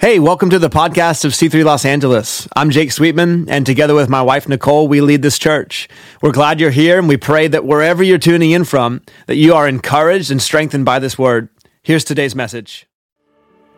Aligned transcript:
Hey, 0.00 0.20
welcome 0.20 0.48
to 0.50 0.60
the 0.60 0.70
podcast 0.70 1.24
of 1.24 1.32
C3 1.32 1.64
Los 1.64 1.84
Angeles. 1.84 2.46
I'm 2.54 2.70
Jake 2.70 2.92
Sweetman, 2.92 3.48
and 3.48 3.66
together 3.66 3.96
with 3.96 4.08
my 4.08 4.22
wife 4.22 4.48
Nicole, 4.48 4.86
we 4.86 5.00
lead 5.00 5.22
this 5.22 5.40
church. 5.40 5.88
We're 6.22 6.30
glad 6.30 6.60
you're 6.60 6.70
here, 6.70 7.00
and 7.00 7.08
we 7.08 7.16
pray 7.16 7.48
that 7.48 7.64
wherever 7.64 8.04
you're 8.04 8.16
tuning 8.16 8.52
in 8.52 8.62
from, 8.62 9.02
that 9.26 9.34
you 9.34 9.54
are 9.54 9.66
encouraged 9.66 10.30
and 10.30 10.40
strengthened 10.40 10.84
by 10.84 11.00
this 11.00 11.18
word. 11.18 11.48
Here's 11.82 12.04
today's 12.04 12.36
message. 12.36 12.86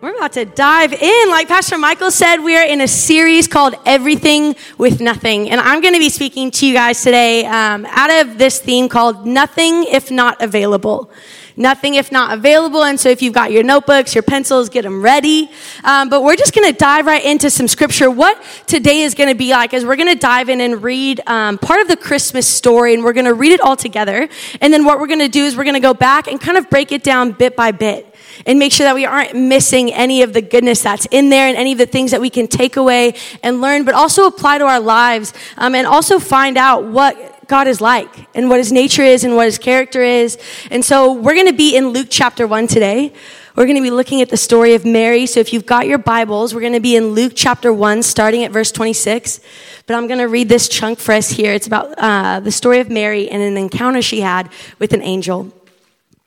We're 0.03 0.15
about 0.15 0.35
to 0.35 0.45
dive 0.45 0.93
in. 0.93 1.31
Like 1.31 1.49
Pastor 1.49 1.79
Michael 1.79 2.11
said, 2.11 2.41
we 2.41 2.55
are 2.55 2.67
in 2.67 2.83
a 2.83 2.89
series 2.89 3.49
called 3.49 3.75
Everything 3.87 4.57
with 4.77 5.01
Nothing. 5.01 5.49
And 5.49 5.59
I'm 5.59 5.81
going 5.81 5.95
to 5.95 6.01
be 6.01 6.11
speaking 6.11 6.51
to 6.51 6.67
you 6.67 6.75
guys 6.75 7.03
today 7.03 7.47
um, 7.47 7.87
out 7.87 8.11
of 8.11 8.37
this 8.37 8.59
theme 8.59 8.91
called 8.91 9.27
Nothing 9.27 9.85
If 9.85 10.11
Not 10.11 10.43
Available 10.43 11.11
nothing 11.57 11.95
if 11.95 12.11
not 12.11 12.33
available. 12.33 12.85
And 12.85 12.99
so 12.99 13.09
if 13.09 13.23
you've 13.23 13.35
got 13.35 13.53
your 13.53 13.63
notebooks, 13.63 14.15
your 14.15 14.23
pencils, 14.23 14.69
get 14.69 14.83
them 14.83 15.03
ready. 15.03 15.51
Um, 15.85 16.09
but 16.09 16.23
we're 16.23 16.37
just 16.37 16.55
going 16.55 16.71
to 16.71 16.77
dive 16.77 17.07
right 17.07 17.25
into 17.25 17.51
some 17.51 17.69
scripture. 17.69 18.11
What 18.11 18.43
today 18.67 19.03
is 19.03 19.15
going 19.15 19.29
to 19.29 19.35
be 19.35 19.51
like 19.51 19.75
is 19.75 19.85
we're 19.85 19.97
going 19.97 20.13
to 20.13 20.19
dive 20.19 20.49
in 20.49 20.61
and 20.61 20.83
read 20.83 21.21
um, 21.27 21.59
part 21.59 21.81
of 21.81 21.89
the 21.89 21.97
Christmas 21.97 22.47
story, 22.47 22.95
and 22.95 23.05
we're 23.05 23.13
going 23.13 23.27
to 23.27 23.35
read 23.35 23.53
it 23.53 23.61
all 23.61 23.77
together. 23.77 24.29
And 24.61 24.73
then 24.73 24.85
what 24.85 24.99
we're 24.99 25.07
going 25.07 25.21
to 25.21 25.29
do 25.29 25.45
is 25.45 25.57
we're 25.57 25.65
going 25.65 25.75
to 25.75 25.81
go 25.81 25.95
back 25.95 26.27
and 26.27 26.41
kind 26.41 26.57
of 26.57 26.71
break 26.71 26.93
it 26.93 27.03
down 27.03 27.33
bit 27.33 27.57
by 27.57 27.73
bit 27.73 28.07
and 28.47 28.59
make 28.59 28.73
sure 28.73 28.85
that 28.85 28.95
we 28.95 29.05
aren't 29.05 29.35
missing 29.35 29.93
any 29.93 30.23
of 30.23 30.33
the 30.33 30.43
goodness 30.43 30.83
that's 30.83 31.07
in 31.11 31.31
there 31.31 31.49
and 31.49 31.57
any 31.57 31.73
of 31.73 31.79
the 31.79 31.87
things 31.87 32.11
that 32.11 32.21
we 32.21 32.31
can 32.31 32.47
take 32.47 32.77
away 32.77 33.15
and 33.43 33.61
learn, 33.61 33.85
but 33.85 33.95
also 33.95 34.27
apply 34.27 34.59
to 34.59 34.65
our 34.65 34.81
lives 34.81 35.33
um, 35.57 35.75
and 35.75 35.87
also 35.87 36.19
find 36.19 36.57
out 36.57 36.85
what 36.85 37.40
God 37.51 37.67
is 37.67 37.81
like 37.81 38.29
and 38.33 38.49
what 38.49 38.59
his 38.59 38.71
nature 38.71 39.03
is 39.03 39.25
and 39.25 39.35
what 39.35 39.47
his 39.47 39.59
character 39.59 40.03
is. 40.03 40.39
And 40.71 40.85
so 40.85 41.13
we're 41.13 41.35
going 41.35 41.49
to 41.49 41.53
be 41.53 41.77
in 41.77 41.89
Luke 41.89 42.07
chapter 42.09 42.47
1 42.47 42.69
today. 42.69 43.13
We're 43.57 43.65
going 43.65 43.77
to 43.77 43.83
be 43.83 43.91
looking 43.91 44.23
at 44.23 44.29
the 44.29 44.37
story 44.37 44.75
of 44.75 44.85
Mary. 44.85 45.27
So 45.27 45.41
if 45.41 45.53
you've 45.53 45.67
got 45.67 45.89
your 45.89 45.99
Bibles, 45.99 46.55
we're 46.55 46.61
going 46.61 46.75
to 46.75 46.81
be 46.81 46.95
in 46.95 47.09
Luke 47.09 47.33
chapter 47.35 47.73
1, 47.73 48.05
starting 48.05 48.45
at 48.45 48.53
verse 48.53 48.71
26. 48.71 49.41
But 49.89 49.97
I'm 49.97 50.07
going 50.07 50.21
to 50.21 50.29
read 50.29 50.49
this 50.49 50.69
chunk 50.69 51.01
for 51.01 51.11
us 51.13 51.29
here. 51.29 51.53
It's 51.53 51.67
about 51.67 51.93
uh, 51.99 52.39
the 52.39 52.53
story 52.53 52.79
of 52.79 52.89
Mary 52.89 53.29
and 53.29 53.43
an 53.43 53.57
encounter 53.57 54.01
she 54.01 54.21
had 54.21 54.49
with 54.79 54.93
an 54.93 55.03
angel. 55.03 55.53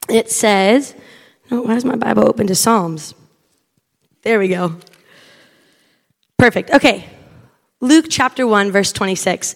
It 0.09 0.29
says, 0.29 0.93
oh, 1.51 1.61
why 1.61 1.75
is 1.75 1.85
my 1.85 1.95
Bible 1.95 2.27
open 2.27 2.47
to 2.47 2.55
Psalms? 2.55 3.15
There 4.23 4.39
we 4.39 4.49
go. 4.49 4.75
Perfect. 6.37 6.69
Okay. 6.71 7.05
Luke 7.79 8.07
chapter 8.09 8.45
1, 8.45 8.73
verse 8.73 8.91
26. 8.91 9.55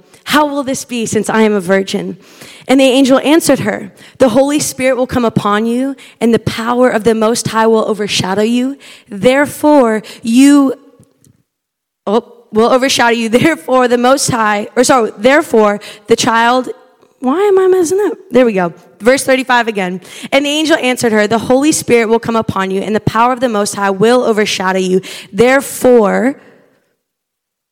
How 0.25 0.45
will 0.45 0.63
this 0.63 0.85
be 0.85 1.05
since 1.05 1.29
I 1.29 1.41
am 1.41 1.53
a 1.53 1.59
virgin? 1.59 2.17
And 2.67 2.79
the 2.79 2.85
angel 2.85 3.19
answered 3.19 3.59
her, 3.59 3.91
The 4.17 4.29
Holy 4.29 4.59
Spirit 4.59 4.95
will 4.95 5.07
come 5.07 5.25
upon 5.25 5.65
you, 5.65 5.95
and 6.19 6.33
the 6.33 6.39
power 6.39 6.89
of 6.89 7.03
the 7.03 7.15
Most 7.15 7.47
High 7.47 7.67
will 7.67 7.85
overshadow 7.85 8.43
you. 8.43 8.77
Therefore, 9.07 10.03
you, 10.21 10.73
oh, 12.05 12.47
will 12.51 12.71
overshadow 12.71 13.15
you. 13.15 13.29
Therefore, 13.29 13.87
the 13.87 13.97
Most 13.97 14.29
High, 14.29 14.67
or 14.75 14.83
sorry, 14.83 15.11
therefore, 15.17 15.79
the 16.07 16.15
child, 16.15 16.69
why 17.19 17.39
am 17.39 17.59
I 17.59 17.67
messing 17.67 17.99
up? 17.99 18.17
There 18.29 18.45
we 18.45 18.53
go. 18.53 18.73
Verse 18.99 19.23
35 19.23 19.67
again. 19.67 20.01
And 20.31 20.45
the 20.45 20.49
angel 20.49 20.77
answered 20.77 21.11
her, 21.11 21.27
The 21.27 21.37
Holy 21.37 21.71
Spirit 21.71 22.07
will 22.07 22.19
come 22.19 22.35
upon 22.35 22.71
you, 22.71 22.81
and 22.81 22.95
the 22.95 23.01
power 23.01 23.31
of 23.33 23.39
the 23.39 23.49
Most 23.49 23.75
High 23.75 23.91
will 23.91 24.23
overshadow 24.23 24.79
you. 24.79 25.01
Therefore, 25.31 26.39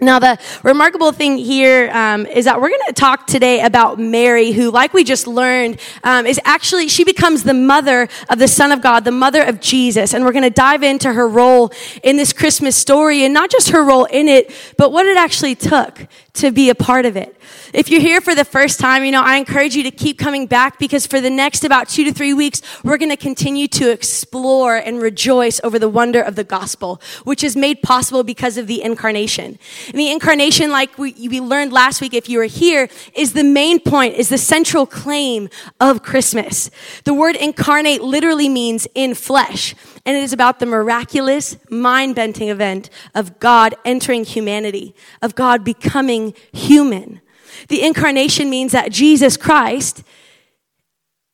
Now, 0.00 0.18
the 0.18 0.38
remarkable 0.62 1.12
thing 1.12 1.36
here 1.36 1.90
um, 1.92 2.24
is 2.26 2.46
that 2.46 2.60
we're 2.60 2.70
going 2.70 2.80
to 2.86 2.94
talk 2.94 3.26
today 3.26 3.60
about 3.60 3.98
Mary, 3.98 4.50
who, 4.50 4.70
like 4.70 4.94
we 4.94 5.04
just 5.04 5.26
learned, 5.26 5.78
um, 6.02 6.24
is 6.24 6.40
actually, 6.44 6.88
she 6.88 7.04
becomes 7.04 7.42
the 7.42 7.54
mother 7.54 8.08
of 8.30 8.38
the 8.38 8.48
Son 8.48 8.72
of 8.72 8.80
God, 8.80 9.04
the 9.04 9.12
mother 9.12 9.42
of 9.42 9.60
Jesus. 9.60 10.14
And 10.14 10.24
we're 10.24 10.32
going 10.32 10.44
to 10.44 10.50
dive 10.50 10.82
into 10.82 11.12
her 11.12 11.28
role 11.28 11.72
in 12.02 12.16
this 12.16 12.32
Christmas 12.32 12.74
story 12.74 13.22
and 13.22 13.34
not 13.34 13.50
just 13.50 13.68
her 13.68 13.84
role 13.84 14.06
in 14.06 14.28
it, 14.28 14.50
but 14.78 14.92
what 14.92 15.06
it 15.06 15.18
actually 15.18 15.54
took 15.54 16.06
to 16.34 16.50
be 16.50 16.70
a 16.70 16.74
part 16.74 17.04
of 17.04 17.16
it. 17.16 17.36
If 17.72 17.88
you're 17.88 18.02
here 18.02 18.20
for 18.20 18.34
the 18.34 18.44
first 18.44 18.78
time, 18.78 19.02
you 19.02 19.10
know, 19.10 19.22
I 19.22 19.36
encourage 19.36 19.74
you 19.74 19.82
to 19.84 19.90
keep 19.90 20.18
coming 20.18 20.46
back 20.46 20.78
because 20.78 21.06
for 21.06 21.22
the 21.22 21.30
next 21.30 21.64
about 21.64 21.88
two 21.88 22.04
to 22.04 22.12
three 22.12 22.34
weeks, 22.34 22.60
we're 22.84 22.98
going 22.98 23.08
to 23.08 23.16
continue 23.16 23.66
to 23.68 23.90
explore 23.90 24.76
and 24.76 25.00
rejoice 25.00 25.58
over 25.64 25.78
the 25.78 25.88
wonder 25.88 26.20
of 26.20 26.36
the 26.36 26.44
gospel, 26.44 27.00
which 27.24 27.42
is 27.42 27.56
made 27.56 27.80
possible 27.80 28.24
because 28.24 28.58
of 28.58 28.66
the 28.66 28.82
incarnation. 28.82 29.58
And 29.86 29.98
the 29.98 30.10
incarnation, 30.10 30.70
like 30.70 30.98
we, 30.98 31.14
we 31.14 31.40
learned 31.40 31.72
last 31.72 32.02
week, 32.02 32.12
if 32.12 32.28
you 32.28 32.36
were 32.36 32.44
here, 32.44 32.90
is 33.14 33.32
the 33.32 33.42
main 33.42 33.80
point, 33.80 34.16
is 34.16 34.28
the 34.28 34.36
central 34.36 34.84
claim 34.84 35.48
of 35.80 36.02
Christmas. 36.02 36.70
The 37.04 37.14
word 37.14 37.36
incarnate 37.36 38.02
literally 38.02 38.50
means 38.50 38.86
in 38.94 39.14
flesh. 39.14 39.74
And 40.04 40.14
it 40.14 40.22
is 40.22 40.34
about 40.34 40.58
the 40.58 40.66
miraculous, 40.66 41.56
mind 41.70 42.16
bending 42.16 42.50
event 42.50 42.90
of 43.14 43.38
God 43.38 43.74
entering 43.82 44.24
humanity, 44.24 44.94
of 45.22 45.34
God 45.34 45.64
becoming 45.64 46.34
human. 46.52 47.21
The 47.68 47.82
incarnation 47.82 48.50
means 48.50 48.72
that 48.72 48.92
Jesus 48.92 49.36
Christ 49.36 50.02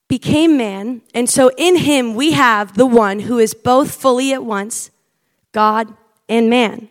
became 0.08 0.56
man, 0.56 1.02
and 1.14 1.28
so 1.28 1.50
in 1.56 1.76
him 1.76 2.14
we 2.14 2.32
have 2.32 2.76
the 2.76 2.86
one 2.86 3.20
who 3.20 3.38
is 3.38 3.52
both 3.54 3.94
fully 3.94 4.32
at 4.32 4.44
once 4.44 4.90
God 5.52 5.94
and 6.28 6.48
man. 6.48 6.88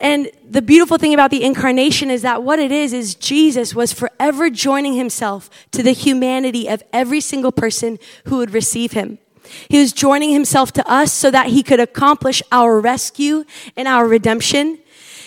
And 0.00 0.30
the 0.48 0.62
beautiful 0.62 0.96
thing 0.96 1.12
about 1.12 1.30
the 1.30 1.44
incarnation 1.44 2.10
is 2.10 2.22
that 2.22 2.42
what 2.42 2.58
it 2.58 2.72
is, 2.72 2.94
is 2.94 3.14
Jesus 3.14 3.74
was 3.74 3.92
forever 3.92 4.48
joining 4.48 4.94
himself 4.94 5.50
to 5.72 5.82
the 5.82 5.92
humanity 5.92 6.68
of 6.68 6.82
every 6.92 7.20
single 7.20 7.52
person 7.52 7.98
who 8.24 8.38
would 8.38 8.52
receive 8.52 8.92
him. 8.92 9.18
He 9.68 9.78
was 9.78 9.92
joining 9.92 10.30
himself 10.30 10.72
to 10.72 10.90
us 10.90 11.12
so 11.12 11.30
that 11.30 11.48
he 11.48 11.62
could 11.62 11.80
accomplish 11.80 12.42
our 12.50 12.80
rescue 12.80 13.44
and 13.76 13.86
our 13.86 14.06
redemption. 14.06 14.78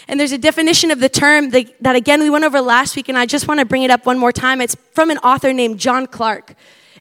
And 0.08 0.20
there's 0.20 0.32
a 0.32 0.38
definition 0.38 0.92
of 0.92 1.00
the 1.00 1.10
term 1.10 1.52
that, 1.52 1.74
that, 1.82 1.96
again, 1.96 2.20
we 2.20 2.30
went 2.30 2.44
over 2.44 2.62
last 2.62 2.96
week, 2.96 3.10
and 3.10 3.18
I 3.18 3.26
just 3.26 3.48
want 3.48 3.60
to 3.60 3.66
bring 3.66 3.84
it 3.84 3.92
up 3.92 4.06
one 4.06 4.18
more 4.18 4.32
time. 4.32 4.62
It's 4.62 4.76
from 4.92 5.10
an 5.10 5.18
author 5.20 5.54
named 5.54 5.80
John 5.80 6.08
Clark. 6.08 6.56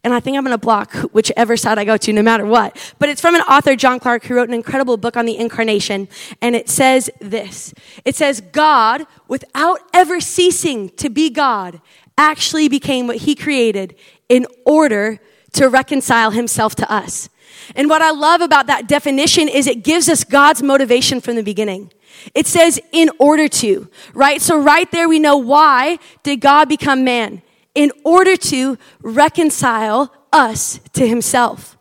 And 0.05 0.13
I 0.13 0.19
think 0.19 0.37
I'm 0.37 0.43
going 0.43 0.55
to 0.55 0.59
block 0.59 0.93
whichever 1.13 1.57
side 1.57 1.79
I 1.79 1.85
go 1.85 1.97
to, 1.97 2.13
no 2.13 2.23
matter 2.23 2.45
what. 2.45 2.95
But 2.99 3.09
it's 3.09 3.21
from 3.21 3.37
an 3.37 3.41
author, 3.43 3.77
John 3.77 4.01
Clark, 4.01 4.25
who 4.25 4.35
wrote 4.35 4.49
an 4.49 4.55
incredible 4.55 4.97
book 4.97 5.17
on 5.17 5.27
the 5.27 5.37
incarnation. 5.37 6.09
And 6.41 6.57
it 6.57 6.69
says 6.69 7.09
this 7.21 7.73
It 8.05 8.17
says, 8.17 8.41
God, 8.41 9.07
without 9.29 9.81
ever 9.95 10.21
ceasing 10.21 10.91
to 10.91 11.09
be 11.09 11.31
God, 11.31 11.81
actually 12.19 12.69
became 12.69 13.07
what 13.07 13.19
he 13.19 13.35
created 13.35 13.95
in 14.29 14.47
order 14.67 15.21
to 15.53 15.69
reconcile 15.69 16.33
himself 16.33 16.75
to 16.77 16.91
us. 16.93 17.29
And 17.77 17.89
what 17.89 18.03
I 18.03 18.11
love 18.11 18.41
about 18.41 18.67
that 18.67 18.89
definition 18.89 19.49
is 19.49 19.67
it 19.67 19.85
gives 19.85 20.09
us 20.09 20.25
God's 20.25 20.63
motivation 20.63 21.21
from 21.21 21.37
the 21.37 21.43
beginning. 21.43 21.93
It 22.35 22.47
says 22.47 22.81
in 22.93 23.11
order 23.19 23.49
to, 23.49 23.89
right? 24.15 24.41
So 24.41 24.59
right 24.59 24.91
there 24.91 25.09
we 25.09 25.19
know 25.19 25.37
why 25.37 25.99
did 26.23 26.41
God 26.41 26.69
become 26.69 27.05
man? 27.05 27.43
In 27.75 27.93
order 28.05 28.37
to 28.37 28.79
reconcile 29.01 30.13
us 30.33 30.81
to 30.95 31.07
himself. 31.07 31.77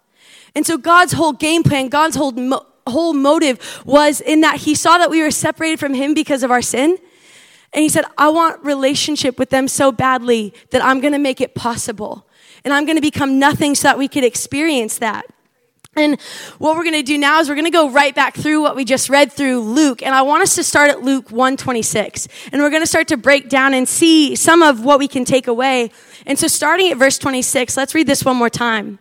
And 0.55 0.65
so 0.65 0.77
God's 0.77 1.13
whole 1.13 1.33
game 1.33 1.63
plan, 1.63 1.89
God's 1.89 2.15
whole 2.15 2.31
mo- 2.31 2.65
whole 2.87 3.13
motive 3.13 3.81
was 3.85 4.21
in 4.21 4.41
that 4.41 4.57
he 4.61 4.75
saw 4.75 4.97
that 4.97 5.09
we 5.09 5.21
were 5.21 5.31
separated 5.31 5.79
from 5.79 5.93
him 5.93 6.13
because 6.13 6.43
of 6.43 6.51
our 6.51 6.61
sin. 6.61 6.97
And 7.73 7.83
he 7.83 7.89
said, 7.89 8.03
I 8.17 8.29
want 8.29 8.63
relationship 8.63 9.39
with 9.39 9.49
them 9.49 9.67
so 9.67 9.91
badly 9.91 10.53
that 10.71 10.83
I'm 10.83 10.99
going 10.99 11.13
to 11.13 11.19
make 11.19 11.39
it 11.39 11.55
possible. 11.55 12.27
And 12.65 12.73
I'm 12.73 12.85
going 12.85 12.97
to 12.97 13.01
become 13.01 13.39
nothing 13.39 13.75
so 13.75 13.87
that 13.87 13.97
we 13.97 14.07
could 14.07 14.23
experience 14.23 14.97
that. 14.97 15.25
And 15.97 16.21
what 16.57 16.77
we're 16.77 16.85
going 16.85 16.93
to 16.93 17.03
do 17.03 17.17
now 17.17 17.41
is 17.41 17.49
we're 17.49 17.55
going 17.55 17.65
to 17.65 17.69
go 17.69 17.89
right 17.89 18.15
back 18.15 18.33
through 18.37 18.61
what 18.61 18.77
we 18.77 18.85
just 18.85 19.09
read 19.09 19.29
through 19.29 19.59
Luke. 19.59 20.01
And 20.01 20.15
I 20.15 20.21
want 20.21 20.41
us 20.41 20.55
to 20.55 20.63
start 20.63 20.89
at 20.89 21.01
Luke 21.01 21.31
126. 21.31 22.29
And 22.53 22.61
we're 22.61 22.69
going 22.69 22.81
to 22.81 22.87
start 22.87 23.09
to 23.09 23.17
break 23.17 23.49
down 23.49 23.73
and 23.73 23.85
see 23.89 24.37
some 24.37 24.63
of 24.63 24.85
what 24.85 24.99
we 24.99 25.09
can 25.09 25.25
take 25.25 25.47
away. 25.47 25.91
And 26.25 26.39
so 26.39 26.47
starting 26.47 26.89
at 26.91 26.97
verse 26.97 27.17
26, 27.17 27.75
let's 27.75 27.93
read 27.93 28.07
this 28.07 28.23
one 28.23 28.37
more 28.37 28.49
time. 28.49 28.99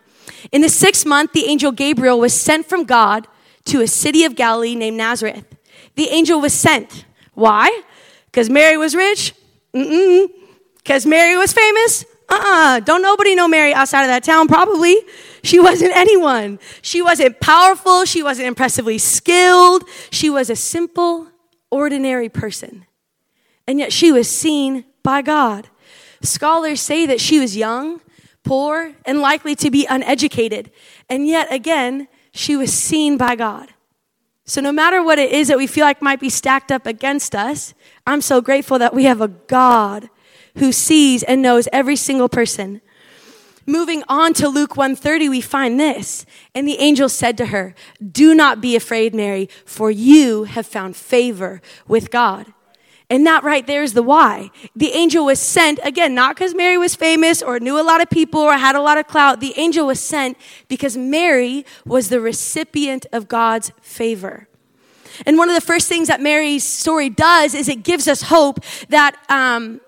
In 0.51 0.59
the 0.59 0.67
sixth 0.67 1.05
month, 1.05 1.31
the 1.31 1.45
angel 1.45 1.71
Gabriel 1.71 2.19
was 2.19 2.33
sent 2.33 2.65
from 2.65 2.83
God 2.83 3.25
to 3.65 3.79
a 3.79 3.87
city 3.87 4.25
of 4.25 4.35
Galilee 4.35 4.75
named 4.75 4.97
Nazareth. 4.97 5.45
The 5.95 6.09
angel 6.09 6.41
was 6.41 6.53
sent. 6.53 7.05
Why? 7.35 7.83
Because 8.25 8.49
Mary 8.49 8.75
was 8.75 8.95
rich? 8.95 9.33
Mm-mm. 9.73 10.27
Because 10.79 11.05
Mary 11.05 11.37
was 11.37 11.53
famous? 11.53 12.03
Uh-uh. 12.27 12.81
Don't 12.81 13.01
nobody 13.01 13.33
know 13.33 13.47
Mary 13.47 13.73
outside 13.73 14.03
of 14.03 14.09
that 14.09 14.25
town, 14.25 14.49
probably. 14.49 14.97
She 15.43 15.59
wasn't 15.59 15.95
anyone. 15.95 16.59
She 16.81 17.01
wasn't 17.01 17.39
powerful. 17.39 18.05
She 18.05 18.21
wasn't 18.21 18.47
impressively 18.47 18.97
skilled. 18.97 19.83
She 20.11 20.29
was 20.29 20.49
a 20.49 20.55
simple, 20.55 21.27
ordinary 21.69 22.29
person. 22.29 22.85
And 23.67 23.79
yet 23.79 23.91
she 23.93 24.11
was 24.11 24.29
seen 24.29 24.85
by 25.03 25.21
God. 25.21 25.69
Scholars 26.21 26.81
say 26.81 27.05
that 27.05 27.19
she 27.19 27.39
was 27.39 27.57
young, 27.57 28.01
poor, 28.43 28.93
and 29.05 29.19
likely 29.19 29.55
to 29.55 29.71
be 29.71 29.85
uneducated. 29.85 30.71
And 31.09 31.27
yet 31.27 31.51
again, 31.51 32.07
she 32.31 32.55
was 32.55 32.73
seen 32.73 33.17
by 33.17 33.35
God. 33.35 33.73
So 34.45 34.61
no 34.61 34.71
matter 34.71 35.03
what 35.03 35.19
it 35.19 35.31
is 35.31 35.47
that 35.47 35.57
we 35.57 35.67
feel 35.67 35.85
like 35.85 36.01
might 36.01 36.19
be 36.19 36.29
stacked 36.29 36.71
up 36.71 36.85
against 36.85 37.35
us, 37.35 37.73
I'm 38.05 38.21
so 38.21 38.41
grateful 38.41 38.79
that 38.79 38.93
we 38.93 39.05
have 39.05 39.21
a 39.21 39.27
God 39.27 40.09
who 40.57 40.71
sees 40.71 41.23
and 41.23 41.41
knows 41.41 41.67
every 41.71 41.95
single 41.95 42.29
person. 42.29 42.81
Moving 43.71 44.03
on 44.09 44.33
to 44.33 44.49
Luke 44.49 44.75
130, 44.75 45.29
we 45.29 45.39
find 45.39 45.79
this. 45.79 46.25
And 46.53 46.67
the 46.67 46.77
angel 46.79 47.07
said 47.07 47.37
to 47.37 47.45
her, 47.45 47.73
Do 48.05 48.35
not 48.35 48.59
be 48.59 48.75
afraid, 48.75 49.15
Mary, 49.15 49.47
for 49.63 49.89
you 49.89 50.43
have 50.43 50.67
found 50.67 50.97
favor 50.97 51.61
with 51.87 52.11
God. 52.11 52.47
And 53.09 53.25
that 53.25 53.45
right 53.45 53.65
there 53.65 53.81
is 53.81 53.93
the 53.93 54.03
why. 54.03 54.51
The 54.75 54.91
angel 54.91 55.23
was 55.23 55.39
sent, 55.39 55.79
again, 55.83 56.13
not 56.13 56.35
because 56.35 56.53
Mary 56.53 56.77
was 56.77 56.95
famous 56.95 57.41
or 57.41 57.61
knew 57.61 57.79
a 57.79 57.81
lot 57.81 58.01
of 58.01 58.09
people 58.09 58.41
or 58.41 58.57
had 58.57 58.75
a 58.75 58.81
lot 58.81 58.97
of 58.97 59.07
clout. 59.07 59.39
The 59.39 59.53
angel 59.55 59.87
was 59.87 60.01
sent 60.01 60.37
because 60.67 60.97
Mary 60.97 61.65
was 61.85 62.09
the 62.09 62.19
recipient 62.19 63.05
of 63.13 63.29
God's 63.29 63.71
favor. 63.81 64.49
And 65.25 65.37
one 65.37 65.47
of 65.47 65.55
the 65.55 65.61
first 65.61 65.87
things 65.87 66.09
that 66.09 66.19
Mary's 66.19 66.65
story 66.65 67.09
does 67.09 67.55
is 67.55 67.69
it 67.69 67.83
gives 67.83 68.09
us 68.09 68.23
hope 68.23 68.59
that 68.89 69.15
um, 69.29 69.79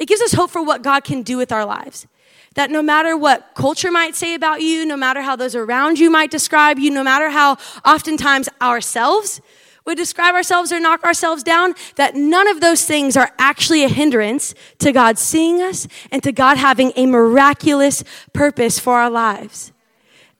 it 0.00 0.08
gives 0.08 0.20
us 0.20 0.32
hope 0.32 0.50
for 0.50 0.64
what 0.64 0.82
God 0.82 1.04
can 1.04 1.22
do 1.22 1.36
with 1.36 1.52
our 1.52 1.64
lives. 1.64 2.08
That 2.56 2.70
no 2.70 2.82
matter 2.82 3.16
what 3.16 3.54
culture 3.54 3.90
might 3.90 4.16
say 4.16 4.34
about 4.34 4.60
you, 4.60 4.84
no 4.84 4.96
matter 4.96 5.22
how 5.22 5.36
those 5.36 5.54
around 5.54 5.98
you 5.98 6.10
might 6.10 6.30
describe 6.30 6.78
you, 6.78 6.90
no 6.90 7.04
matter 7.04 7.30
how 7.30 7.58
oftentimes 7.84 8.48
ourselves 8.60 9.40
would 9.86 9.96
describe 9.96 10.34
ourselves 10.34 10.72
or 10.72 10.80
knock 10.80 11.04
ourselves 11.04 11.42
down, 11.42 11.74
that 11.96 12.14
none 12.14 12.48
of 12.48 12.60
those 12.60 12.84
things 12.84 13.16
are 13.16 13.32
actually 13.38 13.84
a 13.84 13.88
hindrance 13.88 14.54
to 14.78 14.92
God 14.92 15.18
seeing 15.18 15.62
us 15.62 15.88
and 16.10 16.22
to 16.22 16.32
God 16.32 16.58
having 16.58 16.92
a 16.96 17.06
miraculous 17.06 18.04
purpose 18.32 18.78
for 18.78 18.94
our 18.94 19.10
lives. 19.10 19.72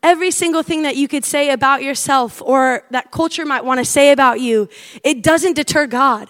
Every 0.02 0.30
single 0.30 0.62
thing 0.62 0.82
that 0.82 0.96
you 0.96 1.08
could 1.08 1.24
say 1.24 1.50
about 1.50 1.82
yourself 1.82 2.40
or 2.42 2.84
that 2.90 3.10
culture 3.10 3.44
might 3.44 3.64
want 3.64 3.78
to 3.78 3.84
say 3.84 4.12
about 4.12 4.40
you, 4.40 4.68
it 5.04 5.22
doesn't 5.22 5.54
deter 5.54 5.86
God. 5.86 6.28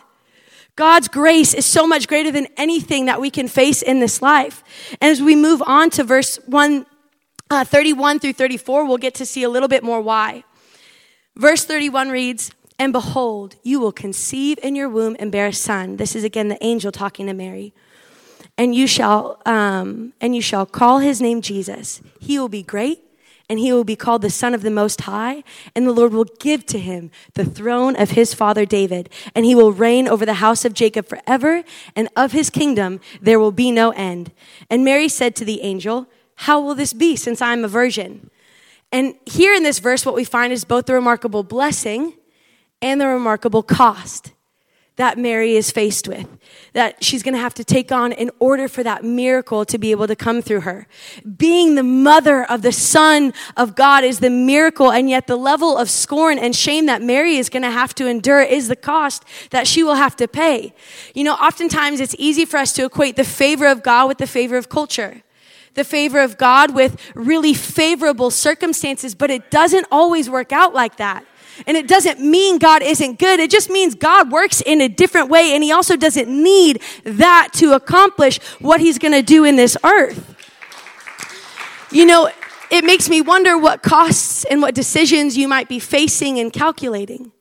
God's 0.81 1.09
grace 1.09 1.53
is 1.53 1.67
so 1.67 1.87
much 1.87 2.09
greater 2.09 2.33
than 2.33 2.49
anything 2.57 3.05
that 3.05 3.21
we 3.21 3.29
can 3.29 3.49
face 3.49 3.83
in 3.83 4.01
this 4.01 4.23
life. 4.23 4.65
And 4.99 5.11
as 5.11 5.21
we 5.21 5.37
move 5.37 5.63
on 5.67 5.91
to 5.91 6.05
verse 6.05 6.39
1, 6.47 6.87
uh, 7.51 7.65
31 7.65 8.19
through 8.19 8.33
34, 8.33 8.87
we'll 8.87 8.97
get 8.97 9.13
to 9.17 9.27
see 9.27 9.43
a 9.43 9.51
little 9.51 9.69
bit 9.69 9.85
more 9.85 10.01
why. 10.01 10.43
Verse 11.37 11.67
31 11.67 12.09
reads, 12.09 12.51
And 12.79 12.95
behold, 12.95 13.57
you 13.63 13.79
will 13.79 13.93
conceive 13.93 14.59
in 14.63 14.75
your 14.75 14.89
womb 14.89 15.17
and 15.19 15.31
bear 15.31 15.49
a 15.49 15.53
son. 15.53 15.99
This 15.99 16.17
is 16.17 16.25
again 16.25 16.49
the 16.49 16.65
angel 16.65 16.91
talking 16.91 17.27
to 17.27 17.35
Mary. 17.35 17.75
And 18.57 18.75
you 18.75 18.87
shall, 18.87 19.43
um, 19.45 20.15
and 20.19 20.35
you 20.35 20.41
shall 20.41 20.65
call 20.65 21.01
his 21.01 21.21
name 21.21 21.43
Jesus. 21.43 22.01
He 22.21 22.39
will 22.39 22.49
be 22.49 22.63
great 22.63 23.03
and 23.51 23.59
he 23.59 23.73
will 23.73 23.83
be 23.83 23.97
called 23.97 24.23
the 24.23 24.31
Son 24.31 24.55
of 24.55 24.63
the 24.63 24.71
Most 24.71 25.01
High, 25.03 25.43
and 25.75 25.85
the 25.85 25.93
Lord 25.93 26.13
will 26.13 26.29
give 26.39 26.65
to 26.67 26.79
him 26.79 27.11
the 27.35 27.45
throne 27.45 27.97
of 27.97 28.11
his 28.11 28.33
father 28.33 28.65
David, 28.65 29.11
and 29.35 29.45
he 29.45 29.57
will 29.57 29.73
reign 29.73 30.07
over 30.07 30.25
the 30.25 30.35
house 30.35 30.65
of 30.65 30.73
Jacob 30.73 31.09
forever, 31.09 31.65
and 31.97 32.09
of 32.15 32.31
his 32.31 32.49
kingdom 32.49 33.01
there 33.21 33.41
will 33.41 33.51
be 33.51 33.73
no 33.73 33.91
end. 33.91 34.31
And 34.71 34.85
Mary 34.85 35.09
said 35.09 35.35
to 35.35 35.45
the 35.45 35.63
angel, 35.63 36.07
How 36.37 36.61
will 36.61 36.77
this 36.77 36.93
be, 36.93 37.17
since 37.17 37.43
I 37.43 37.53
am 37.53 37.65
a 37.65 37.69
virgin? 37.69 38.31
And 38.93 39.17
here 39.27 39.53
in 39.53 39.65
this 39.65 39.81
verse, 39.81 40.07
what 40.07 40.15
we 40.15 40.25
find 40.25 40.53
is 40.53 40.65
both 40.65 40.87
the 40.87 40.95
remarkable 40.95 41.43
blessing 41.43 42.15
and 42.81 43.01
the 43.01 43.09
remarkable 43.09 43.65
cost 43.65 44.31
that 45.01 45.17
Mary 45.17 45.57
is 45.57 45.71
faced 45.71 46.07
with, 46.07 46.29
that 46.75 47.03
she's 47.03 47.23
going 47.23 47.33
to 47.33 47.41
have 47.41 47.55
to 47.55 47.65
take 47.65 47.91
on 47.91 48.13
in 48.13 48.31
order 48.39 48.69
for 48.69 48.83
that 48.83 49.03
miracle 49.03 49.65
to 49.65 49.79
be 49.79 49.93
able 49.93 50.07
to 50.07 50.15
come 50.15 50.43
through 50.43 50.61
her. 50.61 50.87
Being 51.39 51.75
the 51.75 51.83
mother 51.83 52.45
of 52.45 52.61
the 52.61 52.71
Son 52.71 53.33
of 53.57 53.75
God 53.75 54.05
is 54.05 54.21
the 54.21 54.29
miracle, 54.29 54.93
and 54.93 55.09
yet 55.09 55.27
the 55.27 55.37
level 55.37 55.79
of 55.79 55.89
scorn 55.89 56.39
and 56.39 56.55
shame 56.55 56.85
that 56.85 57.01
Mary 57.01 57.37
is 57.37 57.49
going 57.49 57.63
to 57.63 57.71
have 57.71 57.95
to 57.95 58.07
endure 58.07 58.43
is 58.43 58.69
the 58.69 58.77
cost 58.77 59.25
that 59.53 59.67
she 59.67 59.83
will 59.83 59.95
have 59.95 60.17
to 60.17 60.29
pay. 60.29 60.75
You 61.15 61.25
know, 61.25 61.33
oftentimes 61.33 61.99
it's 61.99 62.15
easy 62.19 62.45
for 62.45 62.59
us 62.59 62.75
to 62.75 62.85
equate 62.85 63.17
the 63.17 63.25
favor 63.25 63.69
of 63.69 63.83
God 63.83 64.07
with 64.07 64.19
the 64.19 64.27
favor 64.27 64.59
of 64.59 64.69
culture 64.69 65.23
the 65.75 65.85
favor 65.85 66.21
of 66.21 66.37
God 66.37 66.75
with 66.75 67.01
really 67.15 67.55
favorable 67.55 68.33
circumstances, 68.33 69.15
but 69.15 69.31
it 69.31 69.53
doesn't 69.53 69.87
always 69.93 70.29
work 70.29 70.53
out 70.53 70.75
like 70.75 70.97
that. 70.97 71.25
And 71.67 71.77
it 71.77 71.87
doesn't 71.87 72.21
mean 72.21 72.59
God 72.59 72.83
isn't 72.83 73.19
good. 73.19 73.41
It 73.41 73.51
just 73.51 73.71
means 73.71 73.95
God 73.95 74.31
works 74.31 74.61
in 74.61 74.81
a 74.81 74.89
different 74.89 75.29
way. 75.29 75.55
And 75.55 75.63
he 75.63 75.73
also 75.73 75.97
doesn't 75.97 76.29
need 76.29 76.83
that 77.05 77.49
to 77.55 77.73
accomplish 77.73 78.39
what 78.61 78.81
he's 78.81 78.99
going 78.99 79.13
to 79.13 79.23
do 79.23 79.45
in 79.45 79.57
this 79.57 79.77
earth. 79.85 80.37
You 81.93 82.07
know, 82.07 82.31
it 82.71 82.85
makes 82.85 83.09
me 83.09 83.21
wonder 83.21 83.59
what 83.59 83.83
costs 83.83 84.45
and 84.45 84.63
what 84.63 84.75
decisions 84.75 85.37
you 85.37 85.49
might 85.49 85.69
be 85.69 85.79
facing 85.79 86.39
and 86.39 86.53
calculating. 86.53 87.33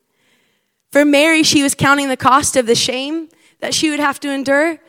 For 0.91 1.05
Mary, 1.05 1.43
she 1.43 1.61
was 1.61 1.75
counting 1.75 2.09
the 2.09 2.17
cost 2.17 2.55
of 2.55 2.65
the 2.65 2.73
shame 2.73 3.29
that 3.59 3.75
she 3.75 3.91
would 3.91 3.99
have 3.99 4.19
to 4.21 4.31
endure. 4.31 4.79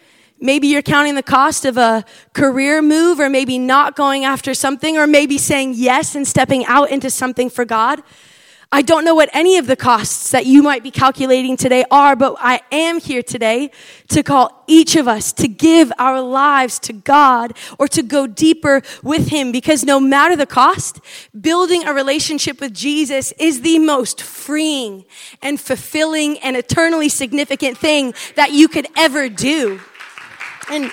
Maybe 0.41 0.69
you're 0.69 0.81
counting 0.81 1.15
the 1.15 1.23
cost 1.23 1.67
of 1.67 1.77
a 1.77 2.07
career 2.33 2.81
move, 2.81 3.21
or 3.21 3.29
maybe 3.29 3.59
not 3.59 3.95
going 3.95 4.25
after 4.25 4.55
something, 4.55 4.97
or 4.97 5.07
maybe 5.07 5.37
saying 5.37 5.75
yes 5.77 6.15
and 6.15 6.27
stepping 6.27 6.65
out 6.65 6.91
into 6.91 7.11
something 7.11 7.51
for 7.51 7.67
God. 7.67 8.03
I 8.73 8.83
don't 8.83 9.05
know 9.05 9.17
what 9.17 9.31
any 9.33 9.59
of 9.59 9.67
the 9.67 9.75
costs 9.75 10.31
that 10.31 10.47
you 10.47 10.63
might 10.63 10.85
be 10.85 10.93
calculating 10.93 11.57
today 11.57 11.85
are, 11.91 12.15
but 12.15 12.37
I 12.39 12.61
am 12.71 13.01
here 13.01 13.21
today 13.21 13.73
to 14.11 14.23
call 14.23 14.63
each 14.69 14.95
of 14.95 15.09
us 15.09 15.33
to 15.33 15.49
give 15.49 15.93
our 15.99 16.21
lives 16.21 16.79
to 16.81 16.93
God 16.93 17.59
or 17.81 17.89
to 17.89 18.01
go 18.01 18.29
deeper 18.29 18.83
with 19.03 19.27
Him 19.27 19.51
because 19.51 19.85
no 19.85 19.99
matter 19.99 20.37
the 20.37 20.47
cost, 20.47 21.01
building 21.41 21.85
a 21.85 21.93
relationship 21.93 22.61
with 22.61 22.73
Jesus 22.73 23.33
is 23.41 23.63
the 23.63 23.81
most 23.81 24.23
freeing 24.23 25.05
and 25.43 25.61
fulfilling 25.61 26.39
and 26.39 26.57
eternally 26.57 27.09
significant 27.09 27.77
thing 27.77 28.15
that 28.37 28.53
you 28.53 28.69
could 28.69 28.87
ever 28.97 29.29
do. 29.29 29.81
And 30.71 30.93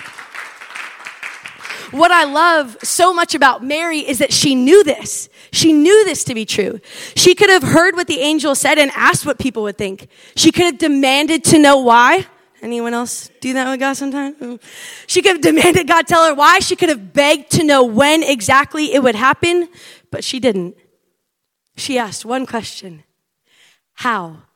what 1.92 2.10
I 2.10 2.24
love 2.24 2.76
so 2.82 3.14
much 3.14 3.36
about 3.36 3.62
Mary 3.62 4.00
is 4.00 4.18
that 4.18 4.32
she 4.32 4.56
knew 4.56 4.82
this. 4.82 5.28
She 5.52 5.72
knew 5.72 6.04
this 6.04 6.24
to 6.24 6.34
be 6.34 6.44
true. 6.44 6.80
She 7.16 7.34
could 7.34 7.50
have 7.50 7.62
heard 7.62 7.94
what 7.94 8.06
the 8.06 8.20
angel 8.20 8.54
said 8.54 8.78
and 8.78 8.90
asked 8.94 9.26
what 9.26 9.38
people 9.38 9.62
would 9.64 9.78
think. 9.78 10.08
She 10.36 10.52
could 10.52 10.64
have 10.64 10.78
demanded 10.78 11.44
to 11.44 11.58
know 11.58 11.78
why. 11.78 12.26
Anyone 12.60 12.92
else 12.92 13.30
do 13.40 13.52
that 13.52 13.70
with 13.70 13.78
God 13.78 13.94
sometimes? 13.94 14.60
She 15.06 15.22
could 15.22 15.32
have 15.32 15.40
demanded 15.40 15.86
God 15.86 16.06
tell 16.06 16.26
her 16.26 16.34
why. 16.34 16.58
She 16.58 16.74
could 16.74 16.88
have 16.88 17.12
begged 17.12 17.50
to 17.52 17.64
know 17.64 17.84
when 17.84 18.22
exactly 18.22 18.92
it 18.92 19.02
would 19.02 19.14
happen, 19.14 19.68
but 20.10 20.24
she 20.24 20.40
didn't. 20.40 20.76
She 21.76 21.98
asked 21.98 22.24
one 22.24 22.46
question 22.46 23.04
How? 23.94 24.47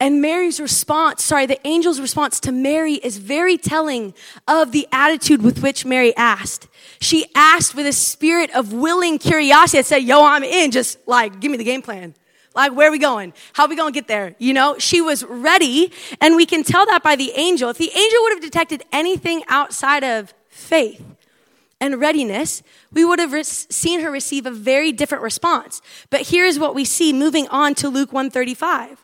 And 0.00 0.20
Mary's 0.20 0.60
response, 0.60 1.22
sorry, 1.22 1.46
the 1.46 1.64
angel's 1.66 2.00
response 2.00 2.40
to 2.40 2.52
Mary 2.52 2.94
is 2.94 3.18
very 3.18 3.56
telling 3.56 4.12
of 4.48 4.72
the 4.72 4.88
attitude 4.90 5.40
with 5.40 5.62
which 5.62 5.84
Mary 5.84 6.14
asked. 6.16 6.68
She 7.00 7.26
asked 7.34 7.74
with 7.74 7.86
a 7.86 7.92
spirit 7.92 8.50
of 8.50 8.72
willing 8.72 9.18
curiosity 9.18 9.78
that 9.78 9.86
said, 9.86 10.02
Yo, 10.02 10.24
I'm 10.24 10.42
in, 10.42 10.72
just 10.72 10.98
like, 11.06 11.40
give 11.40 11.50
me 11.50 11.56
the 11.56 11.64
game 11.64 11.80
plan. 11.80 12.14
Like, 12.54 12.74
where 12.74 12.88
are 12.88 12.92
we 12.92 12.98
going? 12.98 13.32
How 13.52 13.64
are 13.64 13.68
we 13.68 13.76
going 13.76 13.92
to 13.92 13.96
get 13.96 14.06
there? 14.06 14.36
You 14.38 14.52
know, 14.52 14.78
she 14.78 15.00
was 15.00 15.24
ready, 15.24 15.92
and 16.20 16.36
we 16.36 16.46
can 16.46 16.62
tell 16.62 16.86
that 16.86 17.02
by 17.02 17.16
the 17.16 17.32
angel. 17.32 17.70
If 17.70 17.78
the 17.78 17.90
angel 17.90 18.22
would 18.22 18.32
have 18.34 18.42
detected 18.42 18.84
anything 18.92 19.42
outside 19.48 20.04
of 20.04 20.34
faith, 20.48 21.02
and 21.80 22.00
readiness, 22.00 22.62
we 22.92 23.04
would 23.04 23.18
have 23.18 23.32
re- 23.32 23.42
seen 23.42 24.00
her 24.00 24.10
receive 24.10 24.46
a 24.46 24.50
very 24.50 24.90
different 24.90 25.22
response. 25.22 25.82
But 26.08 26.28
here's 26.28 26.58
what 26.58 26.74
we 26.74 26.84
see 26.84 27.12
moving 27.12 27.46
on 27.48 27.74
to 27.76 27.88
Luke 27.88 28.12
135. 28.12 29.03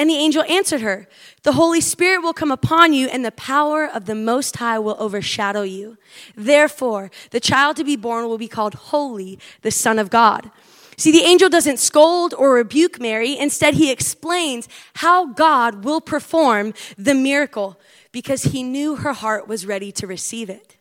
And 0.00 0.08
the 0.08 0.14
angel 0.14 0.44
answered 0.44 0.80
her, 0.80 1.06
The 1.42 1.52
Holy 1.52 1.82
Spirit 1.82 2.22
will 2.22 2.32
come 2.32 2.50
upon 2.50 2.94
you, 2.94 3.08
and 3.08 3.22
the 3.22 3.30
power 3.30 3.84
of 3.84 4.06
the 4.06 4.14
Most 4.14 4.56
High 4.56 4.78
will 4.78 4.96
overshadow 4.98 5.60
you. 5.60 5.98
Therefore, 6.34 7.10
the 7.32 7.38
child 7.38 7.76
to 7.76 7.84
be 7.84 7.96
born 7.96 8.26
will 8.26 8.38
be 8.38 8.48
called 8.48 8.72
Holy, 8.72 9.38
the 9.60 9.70
Son 9.70 9.98
of 9.98 10.08
God. 10.08 10.50
See, 10.96 11.12
the 11.12 11.20
angel 11.24 11.50
doesn't 11.50 11.80
scold 11.80 12.32
or 12.32 12.54
rebuke 12.54 12.98
Mary. 12.98 13.36
Instead, 13.36 13.74
he 13.74 13.92
explains 13.92 14.70
how 14.94 15.34
God 15.34 15.84
will 15.84 16.00
perform 16.00 16.72
the 16.96 17.14
miracle 17.14 17.78
because 18.10 18.44
he 18.44 18.62
knew 18.62 18.96
her 18.96 19.12
heart 19.12 19.48
was 19.48 19.66
ready 19.66 19.92
to 19.92 20.06
receive 20.06 20.48
it. 20.48 20.78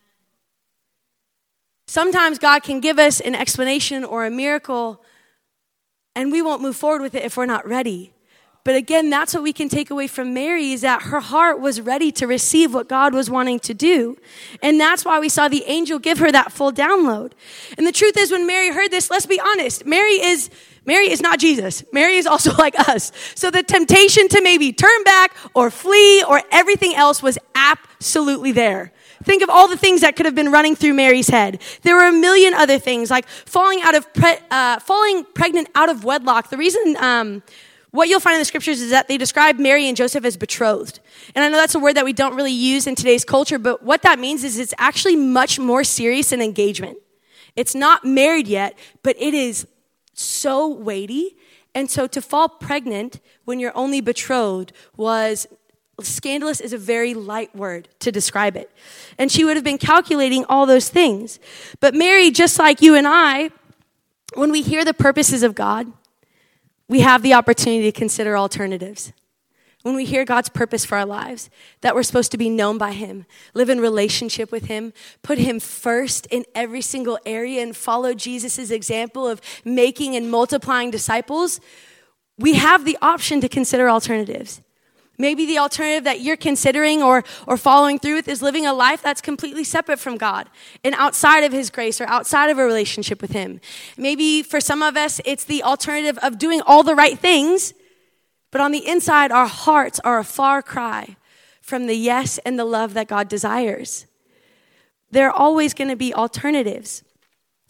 Sometimes 1.87 2.39
God 2.39 2.63
can 2.63 2.79
give 2.79 2.97
us 2.97 3.19
an 3.19 3.35
explanation 3.35 4.05
or 4.05 4.25
a 4.25 4.31
miracle, 4.31 5.03
and 6.15 6.31
we 6.31 6.41
won't 6.41 6.61
move 6.61 6.77
forward 6.77 7.01
with 7.01 7.15
it 7.15 7.25
if 7.25 7.35
we're 7.35 7.45
not 7.45 7.67
ready. 7.67 8.13
But 8.65 8.75
again, 8.75 9.09
that's 9.09 9.33
what 9.33 9.43
we 9.43 9.53
can 9.53 9.69
take 9.69 9.89
away 9.89 10.07
from 10.07 10.33
Mary 10.33 10.71
is 10.71 10.81
that 10.81 11.03
her 11.03 11.21
heart 11.21 11.59
was 11.59 11.79
ready 11.79 12.11
to 12.13 12.27
receive 12.27 12.73
what 12.73 12.89
God 12.89 13.13
was 13.13 13.29
wanting 13.29 13.59
to 13.61 13.73
do. 13.73 14.17
And 14.61 14.79
that's 14.79 15.05
why 15.05 15.19
we 15.19 15.29
saw 15.29 15.47
the 15.47 15.63
angel 15.65 15.97
give 15.97 16.19
her 16.19 16.31
that 16.31 16.51
full 16.51 16.71
download. 16.71 17.31
And 17.77 17.87
the 17.87 17.91
truth 17.91 18.17
is 18.17 18.31
when 18.31 18.45
Mary 18.45 18.69
heard 18.71 18.91
this, 18.91 19.09
let's 19.09 19.25
be 19.25 19.39
honest, 19.39 19.85
Mary 19.85 20.21
is 20.21 20.49
Mary 20.85 21.09
is 21.11 21.21
not 21.21 21.39
Jesus. 21.39 21.83
Mary 21.93 22.15
is 22.15 22.25
also 22.25 22.53
like 22.57 22.77
us. 22.79 23.11
So 23.35 23.51
the 23.51 23.63
temptation 23.63 24.27
to 24.29 24.41
maybe 24.41 24.73
turn 24.73 25.03
back 25.03 25.35
or 25.53 25.69
flee 25.69 26.23
or 26.23 26.41
everything 26.51 26.95
else 26.95 27.21
was 27.21 27.37
absolutely 27.53 28.51
there. 28.51 28.91
Think 29.23 29.43
of 29.43 29.49
all 29.49 29.67
the 29.67 29.77
things 29.77 30.01
that 30.01 30.15
could 30.15 30.25
have 30.25 30.35
been 30.35 30.51
running 30.51 30.75
through 30.75 30.93
Mary's 30.93 31.27
head. 31.27 31.61
There 31.81 31.95
were 31.95 32.07
a 32.07 32.11
million 32.11 32.53
other 32.53 32.79
things, 32.79 33.11
like 33.11 33.27
falling 33.27 33.81
out 33.81 33.93
of 33.93 34.11
pre- 34.13 34.39
uh, 34.49 34.79
falling 34.79 35.25
pregnant 35.25 35.69
out 35.75 35.89
of 35.89 36.03
wedlock. 36.03 36.49
The 36.49 36.57
reason 36.57 36.95
um, 36.97 37.43
what 37.91 38.07
you'll 38.07 38.19
find 38.19 38.35
in 38.35 38.41
the 38.41 38.45
scriptures 38.45 38.81
is 38.81 38.91
that 38.91 39.07
they 39.07 39.17
describe 39.17 39.57
Mary 39.57 39.87
and 39.87 39.97
Joseph 39.97 40.23
as 40.23 40.37
betrothed. 40.37 40.99
And 41.33 41.43
I 41.43 41.49
know 41.49 41.57
that's 41.57 41.75
a 41.75 41.79
word 41.79 41.95
that 41.95 42.05
we 42.05 42.13
don't 42.13 42.35
really 42.35 42.51
use 42.51 42.85
in 42.85 42.95
today's 42.95 43.25
culture, 43.25 43.57
but 43.57 43.83
what 43.83 44.03
that 44.03 44.19
means 44.19 44.43
is 44.43 44.59
it's 44.59 44.73
actually 44.77 45.15
much 45.15 45.59
more 45.59 45.83
serious 45.83 46.29
than 46.29 46.41
engagement. 46.41 46.97
It's 47.55 47.73
not 47.73 48.05
married 48.05 48.47
yet, 48.47 48.77
but 49.01 49.15
it 49.19 49.33
is 49.33 49.67
so 50.13 50.67
weighty. 50.67 51.35
And 51.73 51.89
so 51.89 52.05
to 52.07 52.21
fall 52.21 52.47
pregnant 52.47 53.19
when 53.45 53.59
you're 53.59 53.75
only 53.75 54.01
betrothed 54.01 54.71
was 54.95 55.47
scandalous 56.01 56.61
is 56.61 56.73
a 56.73 56.77
very 56.77 57.13
light 57.13 57.55
word 57.55 57.89
to 57.99 58.11
describe 58.11 58.55
it. 58.55 58.71
And 59.17 59.31
she 59.31 59.43
would 59.43 59.57
have 59.57 59.63
been 59.63 59.77
calculating 59.77 60.45
all 60.45 60.65
those 60.65 60.89
things. 60.89 61.39
But 61.79 61.95
Mary, 61.95 62.31
just 62.31 62.59
like 62.59 62.81
you 62.81 62.95
and 62.95 63.07
I, 63.07 63.49
when 64.35 64.51
we 64.51 64.61
hear 64.61 64.85
the 64.85 64.93
purposes 64.93 65.43
of 65.43 65.55
God, 65.55 65.91
we 66.89 66.99
have 66.99 67.21
the 67.21 67.33
opportunity 67.33 67.83
to 67.83 67.97
consider 67.97 68.35
alternatives. 68.35 69.13
When 69.83 69.95
we 69.95 70.03
hear 70.03 70.25
God's 70.25 70.49
purpose 70.49 70.83
for 70.83 70.97
our 70.97 71.05
lives, 71.05 71.49
that 71.79 71.95
we're 71.95 72.03
supposed 72.03 72.31
to 72.31 72.37
be 72.37 72.49
known 72.49 72.77
by 72.77 72.91
Him, 72.91 73.25
live 73.53 73.69
in 73.69 73.79
relationship 73.79 74.51
with 74.51 74.65
Him, 74.65 74.91
put 75.21 75.37
Him 75.37 75.61
first 75.61 76.25
in 76.25 76.43
every 76.53 76.81
single 76.81 77.17
area, 77.25 77.61
and 77.61 77.77
follow 77.77 78.13
Jesus' 78.13 78.71
example 78.71 79.25
of 79.25 79.39
making 79.63 80.17
and 80.17 80.29
multiplying 80.29 80.91
disciples, 80.91 81.61
we 82.37 82.53
have 82.53 82.83
the 82.83 82.97
option 83.01 83.39
to 83.39 83.47
consider 83.47 83.89
alternatives. 83.89 84.61
Maybe 85.19 85.45
the 85.45 85.59
alternative 85.59 86.05
that 86.05 86.21
you're 86.21 86.37
considering 86.37 87.03
or, 87.03 87.25
or 87.45 87.57
following 87.57 87.99
through 87.99 88.15
with 88.15 88.29
is 88.29 88.41
living 88.41 88.65
a 88.65 88.73
life 88.73 89.03
that's 89.03 89.19
completely 89.19 89.65
separate 89.65 89.99
from 89.99 90.17
God 90.17 90.49
and 90.81 90.95
outside 90.95 91.43
of 91.43 91.51
His 91.51 91.69
grace 91.69 91.99
or 91.99 92.05
outside 92.05 92.49
of 92.49 92.57
a 92.57 92.63
relationship 92.63 93.21
with 93.21 93.31
Him. 93.31 93.59
Maybe 93.97 94.41
for 94.41 94.61
some 94.61 94.81
of 94.81 94.95
us, 94.95 95.19
it's 95.25 95.43
the 95.43 95.61
alternative 95.61 96.17
of 96.23 96.39
doing 96.39 96.61
all 96.65 96.83
the 96.83 96.95
right 96.95 97.19
things, 97.19 97.73
but 98.49 98.61
on 98.61 98.71
the 98.71 98.87
inside, 98.87 99.31
our 99.31 99.47
hearts 99.47 99.99
are 100.05 100.19
a 100.19 100.23
far 100.23 100.61
cry 100.61 101.17
from 101.61 101.87
the 101.87 101.97
yes 101.97 102.37
and 102.39 102.57
the 102.57 102.65
love 102.65 102.93
that 102.93 103.09
God 103.09 103.27
desires. 103.27 104.05
There 105.11 105.27
are 105.27 105.35
always 105.35 105.73
going 105.73 105.89
to 105.89 105.97
be 105.97 106.13
alternatives. 106.13 107.03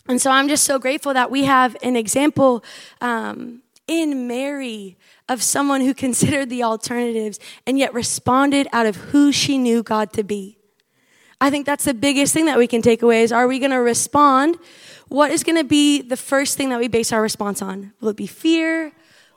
And 0.07 0.21
so 0.21 0.29
I'm 0.29 0.47
just 0.47 0.63
so 0.63 0.77
grateful 0.77 1.13
that 1.15 1.31
we 1.31 1.45
have 1.45 1.75
an 1.81 1.95
example 1.95 2.63
um, 3.01 3.63
in 3.87 4.27
Mary 4.27 4.97
of 5.29 5.43
someone 5.43 5.81
who 5.81 5.93
considered 5.93 6.49
the 6.49 6.63
alternatives 6.63 7.39
and 7.65 7.77
yet 7.77 7.93
responded 7.93 8.67
out 8.73 8.85
of 8.85 8.95
who 8.95 9.31
she 9.31 9.57
knew 9.57 9.83
God 9.83 10.11
to 10.13 10.23
be. 10.23 10.57
I 11.39 11.49
think 11.49 11.65
that's 11.65 11.85
the 11.85 11.93
biggest 11.93 12.33
thing 12.33 12.45
that 12.45 12.57
we 12.57 12.67
can 12.67 12.81
take 12.81 13.01
away 13.01 13.21
is 13.21 13.31
are 13.31 13.47
we 13.47 13.59
going 13.59 13.71
to 13.71 13.77
respond? 13.77 14.57
What 15.07 15.31
is 15.31 15.43
going 15.43 15.57
to 15.57 15.63
be 15.63 16.01
the 16.01 16.17
first 16.17 16.57
thing 16.57 16.69
that 16.69 16.79
we 16.79 16.87
base 16.87 17.13
our 17.13 17.21
response 17.21 17.61
on? 17.61 17.93
Will 18.01 18.09
it 18.09 18.17
be 18.17 18.27
fear 18.27 18.91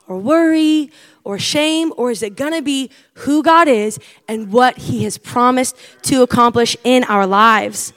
or 0.07 0.17
worry 0.17 0.91
or 1.23 1.39
shame 1.39 1.93
or 1.95 2.11
is 2.11 2.21
it 2.21 2.35
going 2.35 2.51
to 2.53 2.61
be 2.61 2.89
who 3.13 3.41
God 3.41 3.69
is 3.69 3.99
and 4.27 4.51
what 4.51 4.77
he 4.77 5.05
has 5.05 5.17
promised 5.17 5.77
to 6.03 6.23
accomplish 6.23 6.75
in 6.83 7.05
our 7.05 7.25
lives? 7.25 7.93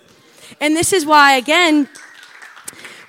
And 0.61 0.76
this 0.76 0.93
is 0.93 1.05
why 1.05 1.37
again 1.37 1.88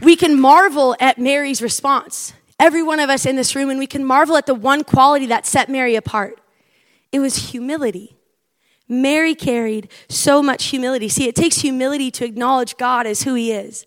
we 0.01 0.15
can 0.15 0.39
marvel 0.39 0.95
at 0.99 1.19
Mary's 1.19 1.61
response 1.61 2.33
every 2.59 2.83
one 2.83 2.99
of 2.99 3.09
us 3.09 3.25
in 3.25 3.35
this 3.35 3.55
room, 3.55 3.69
and 3.69 3.79
we 3.79 3.87
can 3.87 4.03
marvel 4.03 4.37
at 4.37 4.45
the 4.45 4.55
one 4.55 4.83
quality 4.83 5.25
that 5.27 5.45
set 5.45 5.69
Mary 5.69 5.95
apart. 5.95 6.39
It 7.11 7.19
was 7.19 7.51
humility. 7.51 8.15
Mary 8.87 9.35
carried 9.35 9.89
so 10.07 10.41
much 10.41 10.65
humility. 10.65 11.09
See, 11.09 11.27
it 11.27 11.35
takes 11.35 11.57
humility 11.57 12.09
to 12.11 12.25
acknowledge 12.25 12.77
God 12.77 13.05
as 13.05 13.23
who 13.23 13.33
He 13.33 13.51
is, 13.51 13.85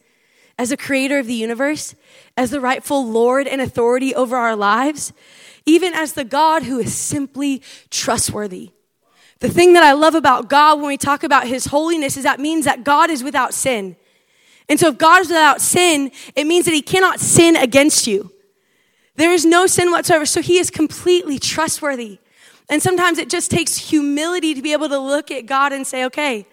as 0.58 0.68
the 0.68 0.76
creator 0.76 1.18
of 1.18 1.26
the 1.26 1.34
universe, 1.34 1.94
as 2.36 2.50
the 2.50 2.60
rightful 2.60 3.06
Lord 3.06 3.48
and 3.48 3.60
authority 3.60 4.14
over 4.14 4.36
our 4.36 4.56
lives, 4.56 5.12
even 5.64 5.94
as 5.94 6.12
the 6.12 6.24
God 6.24 6.64
who 6.64 6.78
is 6.78 6.94
simply 6.94 7.62
trustworthy. 7.90 8.72
The 9.40 9.48
thing 9.48 9.72
that 9.72 9.82
I 9.82 9.92
love 9.92 10.14
about 10.14 10.50
God 10.50 10.78
when 10.80 10.88
we 10.88 10.98
talk 10.98 11.22
about 11.22 11.46
His 11.46 11.66
holiness 11.66 12.18
is 12.18 12.24
that 12.24 12.40
means 12.40 12.66
that 12.66 12.84
God 12.84 13.08
is 13.08 13.24
without 13.24 13.54
sin. 13.54 13.96
And 14.68 14.78
so 14.78 14.88
if 14.88 14.98
God 14.98 15.22
is 15.22 15.28
without 15.28 15.62
sin, 15.62 16.12
it 16.36 16.46
means 16.46 16.66
that 16.66 16.74
He 16.74 16.82
cannot 16.82 17.20
sin 17.20 17.56
against 17.56 18.06
you. 18.06 18.30
There 19.20 19.34
is 19.34 19.44
no 19.44 19.66
sin 19.66 19.90
whatsoever. 19.90 20.24
So 20.24 20.40
he 20.40 20.56
is 20.56 20.70
completely 20.70 21.38
trustworthy. 21.38 22.20
And 22.70 22.82
sometimes 22.82 23.18
it 23.18 23.28
just 23.28 23.50
takes 23.50 23.76
humility 23.76 24.54
to 24.54 24.62
be 24.62 24.72
able 24.72 24.88
to 24.88 24.98
look 24.98 25.30
at 25.30 25.44
God 25.44 25.74
and 25.74 25.86
say, 25.86 26.06
okay, 26.06 26.46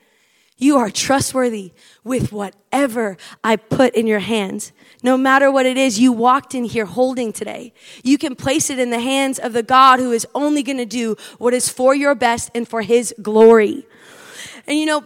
you 0.57 0.75
are 0.75 0.89
trustworthy 0.89 1.71
with 2.03 2.33
whatever 2.33 3.15
I 3.41 3.55
put 3.55 3.95
in 3.95 4.05
your 4.05 4.19
hands. 4.19 4.73
No 5.01 5.15
matter 5.15 5.49
what 5.49 5.65
it 5.65 5.77
is 5.77 5.97
you 5.97 6.11
walked 6.11 6.53
in 6.53 6.65
here 6.65 6.85
holding 6.85 7.31
today, 7.31 7.71
you 8.03 8.17
can 8.17 8.35
place 8.35 8.69
it 8.69 8.79
in 8.79 8.89
the 8.89 8.99
hands 8.99 9.39
of 9.39 9.53
the 9.53 9.63
God 9.63 9.99
who 9.99 10.11
is 10.11 10.27
only 10.35 10.61
going 10.61 10.77
to 10.77 10.85
do 10.85 11.15
what 11.37 11.53
is 11.53 11.69
for 11.69 11.95
your 11.95 12.15
best 12.15 12.51
and 12.53 12.67
for 12.67 12.81
his 12.81 13.15
glory. 13.21 13.87
And 14.67 14.77
you 14.77 14.85
know, 14.85 15.05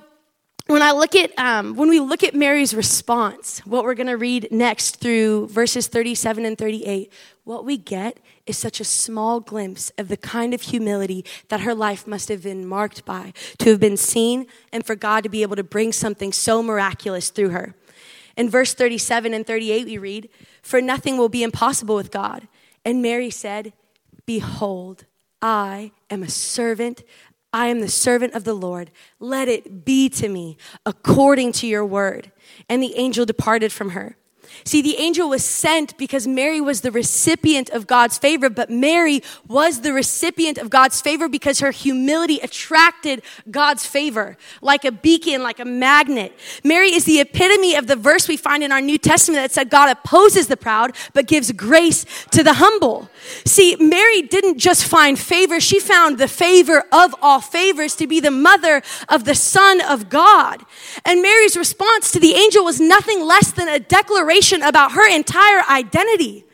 when 0.68 0.82
I 0.82 0.92
look 0.92 1.16
at 1.16 1.38
um, 1.38 1.76
when 1.76 1.90
we 1.90 2.00
look 2.00 2.24
at 2.24 2.36
Mary's 2.36 2.74
response, 2.74 3.60
what 3.66 3.84
we're 3.84 3.96
going 3.96 4.08
to 4.08 4.18
read 4.18 4.48
next 4.52 4.98
through 4.98 5.48
verses 5.48 5.88
37 5.88 6.46
and 6.46 6.58
38, 6.58 7.12
what 7.44 7.66
we 7.66 7.78
get 7.78 8.18
is 8.46 8.58
such 8.58 8.80
a 8.80 8.84
small 8.84 9.40
glimpse 9.40 9.92
of 9.98 10.08
the 10.08 10.18
kind 10.18 10.54
of 10.54 10.62
humility 10.62 11.26
that 11.50 11.62
her 11.62 11.74
life 11.74 12.06
must 12.08 12.30
have 12.30 12.44
been 12.44 12.66
marked 12.66 13.06
by 13.06 13.34
to 13.58 13.70
have 13.72 13.80
been 13.80 13.98
seen 13.98 14.46
and 14.72 14.86
for 14.86 14.96
God 14.96 15.24
to 15.24 15.30
be 15.30 15.42
able 15.42 15.56
to 15.56 15.64
bring 15.64 15.92
something 15.92 16.32
so 16.32 16.62
miraculous 16.62 17.30
through 17.30 17.50
her. 17.50 17.74
In 18.38 18.50
verse 18.50 18.74
37 18.74 19.34
and 19.34 19.46
38, 19.46 19.86
we 19.86 19.98
read, 19.98 20.30
For 20.62 20.82
nothing 20.82 21.18
will 21.18 21.30
be 21.30 21.44
impossible 21.44 21.96
with 21.96 22.12
God. 22.12 22.48
And 22.86 23.02
Mary 23.02 23.30
said, 23.30 23.74
Behold, 24.26 25.06
I 25.42 25.92
am 26.10 26.24
a 26.24 26.30
servant 26.30 27.04
I 27.54 27.68
am 27.68 27.82
the 27.82 27.90
servant 27.90 28.34
of 28.34 28.44
the 28.44 28.54
Lord. 28.54 28.92
Let 29.20 29.48
it 29.48 29.84
be 29.84 30.08
to 30.10 30.30
me 30.30 30.58
according 30.86 31.52
to 31.54 31.68
your 31.68 31.86
word. 31.86 32.32
And 32.70 32.82
the 32.82 32.96
angel 32.98 33.26
departed 33.26 33.72
from 33.72 33.92
her. 33.92 34.16
See, 34.64 34.82
the 34.82 34.98
angel 34.98 35.30
was 35.30 35.44
sent 35.44 35.98
because 35.98 36.28
Mary 36.28 36.62
was 36.62 36.82
the 36.82 36.92
recipient 36.92 37.70
of 37.70 37.88
God's 37.88 38.18
favor, 38.18 38.50
but 38.50 38.70
Mary 38.70 39.24
was 39.48 39.82
the 39.82 39.94
recipient 39.94 40.58
of 40.58 40.70
God's 40.70 41.02
favor 41.02 41.28
because 41.28 41.60
her 41.60 41.72
humility 41.72 42.40
attracted 42.40 43.24
God's 43.50 43.86
favor 43.86 44.38
like 44.62 44.86
a 44.86 44.92
beacon, 44.92 45.42
like 45.42 45.60
a 45.60 45.66
magnet. 45.66 46.38
Mary 46.64 46.94
is 46.94 47.06
the 47.06 47.20
epitome 47.20 47.76
of 47.76 47.88
the 47.88 47.96
verse 47.96 48.28
we 48.28 48.38
find 48.38 48.64
in 48.64 48.72
our 48.72 48.82
New 48.82 48.98
Testament 48.98 49.44
that 49.44 49.52
said 49.52 49.70
God 49.70 49.90
opposes 49.90 50.48
the 50.48 50.58
proud, 50.58 50.96
but 51.14 51.28
gives 51.28 51.52
grace 51.52 52.06
to 52.32 52.44
the 52.44 52.54
humble. 52.54 53.10
See, 53.46 53.76
Mary 53.80 54.22
didn't 54.22 54.58
just 54.58 54.86
find 54.86 55.18
favor, 55.18 55.60
she 55.60 55.80
found 55.80 56.18
the 56.18 56.28
favor 56.28 56.84
of 56.92 57.16
all 57.22 57.42
favors 57.42 57.96
to 57.96 58.08
be 58.08 58.20
the 58.20 58.32
mother 58.32 58.84
of 59.10 59.24
the 59.26 59.36
Son 59.36 59.82
of 59.82 60.10
God. 60.10 60.64
And 61.04 61.22
Mary's 61.22 61.58
response 61.58 62.12
to 62.12 62.20
the 62.20 62.34
angel 62.34 62.64
was 62.64 62.80
nothing 62.80 63.22
less 63.24 63.52
than 63.52 63.68
a 63.68 63.80
declaration 63.80 64.41
about 64.64 64.94
her 64.94 65.10
entire 65.10 65.64
identity. 65.70 66.46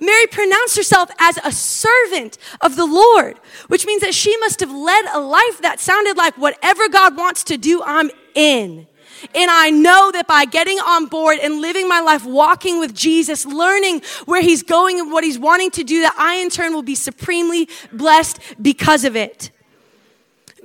Mary 0.00 0.26
pronounced 0.26 0.76
herself 0.76 1.10
as 1.18 1.38
a 1.44 1.52
servant 1.52 2.38
of 2.62 2.76
the 2.76 2.86
Lord, 2.86 3.38
which 3.68 3.84
means 3.86 4.00
that 4.00 4.14
she 4.14 4.36
must 4.38 4.60
have 4.60 4.72
led 4.72 5.04
a 5.12 5.20
life 5.20 5.60
that 5.60 5.78
sounded 5.78 6.16
like 6.16 6.36
whatever 6.38 6.88
God 6.88 7.16
wants 7.16 7.44
to 7.44 7.58
do, 7.58 7.82
I'm 7.84 8.10
in. 8.34 8.86
And 9.34 9.50
I 9.50 9.68
know 9.70 10.10
that 10.12 10.26
by 10.26 10.46
getting 10.46 10.78
on 10.78 11.06
board 11.06 11.38
and 11.42 11.60
living 11.60 11.86
my 11.86 12.00
life 12.00 12.24
walking 12.24 12.80
with 12.80 12.94
Jesus, 12.94 13.44
learning 13.44 14.00
where 14.24 14.40
he's 14.40 14.62
going 14.62 14.98
and 14.98 15.12
what 15.12 15.24
he's 15.24 15.38
wanting 15.38 15.70
to 15.72 15.84
do, 15.84 16.00
that 16.00 16.14
I 16.18 16.36
in 16.36 16.48
turn 16.48 16.72
will 16.72 16.82
be 16.82 16.94
supremely 16.94 17.68
blessed 17.92 18.38
because 18.62 19.04
of 19.04 19.16
it. 19.16 19.50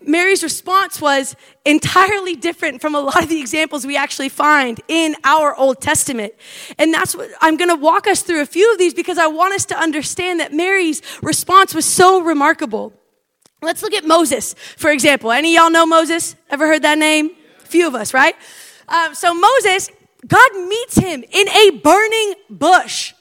Mary's 0.08 0.44
response 0.44 1.02
was 1.02 1.36
entirely 1.66 2.36
different 2.36 2.82
from 2.82 2.96
a 2.96 3.00
lot 3.00 3.24
of 3.24 3.30
the 3.30 3.40
examples 3.40 3.86
we 3.86 3.98
actually 3.98 4.30
find 4.30 4.80
in 4.88 5.16
our 5.24 5.56
Old 5.56 5.82
Testament. 5.82 6.34
And 6.78 6.94
that's 6.94 7.16
what 7.16 7.30
I'm 7.42 7.58
going 7.58 7.70
to 7.70 7.76
walk 7.76 8.08
us 8.08 8.22
through 8.22 8.42
a 8.42 8.46
few 8.46 8.72
of 8.72 8.78
these 8.78 8.94
because 8.94 9.18
I 9.18 9.28
want 9.28 9.54
us 9.54 9.66
to 9.66 9.78
understand 9.78 10.40
that 10.40 10.54
Mary's 10.54 11.02
response 11.22 11.74
was 11.74 11.86
so 11.86 12.22
remarkable. 12.22 12.94
Let's 13.62 13.82
look 13.82 13.94
at 13.94 14.06
Moses, 14.06 14.54
for 14.78 14.92
example. 14.92 15.32
Any 15.32 15.56
y'all 15.56 15.72
know 15.72 15.86
Moses? 15.86 16.36
Ever 16.50 16.68
heard 16.68 16.84
that 16.84 16.98
name? 16.98 17.32
A 17.64 17.68
few 17.68 17.88
of 17.88 17.96
us, 17.96 18.14
right? 18.14 18.36
Um, 18.88 19.16
so 19.16 19.34
Moses, 19.34 19.90
God 20.28 20.56
meets 20.68 20.96
him 20.98 21.24
in 21.24 21.50
a 21.50 21.72
burning 21.72 22.36
bush. 22.50 23.14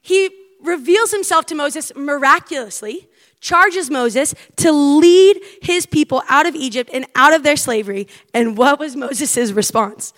He 0.00 0.30
reveals 0.62 1.10
himself 1.10 1.46
to 1.46 1.54
Moses 1.54 1.92
miraculously 1.94 3.09
charges 3.40 3.90
Moses 3.90 4.34
to 4.56 4.72
lead 4.72 5.40
his 5.62 5.86
people 5.86 6.22
out 6.28 6.46
of 6.46 6.54
Egypt 6.54 6.90
and 6.92 7.06
out 7.14 7.34
of 7.34 7.42
their 7.42 7.56
slavery. 7.56 8.06
And 8.34 8.56
what 8.56 8.78
was 8.78 8.96
Moses' 8.96 9.52
response? 9.52 10.12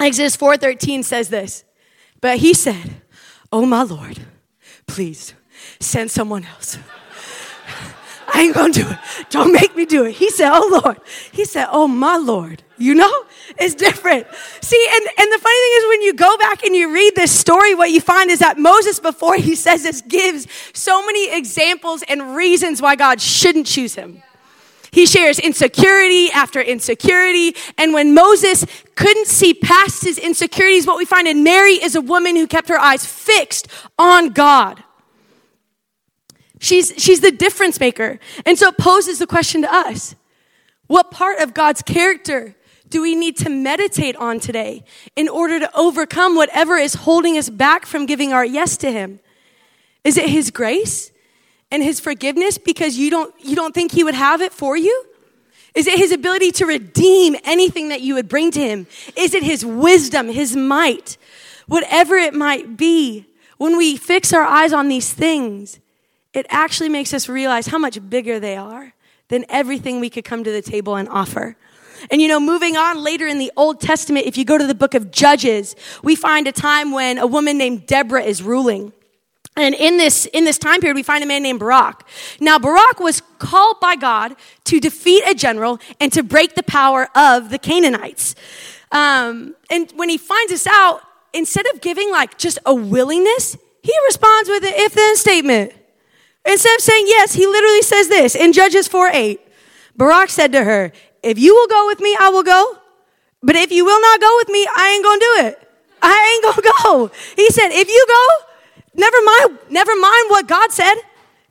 Exodus 0.00 0.36
4:13 0.36 1.02
says 1.02 1.28
this. 1.28 1.64
But 2.20 2.38
he 2.38 2.54
said, 2.54 3.02
"Oh 3.52 3.66
my 3.66 3.82
Lord, 3.82 4.26
please 4.86 5.34
send 5.80 6.10
someone 6.10 6.44
else." 6.44 6.78
I 8.34 8.42
ain't 8.42 8.54
gonna 8.54 8.72
do 8.72 8.88
it. 8.88 8.98
Don't 9.30 9.52
make 9.52 9.76
me 9.76 9.84
do 9.84 10.04
it. 10.04 10.12
He 10.12 10.30
said, 10.30 10.50
Oh 10.52 10.80
Lord. 10.82 10.98
He 11.32 11.44
said, 11.44 11.68
Oh 11.70 11.86
my 11.86 12.16
Lord. 12.16 12.62
You 12.78 12.94
know? 12.94 13.12
It's 13.58 13.74
different. 13.74 14.26
See, 14.60 14.88
and, 14.90 15.04
and 15.18 15.32
the 15.32 15.38
funny 15.38 15.60
thing 15.60 15.72
is 15.76 15.88
when 15.88 16.02
you 16.02 16.14
go 16.14 16.36
back 16.38 16.64
and 16.64 16.74
you 16.74 16.92
read 16.92 17.14
this 17.14 17.30
story, 17.30 17.74
what 17.74 17.90
you 17.90 18.00
find 18.00 18.30
is 18.30 18.38
that 18.38 18.58
Moses, 18.58 18.98
before 18.98 19.36
he 19.36 19.54
says 19.54 19.82
this, 19.82 20.00
gives 20.00 20.46
so 20.72 21.04
many 21.04 21.36
examples 21.36 22.02
and 22.08 22.34
reasons 22.34 22.80
why 22.80 22.96
God 22.96 23.20
shouldn't 23.20 23.66
choose 23.66 23.94
him. 23.94 24.22
He 24.92 25.06
shares 25.06 25.38
insecurity 25.38 26.30
after 26.30 26.60
insecurity. 26.60 27.56
And 27.78 27.94
when 27.94 28.14
Moses 28.14 28.66
couldn't 28.94 29.26
see 29.26 29.54
past 29.54 30.04
his 30.04 30.18
insecurities, 30.18 30.86
what 30.86 30.98
we 30.98 31.06
find 31.06 31.26
in 31.26 31.42
Mary 31.42 31.72
is 31.72 31.94
a 31.94 32.00
woman 32.00 32.36
who 32.36 32.46
kept 32.46 32.68
her 32.68 32.78
eyes 32.78 33.04
fixed 33.06 33.68
on 33.98 34.30
God. 34.30 34.84
She's, 36.62 36.92
she's 36.96 37.20
the 37.20 37.32
difference 37.32 37.80
maker. 37.80 38.20
And 38.46 38.56
so 38.56 38.68
it 38.68 38.78
poses 38.78 39.18
the 39.18 39.26
question 39.26 39.62
to 39.62 39.74
us. 39.74 40.14
What 40.86 41.10
part 41.10 41.40
of 41.40 41.54
God's 41.54 41.82
character 41.82 42.54
do 42.88 43.02
we 43.02 43.16
need 43.16 43.36
to 43.38 43.50
meditate 43.50 44.14
on 44.14 44.38
today 44.38 44.84
in 45.16 45.28
order 45.28 45.58
to 45.58 45.76
overcome 45.76 46.36
whatever 46.36 46.76
is 46.76 46.94
holding 46.94 47.36
us 47.36 47.50
back 47.50 47.84
from 47.84 48.06
giving 48.06 48.32
our 48.32 48.44
yes 48.44 48.76
to 48.76 48.92
Him? 48.92 49.18
Is 50.04 50.16
it 50.16 50.28
His 50.28 50.52
grace 50.52 51.10
and 51.72 51.82
His 51.82 51.98
forgiveness 51.98 52.58
because 52.58 52.96
you 52.96 53.10
don't, 53.10 53.34
you 53.40 53.56
don't 53.56 53.74
think 53.74 53.90
He 53.90 54.04
would 54.04 54.14
have 54.14 54.40
it 54.40 54.52
for 54.52 54.76
you? 54.76 55.06
Is 55.74 55.88
it 55.88 55.98
His 55.98 56.12
ability 56.12 56.52
to 56.52 56.66
redeem 56.66 57.34
anything 57.42 57.88
that 57.88 58.02
you 58.02 58.14
would 58.14 58.28
bring 58.28 58.52
to 58.52 58.60
Him? 58.60 58.86
Is 59.16 59.34
it 59.34 59.42
His 59.42 59.66
wisdom, 59.66 60.28
His 60.28 60.54
might? 60.54 61.16
Whatever 61.66 62.14
it 62.18 62.34
might 62.34 62.76
be, 62.76 63.26
when 63.58 63.76
we 63.76 63.96
fix 63.96 64.32
our 64.32 64.44
eyes 64.44 64.72
on 64.72 64.86
these 64.86 65.12
things, 65.12 65.80
it 66.34 66.46
actually 66.48 66.88
makes 66.88 67.12
us 67.12 67.28
realize 67.28 67.66
how 67.66 67.78
much 67.78 67.98
bigger 68.08 68.40
they 68.40 68.56
are 68.56 68.94
than 69.28 69.44
everything 69.48 70.00
we 70.00 70.10
could 70.10 70.24
come 70.24 70.44
to 70.44 70.50
the 70.50 70.62
table 70.62 70.96
and 70.96 71.08
offer. 71.08 71.56
And 72.10 72.20
you 72.20 72.28
know, 72.28 72.40
moving 72.40 72.76
on 72.76 73.02
later 73.02 73.26
in 73.26 73.38
the 73.38 73.52
Old 73.56 73.80
Testament, 73.80 74.26
if 74.26 74.36
you 74.36 74.44
go 74.44 74.58
to 74.58 74.66
the 74.66 74.74
book 74.74 74.94
of 74.94 75.10
Judges, 75.10 75.76
we 76.02 76.16
find 76.16 76.46
a 76.46 76.52
time 76.52 76.90
when 76.90 77.18
a 77.18 77.26
woman 77.26 77.58
named 77.58 77.86
Deborah 77.86 78.22
is 78.22 78.42
ruling. 78.42 78.92
And 79.56 79.74
in 79.74 79.98
this, 79.98 80.26
in 80.26 80.44
this 80.44 80.58
time 80.58 80.80
period, 80.80 80.94
we 80.94 81.02
find 81.02 81.22
a 81.22 81.26
man 81.26 81.42
named 81.42 81.60
Barak. 81.60 82.08
Now, 82.40 82.58
Barak 82.58 83.00
was 83.00 83.20
called 83.38 83.80
by 83.80 83.96
God 83.96 84.34
to 84.64 84.80
defeat 84.80 85.22
a 85.26 85.34
general 85.34 85.78
and 86.00 86.10
to 86.14 86.22
break 86.22 86.54
the 86.54 86.62
power 86.62 87.08
of 87.14 87.50
the 87.50 87.58
Canaanites. 87.58 88.34
Um, 88.90 89.54
and 89.70 89.92
when 89.94 90.08
he 90.08 90.16
finds 90.16 90.50
this 90.50 90.66
out, 90.66 91.02
instead 91.34 91.66
of 91.74 91.82
giving 91.82 92.10
like 92.10 92.38
just 92.38 92.58
a 92.64 92.74
willingness, 92.74 93.56
he 93.82 93.92
responds 94.06 94.48
with 94.48 94.64
an 94.64 94.72
if 94.74 94.94
then 94.94 95.16
statement. 95.16 95.72
Instead 96.44 96.74
of 96.76 96.80
saying 96.82 97.04
yes, 97.06 97.34
he 97.34 97.46
literally 97.46 97.82
says 97.82 98.08
this 98.08 98.34
in 98.34 98.52
Judges 98.52 98.88
4 98.88 99.10
8. 99.12 99.40
Barak 99.96 100.30
said 100.30 100.52
to 100.52 100.64
her, 100.64 100.92
If 101.22 101.38
you 101.38 101.54
will 101.54 101.68
go 101.68 101.86
with 101.86 102.00
me, 102.00 102.16
I 102.20 102.30
will 102.30 102.42
go. 102.42 102.78
But 103.42 103.56
if 103.56 103.70
you 103.70 103.84
will 103.84 104.00
not 104.00 104.20
go 104.20 104.36
with 104.38 104.48
me, 104.48 104.66
I 104.76 104.90
ain't 104.90 105.04
gonna 105.04 105.20
do 105.20 105.48
it. 105.48 105.68
I 106.02 106.32
ain't 106.34 106.56
gonna 106.56 106.74
go. 106.82 107.10
He 107.36 107.48
said, 107.50 107.70
If 107.70 107.88
you 107.88 108.06
go, 108.08 108.26
never 108.94 109.16
mind, 109.22 109.58
never 109.70 109.94
mind 109.96 110.30
what 110.30 110.48
God 110.48 110.72
said. 110.72 110.94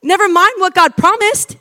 Never 0.04 0.27
mind 0.27 0.54
what 0.58 0.73
God 0.73 0.97
promised. 0.97 1.58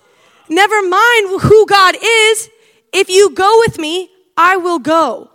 Never 0.48 0.82
mind 0.82 1.40
who 1.42 1.66
God 1.66 1.94
is. 2.02 2.48
If 2.92 3.08
you 3.08 3.30
go 3.30 3.62
with 3.66 3.78
me, 3.78 4.10
I 4.36 4.56
will 4.56 4.78
go. 4.78 5.29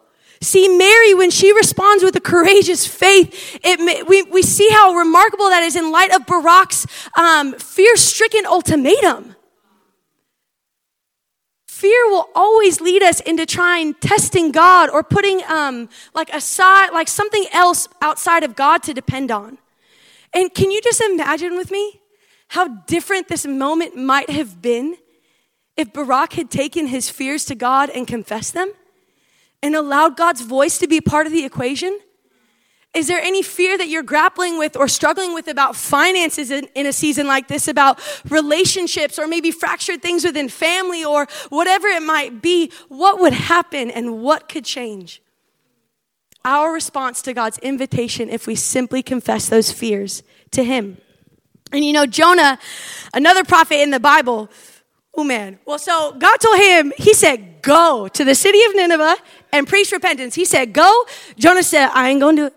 See, 0.46 0.68
Mary, 0.68 1.16
when 1.16 1.32
she 1.32 1.52
responds 1.54 2.04
with 2.04 2.16
a 2.16 2.20
courageous 2.20 2.86
faith, 2.86 3.60
it, 3.64 4.08
we, 4.08 4.22
we 4.22 4.44
see 4.44 4.70
how 4.70 4.94
remarkable 4.94 5.50
that 5.50 5.64
is 5.64 5.76
in 5.76 5.92
light 5.92 6.14
of 6.14 6.28
Barak's 6.28 6.86
um, 7.18 7.54
fear 7.54 7.98
stricken 7.98 8.46
ultimatum. 8.46 9.36
Fear 11.68 12.12
will 12.12 12.30
always 12.36 12.80
lead 12.80 13.02
us 13.02 13.22
into 13.22 13.48
trying 13.48 13.96
testing 13.96 14.52
God 14.52 14.92
or 14.92 15.02
putting 15.02 15.42
um, 15.46 15.90
like 16.14 16.32
aside, 16.32 16.92
like 16.92 17.08
something 17.08 17.48
else 17.52 17.88
outside 18.00 18.44
of 18.44 18.56
God 18.56 18.84
to 18.84 18.94
depend 18.94 19.32
on. 19.32 19.58
And 20.32 20.54
can 20.54 20.70
you 20.70 20.80
just 20.80 21.02
imagine 21.02 21.58
with 21.58 21.72
me 21.72 22.02
how 22.50 22.68
different 22.68 23.30
this 23.30 23.48
moment 23.48 23.98
might 23.98 24.30
have 24.30 24.62
been 24.62 24.96
if 25.76 25.92
Barak 25.92 26.34
had 26.34 26.52
taken 26.52 26.86
his 26.86 27.10
fears 27.10 27.46
to 27.46 27.56
God 27.56 27.90
and 27.90 28.06
confessed 28.06 28.54
them? 28.54 28.72
And 29.66 29.76
allowed 29.76 30.16
God's 30.16 30.42
voice 30.42 30.78
to 30.78 30.88
be 30.88 31.02
part 31.02 31.26
of 31.26 31.34
the 31.34 31.44
equation? 31.44 32.00
Is 32.94 33.08
there 33.08 33.20
any 33.20 33.42
fear 33.42 33.76
that 33.80 33.90
you're 33.90 34.04
grappling 34.04 34.60
with 34.60 34.78
or 34.78 34.88
struggling 34.88 35.34
with 35.34 35.48
about 35.48 35.76
finances 35.76 36.52
in, 36.52 36.68
in, 36.76 36.86
a 36.86 36.94
season 36.94 37.26
like 37.26 37.48
this, 37.48 37.68
about 37.68 38.00
relationships 38.30 39.18
or 39.18 39.28
maybe 39.28 39.50
fractured 39.50 40.04
things 40.04 40.24
within 40.24 40.50
family 40.50 41.04
or 41.04 41.28
whatever 41.50 41.88
it 41.88 42.04
might 42.04 42.44
be? 42.44 42.72
What 42.90 43.20
would 43.20 43.34
happen 43.34 43.90
and 43.90 44.22
what 44.22 44.48
could 44.48 44.66
change? 44.66 45.22
Our 46.46 46.72
response 46.72 47.24
to 47.24 47.34
God's 47.34 47.58
invitation 47.58 48.30
if 48.30 48.46
we 48.46 48.54
simply 48.54 49.02
confess 49.02 49.50
those 49.50 49.72
fears 49.72 50.22
to 50.52 50.64
Him. 50.64 50.98
And 51.72 51.84
you 51.84 51.92
know, 51.92 52.06
Jonah, 52.06 52.60
another 53.16 53.44
prophet 53.44 53.82
in 53.82 53.90
the 53.90 54.00
Bible, 54.00 54.48
Oh 55.18 55.24
man. 55.24 55.60
Well, 55.66 55.80
so 55.80 56.14
God 56.14 56.38
told 56.38 56.60
him, 56.60 56.94
He 56.98 57.14
said, 57.14 57.62
Go 57.62 58.08
to 58.08 58.24
the 58.24 58.36
city 58.36 58.64
of 58.64 58.76
Nineveh 58.76 59.18
and 59.52 59.68
preach 59.68 59.92
repentance. 59.92 60.36
He 60.36 60.46
said, 60.46 60.74
Go. 60.74 61.06
Jonah 61.38 61.64
said, 61.64 61.90
I 61.94 62.10
ain't 62.10 62.20
gonna 62.20 62.38
do 62.38 62.46
it. 62.48 62.54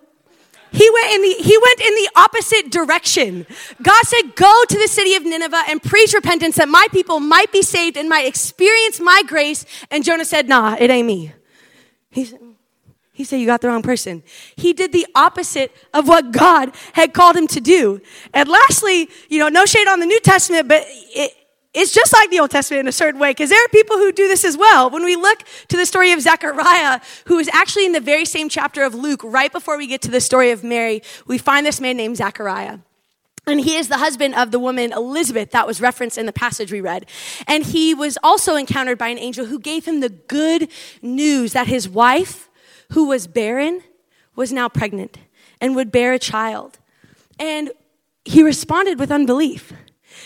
He 0.70 0.90
went 0.90 1.14
in 1.14 1.22
the 1.22 1.34
he 1.42 1.56
went 1.56 1.80
in 1.80 1.94
the 1.94 2.10
opposite 2.16 2.70
direction. 2.70 3.46
God 3.82 4.04
said, 4.04 4.36
"Go 4.36 4.64
to 4.68 4.78
the 4.78 4.86
city 4.86 5.14
of 5.14 5.24
Nineveh 5.24 5.62
and 5.66 5.82
preach 5.82 6.12
repentance 6.12 6.56
that 6.56 6.68
my 6.68 6.86
people 6.92 7.20
might 7.20 7.50
be 7.50 7.62
saved 7.62 7.96
and 7.96 8.06
might 8.06 8.26
experience 8.26 9.00
my 9.00 9.22
grace." 9.26 9.64
And 9.90 10.04
Jonah 10.04 10.26
said, 10.26 10.46
"Nah, 10.46 10.76
it 10.78 10.90
ain't 10.90 11.06
me." 11.06 11.32
He 12.10 12.26
said, 12.26 12.38
he 13.18 13.24
said, 13.24 13.40
You 13.40 13.46
got 13.46 13.62
the 13.62 13.66
wrong 13.66 13.82
person. 13.82 14.22
He 14.54 14.72
did 14.72 14.92
the 14.92 15.04
opposite 15.12 15.72
of 15.92 16.06
what 16.06 16.30
God 16.30 16.72
had 16.92 17.12
called 17.12 17.36
him 17.36 17.48
to 17.48 17.60
do. 17.60 18.00
And 18.32 18.48
lastly, 18.48 19.08
you 19.28 19.40
know, 19.40 19.48
no 19.48 19.66
shade 19.66 19.88
on 19.88 19.98
the 19.98 20.06
New 20.06 20.20
Testament, 20.20 20.68
but 20.68 20.84
it, 20.86 21.32
it's 21.78 21.92
just 21.92 22.12
like 22.12 22.30
the 22.30 22.40
Old 22.40 22.50
Testament 22.50 22.80
in 22.80 22.88
a 22.88 22.92
certain 22.92 23.20
way, 23.20 23.30
because 23.30 23.50
there 23.50 23.64
are 23.64 23.68
people 23.68 23.96
who 23.96 24.10
do 24.12 24.26
this 24.26 24.44
as 24.44 24.56
well. 24.56 24.90
When 24.90 25.04
we 25.04 25.14
look 25.14 25.44
to 25.68 25.76
the 25.76 25.86
story 25.86 26.12
of 26.12 26.20
Zechariah, 26.20 27.00
who 27.26 27.38
is 27.38 27.48
actually 27.52 27.86
in 27.86 27.92
the 27.92 28.00
very 28.00 28.24
same 28.24 28.48
chapter 28.48 28.82
of 28.82 28.94
Luke, 28.94 29.22
right 29.22 29.52
before 29.52 29.78
we 29.78 29.86
get 29.86 30.02
to 30.02 30.10
the 30.10 30.20
story 30.20 30.50
of 30.50 30.64
Mary, 30.64 31.02
we 31.26 31.38
find 31.38 31.64
this 31.64 31.80
man 31.80 31.96
named 31.96 32.16
Zechariah. 32.16 32.78
And 33.46 33.60
he 33.60 33.76
is 33.76 33.88
the 33.88 33.96
husband 33.96 34.34
of 34.34 34.50
the 34.50 34.58
woman 34.58 34.92
Elizabeth 34.92 35.52
that 35.52 35.66
was 35.66 35.80
referenced 35.80 36.18
in 36.18 36.26
the 36.26 36.32
passage 36.32 36.70
we 36.70 36.82
read. 36.82 37.06
And 37.46 37.64
he 37.64 37.94
was 37.94 38.18
also 38.22 38.56
encountered 38.56 38.98
by 38.98 39.08
an 39.08 39.18
angel 39.18 39.46
who 39.46 39.58
gave 39.58 39.86
him 39.86 40.00
the 40.00 40.10
good 40.10 40.68
news 41.00 41.54
that 41.54 41.66
his 41.66 41.88
wife, 41.88 42.50
who 42.92 43.06
was 43.06 43.26
barren, 43.26 43.82
was 44.36 44.52
now 44.52 44.68
pregnant 44.68 45.18
and 45.60 45.74
would 45.76 45.90
bear 45.90 46.12
a 46.12 46.18
child. 46.18 46.78
And 47.38 47.70
he 48.24 48.42
responded 48.42 48.98
with 48.98 49.10
unbelief. 49.10 49.72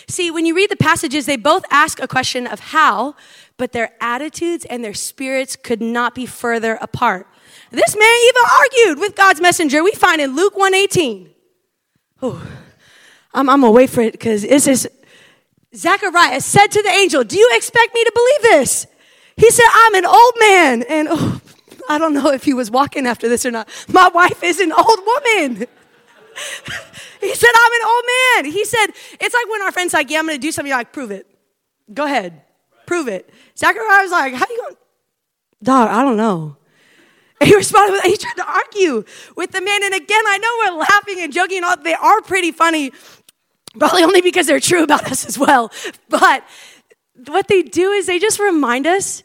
See, 0.07 0.31
when 0.31 0.45
you 0.45 0.55
read 0.55 0.69
the 0.69 0.75
passages, 0.75 1.25
they 1.25 1.37
both 1.37 1.63
ask 1.71 2.01
a 2.01 2.07
question 2.07 2.47
of 2.47 2.59
how, 2.59 3.15
but 3.57 3.71
their 3.71 3.91
attitudes 4.01 4.65
and 4.65 4.83
their 4.83 4.93
spirits 4.93 5.55
could 5.55 5.81
not 5.81 6.15
be 6.15 6.25
further 6.25 6.77
apart. 6.81 7.27
This 7.71 7.95
man 7.95 8.17
even 8.27 8.43
argued 8.59 8.99
with 8.99 9.15
God's 9.15 9.41
messenger. 9.41 9.83
We 9.83 9.91
find 9.91 10.21
in 10.21 10.35
Luke 10.35 10.55
118. 10.55 11.29
Oh, 12.21 12.47
I'm, 13.33 13.49
I'm 13.49 13.61
gonna 13.61 13.71
wait 13.71 13.89
for 13.89 14.01
it 14.01 14.11
because 14.11 14.43
it 14.43 14.61
says, 14.61 14.87
Zechariah 15.75 16.41
said 16.41 16.67
to 16.67 16.81
the 16.83 16.89
angel, 16.89 17.23
Do 17.23 17.37
you 17.37 17.49
expect 17.53 17.93
me 17.95 18.03
to 18.03 18.11
believe 18.13 18.41
this? 18.43 18.87
He 19.37 19.49
said, 19.49 19.65
I'm 19.73 19.95
an 19.95 20.05
old 20.05 20.33
man. 20.39 20.83
And 20.83 21.07
oh, 21.09 21.41
I 21.89 21.97
don't 21.97 22.13
know 22.13 22.31
if 22.31 22.43
he 22.43 22.53
was 22.53 22.69
walking 22.69 23.07
after 23.07 23.27
this 23.27 23.45
or 23.45 23.51
not. 23.51 23.67
My 23.91 24.07
wife 24.09 24.43
is 24.43 24.59
an 24.59 24.71
old 24.71 24.99
woman. 25.05 25.65
he 27.23 27.35
said, 27.35 27.49
I'm 27.55 27.73
an 27.73 27.81
old 27.85 28.03
man. 28.07 28.51
He 28.51 28.65
said, 28.65 28.87
it's 29.19 29.33
like 29.33 29.49
when 29.49 29.61
our 29.61 29.71
friend's 29.71 29.93
like, 29.93 30.09
yeah, 30.09 30.19
I'm 30.19 30.25
going 30.25 30.37
to 30.37 30.41
do 30.41 30.51
something. 30.51 30.69
You're 30.69 30.77
like, 30.77 30.93
prove 30.93 31.11
it. 31.11 31.27
Go 31.93 32.05
ahead. 32.05 32.41
Prove 32.85 33.07
it. 33.07 33.29
Zechariah 33.57 34.03
was 34.03 34.11
like, 34.11 34.33
how 34.33 34.45
you 34.49 34.61
going? 34.61 34.75
Dog, 35.61 35.89
I 35.89 36.03
don't 36.03 36.17
know. 36.17 36.57
And 37.39 37.47
he 37.47 37.55
responded 37.55 37.93
with, 37.93 38.03
he 38.03 38.17
tried 38.17 38.35
to 38.35 38.45
argue 38.45 39.03
with 39.35 39.51
the 39.51 39.61
man. 39.61 39.83
And 39.83 39.93
again, 39.93 40.23
I 40.27 40.37
know 40.37 40.73
we're 40.73 40.79
laughing 40.79 41.19
and 41.19 41.33
joking 41.33 41.57
and 41.57 41.65
all, 41.65 41.77
they 41.77 41.93
are 41.93 42.21
pretty 42.21 42.51
funny, 42.51 42.91
probably 43.77 44.03
only 44.03 44.21
because 44.21 44.47
they're 44.47 44.59
true 44.59 44.83
about 44.83 45.11
us 45.11 45.25
as 45.25 45.37
well. 45.37 45.71
But 46.09 46.45
what 47.27 47.47
they 47.47 47.61
do 47.63 47.91
is 47.91 48.05
they 48.05 48.19
just 48.19 48.39
remind 48.39 48.87
us 48.87 49.23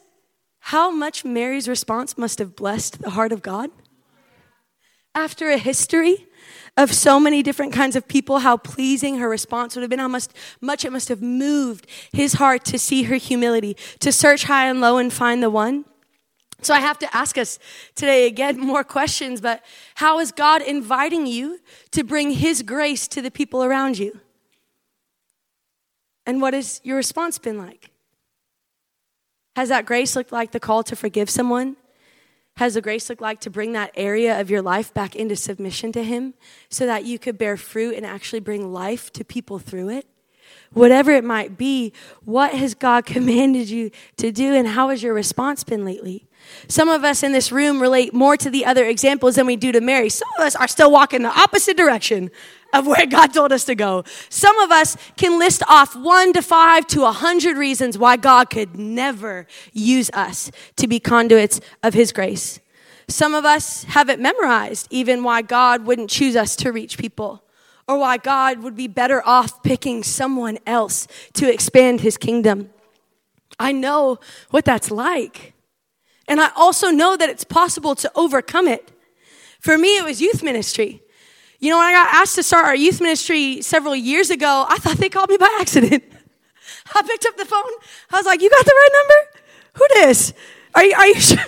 how 0.59 0.91
much 0.91 1.25
Mary's 1.25 1.67
response 1.67 2.17
must 2.17 2.39
have 2.39 2.55
blessed 2.55 3.01
the 3.01 3.09
heart 3.11 3.31
of 3.31 3.41
God. 3.41 3.69
After 5.15 5.49
a 5.49 5.57
history 5.57 6.27
of 6.79 6.93
so 6.93 7.19
many 7.19 7.43
different 7.43 7.73
kinds 7.73 7.97
of 7.97 8.07
people, 8.07 8.39
how 8.39 8.55
pleasing 8.55 9.17
her 9.17 9.27
response 9.27 9.75
would 9.75 9.81
have 9.81 9.89
been, 9.89 9.99
how 9.99 10.07
much, 10.07 10.27
much 10.61 10.85
it 10.85 10.93
must 10.93 11.09
have 11.09 11.21
moved 11.21 11.85
his 12.13 12.33
heart 12.33 12.63
to 12.63 12.79
see 12.79 13.03
her 13.03 13.15
humility, 13.15 13.75
to 13.99 14.13
search 14.13 14.45
high 14.45 14.69
and 14.69 14.79
low 14.79 14.97
and 14.97 15.11
find 15.11 15.43
the 15.43 15.49
one. 15.49 15.83
So 16.61 16.73
I 16.73 16.79
have 16.79 16.97
to 16.99 17.15
ask 17.15 17.37
us 17.37 17.59
today 17.95 18.27
again 18.27 18.57
more 18.65 18.85
questions, 18.85 19.41
but 19.41 19.61
how 19.95 20.19
is 20.19 20.31
God 20.31 20.61
inviting 20.61 21.27
you 21.27 21.59
to 21.91 22.05
bring 22.05 22.31
his 22.31 22.61
grace 22.61 23.09
to 23.09 23.21
the 23.21 23.29
people 23.29 23.61
around 23.61 23.99
you? 23.99 24.17
And 26.25 26.41
what 26.41 26.53
has 26.53 26.79
your 26.85 26.95
response 26.95 27.37
been 27.39 27.57
like? 27.57 27.91
Has 29.57 29.67
that 29.67 29.85
grace 29.85 30.15
looked 30.15 30.31
like 30.31 30.51
the 30.51 30.61
call 30.61 30.83
to 30.83 30.95
forgive 30.95 31.29
someone? 31.29 31.75
Has 32.59 32.73
the 32.73 32.81
grace 32.81 33.07
looked 33.07 33.21
like 33.21 33.39
to 33.39 33.49
bring 33.49 33.71
that 33.71 33.89
area 33.95 34.37
of 34.37 34.49
your 34.49 34.61
life 34.61 34.93
back 34.93 35.15
into 35.15 35.37
submission 35.37 35.93
to 35.93 36.03
Him 36.03 36.33
so 36.67 36.85
that 36.85 37.05
you 37.05 37.17
could 37.17 37.37
bear 37.37 37.55
fruit 37.55 37.95
and 37.95 38.05
actually 38.05 38.41
bring 38.41 38.73
life 38.73 39.13
to 39.13 39.23
people 39.23 39.59
through 39.59 39.87
it? 39.87 40.05
Whatever 40.73 41.11
it 41.11 41.23
might 41.23 41.57
be, 41.57 41.93
what 42.25 42.51
has 42.51 42.73
God 42.73 43.05
commanded 43.15 43.69
you 43.69 43.91
to 44.17 44.33
do 44.33 44.53
and 44.53 44.67
how 44.67 44.89
has 44.89 45.01
your 45.01 45.13
response 45.13 45.63
been 45.63 45.85
lately? 45.85 46.27
Some 46.67 46.89
of 46.89 47.05
us 47.05 47.23
in 47.23 47.31
this 47.31 47.49
room 47.49 47.81
relate 47.81 48.13
more 48.13 48.35
to 48.35 48.49
the 48.49 48.65
other 48.65 48.83
examples 48.83 49.35
than 49.35 49.45
we 49.45 49.55
do 49.55 49.71
to 49.71 49.79
Mary. 49.79 50.09
Some 50.09 50.27
of 50.37 50.45
us 50.45 50.57
are 50.57 50.67
still 50.67 50.91
walking 50.91 51.21
the 51.21 51.29
opposite 51.29 51.77
direction 51.77 52.29
of 52.73 52.87
where 52.87 53.05
God 53.09 53.33
told 53.33 53.51
us 53.51 53.65
to 53.65 53.75
go. 53.75 54.03
Some 54.29 54.57
of 54.59 54.71
us 54.71 54.97
can 55.17 55.39
list 55.39 55.63
off 55.67 55.95
one 55.95 56.33
to 56.33 56.41
five 56.41 56.87
to 56.87 57.05
a 57.05 57.11
hundred 57.11 57.57
reasons 57.57 57.97
why 57.97 58.17
God 58.17 58.49
could 58.49 58.77
never 58.77 59.47
use 59.73 60.09
us 60.13 60.51
to 60.77 60.87
be 60.87 60.99
conduits 60.99 61.59
of 61.83 61.93
His 61.93 62.11
grace. 62.11 62.59
Some 63.07 63.33
of 63.33 63.43
us 63.43 63.85
have 63.85 64.09
it 64.09 64.19
memorized, 64.19 64.87
even 64.91 65.23
why 65.23 65.41
God 65.41 65.85
wouldn't 65.85 66.11
choose 66.11 66.35
us 66.35 66.55
to 66.57 66.71
reach 66.71 66.97
people, 66.97 67.43
or 67.87 67.97
why 67.97 68.17
God 68.17 68.61
would 68.61 68.75
be 68.75 68.87
better 68.87 69.25
off 69.25 69.63
picking 69.63 70.03
someone 70.03 70.59
else 70.67 71.07
to 71.33 71.51
expand 71.51 72.01
His 72.01 72.17
kingdom. 72.17 72.69
I 73.59 73.71
know 73.71 74.19
what 74.51 74.63
that's 74.63 74.91
like. 74.91 75.53
And 76.27 76.39
I 76.39 76.51
also 76.55 76.91
know 76.91 77.17
that 77.17 77.29
it's 77.29 77.43
possible 77.43 77.95
to 77.95 78.11
overcome 78.15 78.67
it. 78.67 78.91
For 79.59 79.77
me, 79.77 79.97
it 79.97 80.05
was 80.05 80.21
youth 80.21 80.43
ministry. 80.43 81.01
You 81.59 81.69
know, 81.69 81.77
when 81.77 81.87
I 81.87 81.91
got 81.91 82.13
asked 82.13 82.35
to 82.35 82.43
start 82.43 82.65
our 82.65 82.75
youth 82.75 83.01
ministry 83.01 83.61
several 83.61 83.95
years 83.95 84.29
ago, 84.29 84.65
I 84.69 84.77
thought 84.77 84.97
they 84.97 85.09
called 85.09 85.29
me 85.29 85.37
by 85.37 85.57
accident. 85.59 86.03
I 86.95 87.01
picked 87.03 87.25
up 87.25 87.35
the 87.35 87.45
phone. 87.45 87.71
I 88.11 88.17
was 88.17 88.25
like, 88.25 88.41
"You 88.41 88.49
got 88.49 88.65
the 88.65 88.71
right 88.73 88.89
number? 88.93 89.39
Who 89.73 89.87
this? 90.01 90.33
Are 90.73 90.83
you? 90.83 90.95
Are 90.95 91.07
you 91.07 91.19
sure?" 91.19 91.37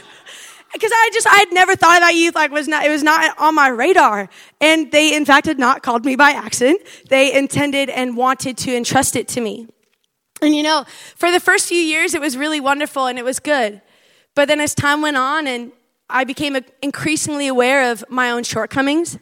Because 0.73 0.91
I 0.93 1.09
just 1.11 1.27
I 1.27 1.35
had 1.35 1.51
never 1.51 1.75
thought 1.75 1.97
about 1.97 2.15
youth. 2.15 2.33
Like 2.33 2.49
was 2.49 2.65
not 2.65 2.85
it 2.85 2.89
was 2.89 3.03
not 3.03 3.37
on 3.37 3.55
my 3.55 3.67
radar. 3.67 4.29
And 4.61 4.89
they 4.89 5.13
in 5.13 5.25
fact 5.25 5.45
had 5.45 5.59
not 5.59 5.83
called 5.83 6.05
me 6.05 6.15
by 6.15 6.31
accident. 6.31 6.79
They 7.09 7.33
intended 7.33 7.89
and 7.89 8.15
wanted 8.15 8.57
to 8.59 8.73
entrust 8.73 9.17
it 9.17 9.27
to 9.29 9.41
me. 9.41 9.67
And 10.41 10.55
you 10.55 10.63
know, 10.63 10.85
for 11.17 11.29
the 11.29 11.41
first 11.41 11.67
few 11.67 11.77
years, 11.77 12.13
it 12.13 12.21
was 12.21 12.37
really 12.37 12.61
wonderful 12.61 13.07
and 13.07 13.19
it 13.19 13.25
was 13.25 13.39
good. 13.39 13.81
But 14.33 14.47
then 14.47 14.61
as 14.61 14.73
time 14.73 15.01
went 15.01 15.17
on, 15.17 15.45
and 15.45 15.73
I 16.09 16.23
became 16.23 16.57
increasingly 16.81 17.47
aware 17.47 17.91
of 17.91 18.05
my 18.07 18.31
own 18.31 18.43
shortcomings 18.43 19.17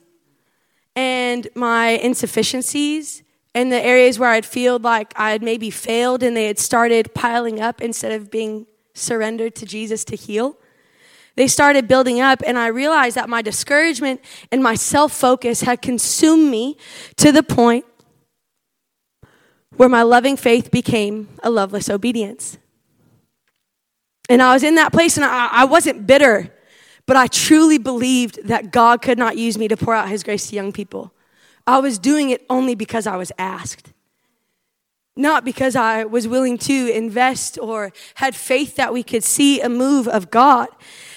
and 1.00 1.48
my 1.56 1.92
insufficiencies 1.92 3.24
and 3.56 3.72
the 3.72 3.82
areas 3.82 4.20
where 4.20 4.32
I'd 4.32 4.46
feel 4.46 4.80
like 4.80 5.14
I 5.16 5.32
had 5.32 5.42
maybe 5.42 5.70
failed 5.70 6.22
and 6.24 6.36
they 6.36 6.48
had 6.48 6.60
started 6.60 7.14
piling 7.14 7.62
up 7.62 7.80
instead 7.80 8.12
of 8.12 8.30
being 8.30 8.68
surrendered 8.94 9.56
to 9.56 9.66
Jesus 9.66 10.04
to 10.06 10.18
heal. 10.18 10.58
They 11.38 11.48
started 11.48 11.88
building 11.88 12.20
up, 12.20 12.44
and 12.46 12.60
I 12.60 12.68
realized 12.68 13.16
that 13.16 13.30
my 13.30 13.42
discouragement 13.42 14.20
and 14.52 14.62
my 14.62 14.76
self 14.76 15.14
focus 15.14 15.62
had 15.62 15.82
consumed 15.82 16.52
me 16.52 16.76
to 17.16 17.32
the 17.32 17.44
point 17.44 17.86
where 19.78 19.88
my 19.88 20.04
loving 20.04 20.36
faith 20.36 20.70
became 20.70 21.30
a 21.42 21.50
loveless 21.50 21.90
obedience. 21.90 22.58
And 24.28 24.42
I 24.42 24.54
was 24.54 24.64
in 24.64 24.76
that 24.76 24.92
place, 24.92 25.16
and 25.16 25.26
I, 25.26 25.48
I 25.48 25.66
wasn't 25.66 26.06
bitter. 26.06 26.52
But 27.10 27.18
I 27.18 27.26
truly 27.26 27.80
believed 27.80 28.38
that 28.44 28.72
God 28.72 29.02
could 29.02 29.18
not 29.18 29.36
use 29.36 29.58
me 29.58 29.68
to 29.70 29.76
pour 29.76 29.96
out 29.96 30.10
his 30.10 30.22
grace 30.22 30.46
to 30.50 30.56
young 30.56 30.72
people. 30.72 31.12
I 31.66 31.80
was 31.80 31.98
doing 31.98 32.30
it 32.30 32.46
only 32.52 32.76
because 32.76 33.08
I 33.08 33.16
was 33.16 33.32
asked. 33.40 33.94
Not 35.16 35.44
because 35.44 35.76
I 35.76 36.04
was 36.04 36.28
willing 36.28 36.60
to 36.60 36.96
invest 36.96 37.58
or 37.60 37.92
had 38.14 38.36
faith 38.36 38.76
that 38.76 38.94
we 38.94 39.02
could 39.02 39.24
see 39.24 39.60
a 39.60 39.70
move 39.70 40.08
of 40.08 40.30
God. 40.30 40.68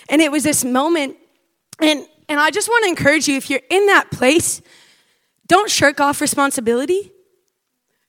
And 0.09 0.23
it 0.23 0.33
was 0.33 0.45
this 0.45 0.65
moment, 0.65 1.19
and, 1.79 2.07
and 2.27 2.41
I 2.41 2.51
just 2.51 2.69
want 2.69 2.85
to 2.85 2.89
encourage 2.89 3.29
you 3.29 3.37
if 3.37 3.51
you're 3.51 3.61
in 3.69 3.85
that 3.89 4.11
place, 4.11 4.63
don't 5.47 5.71
shirk 5.71 6.01
off 6.01 6.23
responsibility. 6.23 7.13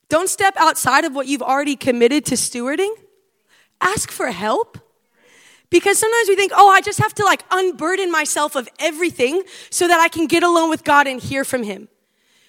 Don't 0.08 0.30
step 0.30 0.54
outside 0.56 1.04
of 1.04 1.14
what 1.14 1.28
you've 1.28 1.42
already 1.42 1.76
committed 1.76 2.24
to 2.28 2.36
stewarding. 2.36 2.94
Ask 3.82 4.10
for 4.10 4.28
help. 4.32 4.78
Because 5.74 5.98
sometimes 5.98 6.30
we 6.30 6.36
think, 6.36 6.52
oh, 6.56 6.70
I 6.70 6.82
just 6.82 7.00
have 7.00 7.16
to 7.16 7.26
like 7.26 7.44
unburden 7.50 8.12
myself 8.12 8.56
of 8.56 8.70
everything 8.78 9.42
so 9.72 9.88
that 9.88 10.00
I 10.00 10.08
can 10.08 10.28
get 10.28 10.44
alone 10.44 10.70
with 10.70 10.84
God 10.84 11.08
and 11.08 11.20
hear 11.20 11.44
from 11.44 11.64
Him. 11.64 11.88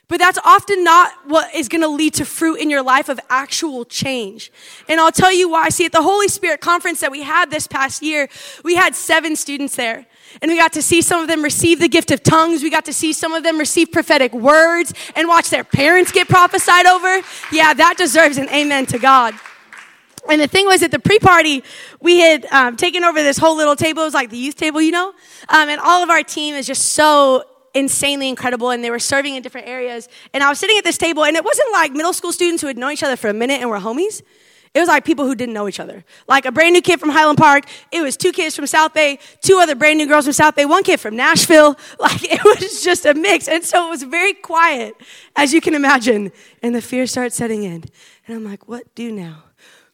But 0.09 0.19
that's 0.19 0.37
often 0.45 0.85
not 0.85 1.11
what 1.25 1.55
is 1.55 1.71
going 1.71 1.81
to 1.81 1.89
lead 1.89 2.13
to 2.15 2.27
fruit 2.27 2.57
in 2.57 2.69
your 2.69 2.83
life 2.83 3.09
of 3.09 3.19
actual 3.31 3.87
change. 3.87 4.53
And 4.91 5.01
I'll 5.01 5.11
tell 5.11 5.33
you 5.33 5.49
why. 5.49 5.71
See, 5.71 5.87
at 5.87 5.93
the 5.93 6.03
Holy 6.03 6.29
Spirit 6.29 6.61
conference 6.61 7.01
that 7.01 7.11
we 7.11 7.23
had 7.23 7.51
this 7.51 7.67
past 7.67 8.03
year, 8.03 8.29
we 8.63 8.75
had 8.75 8.95
seven 8.95 9.37
students 9.37 9.75
there. 9.75 10.05
And 10.43 10.51
we 10.51 10.59
got 10.59 10.75
to 10.75 10.83
see 10.83 11.01
some 11.01 11.23
of 11.23 11.27
them 11.27 11.43
receive 11.43 11.81
the 11.81 11.89
gift 11.89 12.11
of 12.11 12.23
tongues. 12.23 12.63
We 12.63 12.69
got 12.69 12.85
to 12.85 12.93
see 12.93 13.15
some 13.15 13.33
of 13.33 13.43
them 13.43 13.57
receive 13.57 13.91
prophetic 13.91 14.35
words 14.35 14.93
and 15.17 15.29
watch 15.29 15.49
their 15.49 15.65
parents 15.65 16.13
get 16.13 16.29
prophesied 16.29 16.85
over. 16.85 17.23
Yeah, 17.51 17.73
that 17.73 17.95
deserves 17.97 18.37
an 18.37 18.51
amen 18.51 18.85
to 18.87 18.99
God. 18.99 19.33
And 20.31 20.41
the 20.41 20.49
thing 20.49 20.67
was, 20.67 20.83
at 20.83 20.91
the 20.91 20.99
pre-party, 20.99 21.63
we 22.01 22.19
had 22.21 22.47
um, 22.47 22.77
taken 22.77 23.05
over 23.05 23.23
this 23.23 23.37
whole 23.37 23.57
little 23.57 23.77
table. 23.77 24.03
It 24.03 24.07
was 24.07 24.15
like 24.15 24.31
the 24.31 24.39
youth 24.39 24.57
table, 24.57 24.81
you 24.81 24.93
know. 24.93 25.09
Um, 25.49 25.69
and 25.69 25.81
all 25.81 26.03
of 26.03 26.11
our 26.11 26.23
team 26.23 26.55
is 26.55 26.67
just 26.67 26.93
so 26.93 27.45
insanely 27.75 28.29
incredible, 28.29 28.71
and 28.71 28.83
they 28.83 28.91
were 28.91 28.99
serving 28.99 29.35
in 29.35 29.43
different 29.43 29.67
areas. 29.67 30.09
And 30.33 30.43
I 30.43 30.49
was 30.49 30.59
sitting 30.59 30.79
at 30.79 30.85
this 30.85 30.97
table, 30.97 31.25
and 31.25 31.37
it 31.37 31.45
wasn't 31.45 31.73
like 31.73 31.93
middle 31.93 32.13
school 32.13 32.33
students 32.33 32.63
who 32.63 32.69
had 32.69 32.79
known 32.79 32.93
each 32.93 33.03
other 33.03 33.17
for 33.17 33.29
a 33.29 33.35
minute 33.35 33.61
and 33.61 33.69
were 33.69 33.79
homies. 33.79 34.23
It 34.75 34.81
was 34.81 34.89
like 34.89 35.05
people 35.05 35.25
who 35.25 35.37
didn't 35.37 35.55
know 35.55 35.69
each 35.69 35.79
other. 35.79 36.05
Like 36.27 36.47
a 36.47 36.53
brand 36.53 36.73
new 36.73 36.83
kid 36.83 36.99
from 36.99 37.11
Highland 37.11 37.39
Park. 37.39 37.67
It 37.93 38.03
was 38.03 38.17
two 38.17 38.33
kids 38.33 38.57
from 38.57 38.67
South 38.67 38.93
Bay, 38.93 39.21
two 39.41 39.59
other 39.59 39.77
brand 39.77 39.99
new 39.99 40.07
girls 40.09 40.25
from 40.25 40.33
South 40.33 40.57
Bay, 40.57 40.65
one 40.65 40.83
kid 40.83 40.99
from 40.99 41.15
Nashville. 41.15 41.77
Like 42.01 42.25
it 42.25 42.43
was 42.43 42.83
just 42.83 43.07
a 43.07 43.15
mix. 43.15 43.47
And 43.47 43.63
so 43.65 43.87
it 43.87 43.91
was 43.91 44.03
very 44.03 44.35
quiet, 44.35 44.95
as 45.37 45.55
you 45.55 45.61
can 45.61 45.75
imagine. 45.75 46.33
And 46.61 46.75
the 46.75 46.83
fear 46.83 47.07
starts 47.07 47.37
setting 47.37 47.63
in. 47.63 47.85
And 48.27 48.37
I'm 48.37 48.45
like, 48.45 48.67
what 48.67 48.93
do 48.97 49.13
now? 49.13 49.45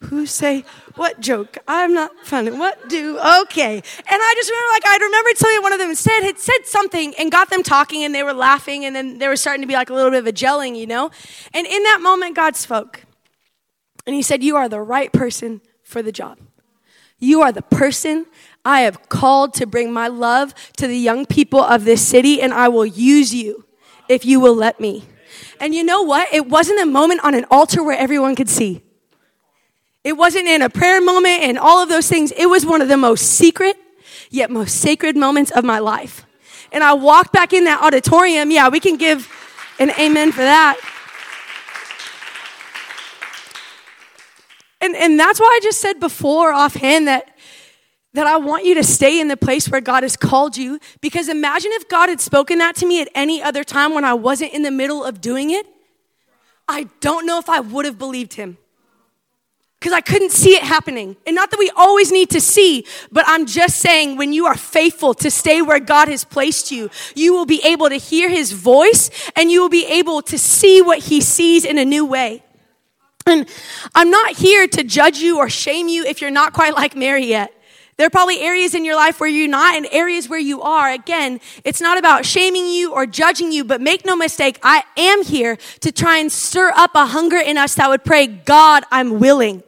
Who 0.02 0.26
say 0.26 0.64
what 0.96 1.20
joke? 1.20 1.58
I'm 1.68 1.92
not 1.92 2.10
funny. 2.24 2.50
What 2.50 2.88
do? 2.88 3.18
Okay. 3.18 3.74
And 3.74 3.82
I 4.08 4.34
just 4.36 4.50
remember, 4.50 4.72
like, 4.72 4.86
I 4.86 4.98
remember 5.02 5.30
telling 5.36 5.62
one 5.62 5.72
of 5.72 5.78
them 5.78 5.94
said 5.94 6.22
had 6.22 6.38
said 6.38 6.64
something 6.64 7.14
and 7.18 7.30
got 7.30 7.50
them 7.50 7.62
talking, 7.62 8.04
and 8.04 8.14
they 8.14 8.22
were 8.22 8.32
laughing, 8.32 8.84
and 8.84 8.96
then 8.96 9.18
there 9.18 9.30
was 9.30 9.40
starting 9.40 9.60
to 9.62 9.68
be 9.68 9.74
like 9.74 9.90
a 9.90 9.94
little 9.94 10.10
bit 10.10 10.18
of 10.18 10.26
a 10.26 10.32
gelling, 10.32 10.76
you 10.76 10.86
know. 10.86 11.10
And 11.52 11.66
in 11.66 11.82
that 11.84 12.00
moment, 12.00 12.34
God 12.34 12.56
spoke, 12.56 13.04
and 14.06 14.14
He 14.14 14.22
said, 14.22 14.42
"You 14.42 14.56
are 14.56 14.68
the 14.68 14.80
right 14.80 15.12
person 15.12 15.60
for 15.82 16.02
the 16.02 16.12
job. 16.12 16.38
You 17.18 17.42
are 17.42 17.52
the 17.52 17.62
person." 17.62 18.26
I 18.62 18.82
have 18.82 19.08
called 19.08 19.54
to 19.54 19.66
bring 19.66 19.90
my 19.90 20.08
love 20.08 20.54
to 20.76 20.86
the 20.86 20.98
young 20.98 21.24
people 21.24 21.60
of 21.60 21.84
this 21.84 22.06
city, 22.06 22.42
and 22.42 22.52
I 22.52 22.68
will 22.68 22.84
use 22.84 23.34
you 23.34 23.64
if 24.06 24.26
you 24.26 24.38
will 24.38 24.54
let 24.54 24.80
me. 24.80 25.04
And 25.58 25.74
you 25.74 25.82
know 25.82 26.02
what? 26.02 26.28
It 26.30 26.46
wasn't 26.46 26.80
a 26.80 26.86
moment 26.86 27.24
on 27.24 27.34
an 27.34 27.46
altar 27.50 27.82
where 27.82 27.96
everyone 27.96 28.34
could 28.34 28.50
see. 28.50 28.82
It 30.02 30.14
wasn't 30.14 30.46
in 30.46 30.62
a 30.62 30.70
prayer 30.70 31.00
moment 31.00 31.42
and 31.42 31.58
all 31.58 31.82
of 31.82 31.88
those 31.88 32.08
things. 32.08 32.32
It 32.32 32.46
was 32.46 32.64
one 32.64 32.80
of 32.80 32.88
the 32.88 32.96
most 32.96 33.22
secret, 33.22 33.76
yet 34.30 34.50
most 34.50 34.76
sacred 34.76 35.16
moments 35.16 35.50
of 35.50 35.64
my 35.64 35.78
life. 35.78 36.24
And 36.72 36.82
I 36.82 36.94
walked 36.94 37.32
back 37.32 37.52
in 37.52 37.64
that 37.64 37.82
auditorium. 37.82 38.50
Yeah, 38.50 38.68
we 38.68 38.80
can 38.80 38.96
give 38.96 39.28
an 39.78 39.90
amen 39.98 40.32
for 40.32 40.42
that. 40.42 40.78
And, 44.80 44.96
and 44.96 45.20
that's 45.20 45.38
why 45.38 45.46
I 45.46 45.60
just 45.62 45.80
said 45.80 46.00
before 46.00 46.52
offhand 46.52 47.06
that 47.08 47.28
that 48.12 48.26
I 48.26 48.38
want 48.38 48.64
you 48.64 48.74
to 48.74 48.82
stay 48.82 49.20
in 49.20 49.28
the 49.28 49.36
place 49.36 49.68
where 49.68 49.80
God 49.80 50.02
has 50.02 50.16
called 50.16 50.56
you. 50.56 50.80
Because 51.00 51.28
imagine 51.28 51.70
if 51.74 51.88
God 51.88 52.08
had 52.08 52.20
spoken 52.20 52.58
that 52.58 52.74
to 52.76 52.86
me 52.86 53.00
at 53.00 53.08
any 53.14 53.40
other 53.40 53.62
time 53.62 53.94
when 53.94 54.04
I 54.04 54.14
wasn't 54.14 54.52
in 54.52 54.62
the 54.62 54.70
middle 54.70 55.04
of 55.04 55.20
doing 55.20 55.50
it. 55.50 55.64
I 56.66 56.88
don't 57.00 57.24
know 57.24 57.38
if 57.38 57.48
I 57.48 57.60
would 57.60 57.84
have 57.84 57.98
believed 57.98 58.34
him. 58.34 58.58
Because 59.80 59.94
I 59.94 60.02
couldn't 60.02 60.30
see 60.30 60.50
it 60.50 60.62
happening. 60.62 61.16
And 61.26 61.34
not 61.34 61.50
that 61.50 61.58
we 61.58 61.70
always 61.74 62.12
need 62.12 62.28
to 62.30 62.40
see, 62.40 62.84
but 63.10 63.24
I'm 63.26 63.46
just 63.46 63.78
saying 63.78 64.18
when 64.18 64.34
you 64.34 64.44
are 64.44 64.56
faithful 64.56 65.14
to 65.14 65.30
stay 65.30 65.62
where 65.62 65.80
God 65.80 66.08
has 66.08 66.22
placed 66.22 66.70
you, 66.70 66.90
you 67.14 67.32
will 67.32 67.46
be 67.46 67.62
able 67.64 67.88
to 67.88 67.96
hear 67.96 68.28
his 68.28 68.52
voice 68.52 69.10
and 69.34 69.50
you 69.50 69.62
will 69.62 69.70
be 69.70 69.86
able 69.86 70.20
to 70.22 70.38
see 70.38 70.82
what 70.82 70.98
he 70.98 71.22
sees 71.22 71.64
in 71.64 71.78
a 71.78 71.84
new 71.86 72.04
way. 72.04 72.42
And 73.26 73.48
I'm 73.94 74.10
not 74.10 74.36
here 74.36 74.66
to 74.66 74.84
judge 74.84 75.18
you 75.18 75.38
or 75.38 75.48
shame 75.48 75.88
you 75.88 76.04
if 76.04 76.20
you're 76.20 76.30
not 76.30 76.52
quite 76.52 76.74
like 76.74 76.94
Mary 76.94 77.24
yet. 77.24 77.50
There 77.96 78.06
are 78.06 78.10
probably 78.10 78.40
areas 78.40 78.74
in 78.74 78.84
your 78.84 78.96
life 78.96 79.18
where 79.18 79.28
you're 79.30 79.48
not 79.48 79.76
and 79.76 79.86
areas 79.92 80.28
where 80.28 80.38
you 80.38 80.60
are. 80.60 80.90
Again, 80.90 81.40
it's 81.64 81.80
not 81.80 81.96
about 81.96 82.26
shaming 82.26 82.66
you 82.66 82.92
or 82.92 83.06
judging 83.06 83.50
you, 83.50 83.64
but 83.64 83.80
make 83.80 84.04
no 84.04 84.14
mistake, 84.14 84.58
I 84.62 84.84
am 84.96 85.22
here 85.22 85.56
to 85.80 85.92
try 85.92 86.18
and 86.18 86.30
stir 86.30 86.70
up 86.74 86.94
a 86.94 87.06
hunger 87.06 87.38
in 87.38 87.56
us 87.56 87.74
that 87.76 87.88
would 87.88 88.04
pray, 88.04 88.26
God, 88.26 88.84
I'm 88.90 89.20
willing 89.20 89.62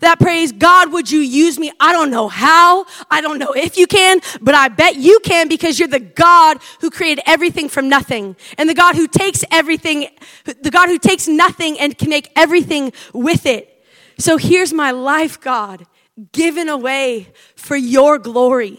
that 0.00 0.18
prays, 0.18 0.52
God, 0.52 0.92
would 0.92 1.10
you 1.10 1.20
use 1.20 1.58
me? 1.58 1.72
I 1.80 1.92
don't 1.92 2.10
know 2.10 2.28
how. 2.28 2.86
I 3.10 3.20
don't 3.20 3.38
know 3.38 3.52
if 3.52 3.76
you 3.76 3.86
can, 3.86 4.20
but 4.40 4.54
I 4.54 4.68
bet 4.68 4.96
you 4.96 5.20
can 5.22 5.48
because 5.48 5.78
you're 5.78 5.88
the 5.88 6.00
God 6.00 6.58
who 6.80 6.90
created 6.90 7.22
everything 7.26 7.68
from 7.68 7.88
nothing. 7.88 8.36
And 8.58 8.68
the 8.68 8.74
God 8.74 8.94
who 8.96 9.06
takes 9.06 9.44
everything, 9.50 10.08
the 10.44 10.70
God 10.70 10.88
who 10.88 10.98
takes 10.98 11.28
nothing 11.28 11.78
and 11.78 11.96
can 11.96 12.10
make 12.10 12.30
everything 12.36 12.92
with 13.12 13.46
it. 13.46 13.72
So 14.18 14.36
here's 14.36 14.72
my 14.72 14.92
life, 14.92 15.40
God 15.40 15.86
given 16.32 16.68
away 16.68 17.28
for 17.56 17.76
your 17.76 18.18
glory. 18.18 18.78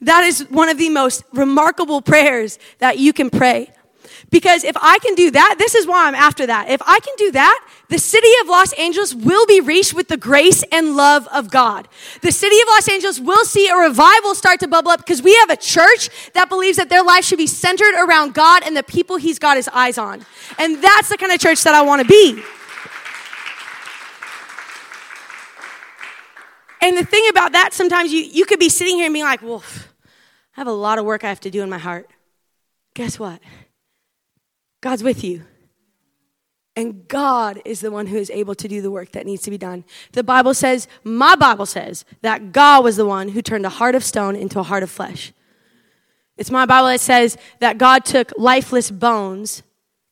That 0.00 0.24
is 0.24 0.46
one 0.50 0.68
of 0.68 0.78
the 0.78 0.90
most 0.90 1.24
remarkable 1.32 2.02
prayers 2.02 2.58
that 2.78 2.98
you 2.98 3.12
can 3.12 3.30
pray. 3.30 3.70
Because 4.30 4.64
if 4.64 4.76
I 4.80 4.98
can 4.98 5.14
do 5.14 5.30
that, 5.30 5.56
this 5.58 5.74
is 5.74 5.86
why 5.86 6.06
I'm 6.06 6.14
after 6.14 6.46
that. 6.46 6.68
If 6.68 6.82
I 6.84 6.98
can 7.00 7.14
do 7.16 7.32
that, 7.32 7.66
the 7.88 7.98
city 7.98 8.28
of 8.42 8.48
Los 8.48 8.72
Angeles 8.72 9.14
will 9.14 9.46
be 9.46 9.60
reached 9.60 9.94
with 9.94 10.08
the 10.08 10.16
grace 10.16 10.64
and 10.72 10.96
love 10.96 11.28
of 11.28 11.50
God. 11.50 11.86
The 12.20 12.32
city 12.32 12.60
of 12.60 12.68
Los 12.68 12.88
Angeles 12.88 13.20
will 13.20 13.44
see 13.44 13.68
a 13.68 13.76
revival 13.76 14.34
start 14.34 14.58
to 14.60 14.68
bubble 14.68 14.90
up 14.90 15.00
because 15.00 15.22
we 15.22 15.36
have 15.36 15.50
a 15.50 15.56
church 15.56 16.10
that 16.32 16.48
believes 16.48 16.78
that 16.78 16.88
their 16.88 17.04
life 17.04 17.24
should 17.24 17.38
be 17.38 17.46
centered 17.46 17.94
around 17.94 18.34
God 18.34 18.64
and 18.66 18.76
the 18.76 18.82
people 18.82 19.18
He's 19.18 19.38
got 19.38 19.56
His 19.56 19.68
eyes 19.68 19.98
on. 19.98 20.26
And 20.58 20.82
that's 20.82 21.08
the 21.08 21.16
kind 21.16 21.30
of 21.30 21.38
church 21.38 21.62
that 21.62 21.74
I 21.74 21.82
want 21.82 22.02
to 22.02 22.08
be. 22.08 22.42
And 26.80 26.96
the 26.96 27.04
thing 27.04 27.28
about 27.30 27.52
that, 27.52 27.72
sometimes 27.72 28.12
you, 28.12 28.20
you 28.20 28.44
could 28.44 28.58
be 28.58 28.68
sitting 28.68 28.96
here 28.96 29.06
and 29.06 29.14
being 29.14 29.24
like, 29.24 29.42
well, 29.42 29.62
I 30.56 30.60
have 30.60 30.66
a 30.66 30.72
lot 30.72 30.98
of 30.98 31.04
work 31.04 31.24
I 31.24 31.28
have 31.28 31.40
to 31.40 31.50
do 31.50 31.62
in 31.62 31.70
my 31.70 31.78
heart. 31.78 32.08
Guess 32.94 33.18
what? 33.18 33.40
God's 34.80 35.02
with 35.02 35.22
you. 35.22 35.42
And 36.76 37.08
God 37.08 37.62
is 37.64 37.80
the 37.80 37.90
one 37.90 38.06
who 38.06 38.18
is 38.18 38.28
able 38.30 38.54
to 38.54 38.68
do 38.68 38.82
the 38.82 38.90
work 38.90 39.12
that 39.12 39.24
needs 39.24 39.42
to 39.44 39.50
be 39.50 39.56
done. 39.56 39.84
The 40.12 40.22
Bible 40.22 40.52
says, 40.52 40.86
my 41.02 41.34
Bible 41.34 41.64
says, 41.64 42.04
that 42.20 42.52
God 42.52 42.84
was 42.84 42.96
the 42.96 43.06
one 43.06 43.30
who 43.30 43.40
turned 43.40 43.64
a 43.64 43.70
heart 43.70 43.94
of 43.94 44.04
stone 44.04 44.36
into 44.36 44.60
a 44.60 44.62
heart 44.62 44.82
of 44.82 44.90
flesh. 44.90 45.32
It's 46.36 46.50
my 46.50 46.66
Bible 46.66 46.88
that 46.88 47.00
says 47.00 47.38
that 47.60 47.78
God 47.78 48.04
took 48.04 48.30
lifeless 48.36 48.90
bones 48.90 49.62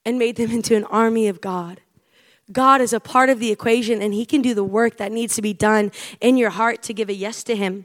and 0.06 0.18
made 0.18 0.36
them 0.36 0.50
into 0.50 0.74
an 0.74 0.84
army 0.84 1.28
of 1.28 1.42
God. 1.42 1.82
God 2.50 2.80
is 2.80 2.94
a 2.94 3.00
part 3.00 3.28
of 3.28 3.40
the 3.40 3.50
equation 3.50 4.00
and 4.00 4.14
He 4.14 4.24
can 4.24 4.40
do 4.40 4.54
the 4.54 4.64
work 4.64 4.96
that 4.96 5.12
needs 5.12 5.34
to 5.36 5.42
be 5.42 5.52
done 5.52 5.92
in 6.20 6.38
your 6.38 6.50
heart 6.50 6.82
to 6.84 6.94
give 6.94 7.10
a 7.10 7.14
yes 7.14 7.42
to 7.44 7.56
Him. 7.56 7.84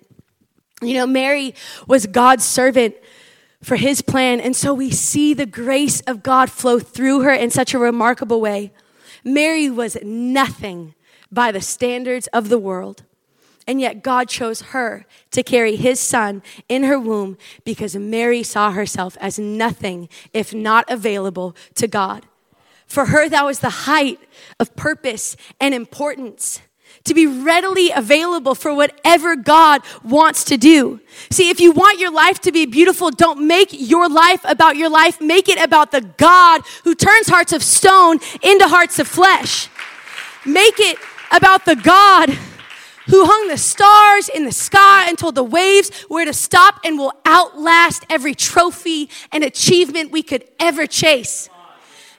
You 0.82 0.94
know, 0.96 1.08
Mary 1.08 1.54
was 1.86 2.06
God's 2.06 2.46
servant 2.46 2.96
for 3.62 3.76
His 3.76 4.02
plan, 4.02 4.40
and 4.40 4.56
so 4.56 4.74
we 4.74 4.90
see 4.92 5.34
the 5.34 5.46
grace 5.46 6.02
of 6.02 6.24
God 6.24 6.50
flow 6.50 6.80
through 6.80 7.22
her 7.22 7.34
in 7.34 7.50
such 7.50 7.74
a 7.74 7.80
remarkable 7.80 8.42
way. 8.42 8.72
Mary 9.24 9.70
was 9.70 9.98
nothing 10.02 10.96
by 11.32 11.52
the 11.52 11.62
standards 11.62 12.28
of 12.28 12.50
the 12.50 12.58
world. 12.58 13.04
And 13.68 13.80
yet 13.80 14.02
God 14.02 14.30
chose 14.30 14.62
her 14.62 15.06
to 15.30 15.44
carry 15.44 15.76
his 15.76 16.00
son 16.00 16.42
in 16.68 16.84
her 16.86 17.00
womb 17.00 17.38
because 17.64 17.96
Mary 17.96 18.42
saw 18.42 18.72
herself 18.72 19.16
as 19.22 19.38
nothing 19.38 20.10
if 20.34 20.54
not 20.54 20.90
available 20.90 21.56
to 21.76 21.88
God. 21.88 22.26
For 22.88 23.08
her, 23.08 23.30
that 23.30 23.46
was 23.46 23.60
the 23.60 23.70
height 23.70 24.20
of 24.60 24.76
purpose 24.76 25.36
and 25.60 25.76
importance 25.76 26.62
to 27.06 27.14
be 27.14 27.26
readily 27.26 27.92
available 27.92 28.56
for 28.56 28.74
whatever 28.74 29.36
God 29.36 29.82
wants 30.04 30.44
to 30.46 30.58
do. 30.58 31.00
See, 31.30 31.50
if 31.50 31.60
you 31.60 31.72
want 31.72 32.00
your 32.00 32.12
life 32.12 32.40
to 32.42 32.52
be 32.52 32.66
beautiful, 32.66 33.10
don't 33.12 33.48
make 33.48 33.70
your 33.72 34.10
life 34.10 34.42
about 34.44 34.76
your 34.76 34.90
life. 34.90 35.20
Make 35.22 35.50
it 35.50 35.62
about 35.62 35.92
the 35.92 36.02
God 36.02 36.62
who 36.84 36.96
turns 36.96 37.28
hearts 37.28 37.54
of 37.54 37.64
stone 37.64 38.20
into 38.42 38.68
hearts 38.68 39.00
of 39.00 39.08
flesh. 39.08 39.70
Make 40.46 40.80
it 40.80 40.98
about 41.32 41.66
the 41.66 41.76
God 41.76 42.30
who 43.10 43.26
hung 43.26 43.48
the 43.48 43.58
stars 43.58 44.30
in 44.30 44.46
the 44.46 44.52
sky 44.52 45.06
and 45.08 45.18
told 45.18 45.36
the 45.36 45.44
waves 45.44 45.90
where 46.04 46.26
to 46.26 46.34
stop 46.34 46.80
and 46.84 46.98
will 46.98 47.14
outlast 47.26 48.06
every 48.10 48.36
trophy 48.36 49.10
and 49.32 49.44
achievement 49.44 50.12
we 50.12 50.22
could 50.22 50.44
ever 50.60 50.86
chase. 50.86 51.50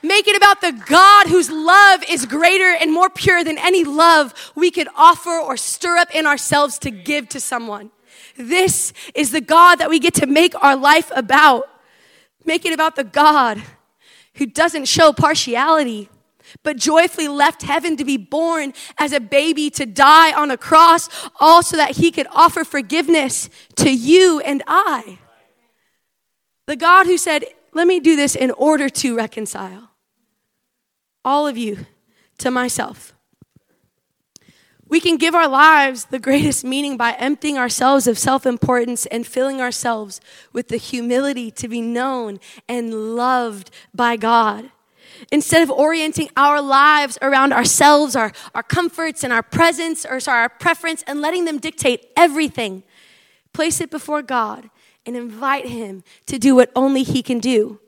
Make 0.03 0.27
it 0.29 0.37
about 0.37 0.63
the 0.63 0.73
God 0.73 1.27
whose 1.27 1.51
love 1.51 2.03
is 2.09 2.25
greater 2.25 2.75
and 2.81 2.91
more 2.91 3.11
pure 3.11 3.45
than 3.45 3.59
any 3.59 3.85
love 3.85 4.33
we 4.55 4.71
could 4.71 4.89
offer 4.97 5.31
or 5.31 5.57
stir 5.57 5.99
up 5.99 6.15
in 6.15 6.27
ourselves 6.27 6.79
to 6.81 6.91
give 6.91 7.29
to 7.31 7.41
someone. 7.41 7.91
This 8.37 8.95
is 9.15 9.31
the 9.31 9.43
God 9.43 9.77
that 9.77 9.91
we 9.91 9.99
get 9.99 10.15
to 10.15 10.27
make 10.27 10.55
our 10.63 10.75
life 10.75 11.13
about. 11.15 11.69
Make 12.47 12.65
it 12.65 12.73
about 12.73 12.97
the 12.97 13.05
God 13.05 13.63
who 14.35 14.47
doesn't 14.47 14.87
show 14.87 15.13
partiality, 15.13 16.09
but 16.63 16.79
joyfully 16.79 17.29
left 17.29 17.63
heaven 17.63 17.99
to 17.99 18.05
be 18.05 18.17
born 18.17 18.73
as 18.97 19.13
a 19.13 19.21
baby 19.21 19.69
to 19.71 19.85
die 19.85 20.33
on 20.33 20.51
a 20.51 20.57
cross, 20.57 21.11
all 21.39 21.63
so 21.63 21.77
that 21.77 21.99
he 21.99 22.11
could 22.11 22.27
offer 22.33 22.65
forgiveness 22.65 23.51
to 23.77 23.95
you 23.95 24.41
and 24.41 24.63
I. 24.67 25.19
The 26.67 26.77
God 26.77 27.07
who 27.07 27.19
said, 27.19 27.45
Let 27.75 27.87
me 27.87 28.01
do 28.01 28.17
this 28.17 28.35
in 28.35 28.51
order 28.53 28.89
to 28.89 29.15
reconcile 29.15 29.90
all 31.25 31.47
of 31.47 31.57
you, 31.57 31.87
to 32.39 32.51
myself. 32.51 33.15
We 34.91 34.99
can 34.99 35.19
give 35.19 35.37
our 35.37 35.47
lives 35.47 36.07
the 36.07 36.19
greatest 36.19 36.65
meaning 36.65 36.97
by 36.97 37.13
emptying 37.13 37.57
ourselves 37.57 38.09
of 38.09 38.19
self 38.19 38.45
importance 38.45 39.07
and 39.07 39.25
filling 39.25 39.61
ourselves 39.61 40.21
with 40.53 40.67
the 40.67 40.79
humility 40.79 41.53
to 41.53 41.69
be 41.69 41.81
known 41.81 42.41
and 42.69 43.15
loved 43.15 43.71
by 43.95 44.17
God. 44.17 44.71
Instead 45.31 45.63
of 45.63 45.71
orienting 45.71 46.29
our 46.37 46.61
lives 46.61 47.19
around 47.23 47.53
ourselves, 47.53 48.17
our, 48.17 48.33
our 48.55 48.63
comforts, 48.63 49.23
and 49.23 49.33
our 49.33 49.43
presence, 49.43 50.05
or 50.05 50.19
sorry, 50.19 50.43
our 50.43 50.49
preference, 50.49 51.05
and 51.07 51.21
letting 51.21 51.45
them 51.45 51.59
dictate 51.59 52.11
everything, 52.17 52.83
place 53.53 53.81
it 53.81 53.91
before 53.91 54.23
God 54.23 54.71
and 55.07 55.17
invite 55.17 55.67
Him 55.67 56.03
to 56.27 56.39
do 56.39 56.57
what 56.57 56.73
only 56.75 57.05
He 57.05 57.23
can 57.23 57.39
do. 57.39 57.79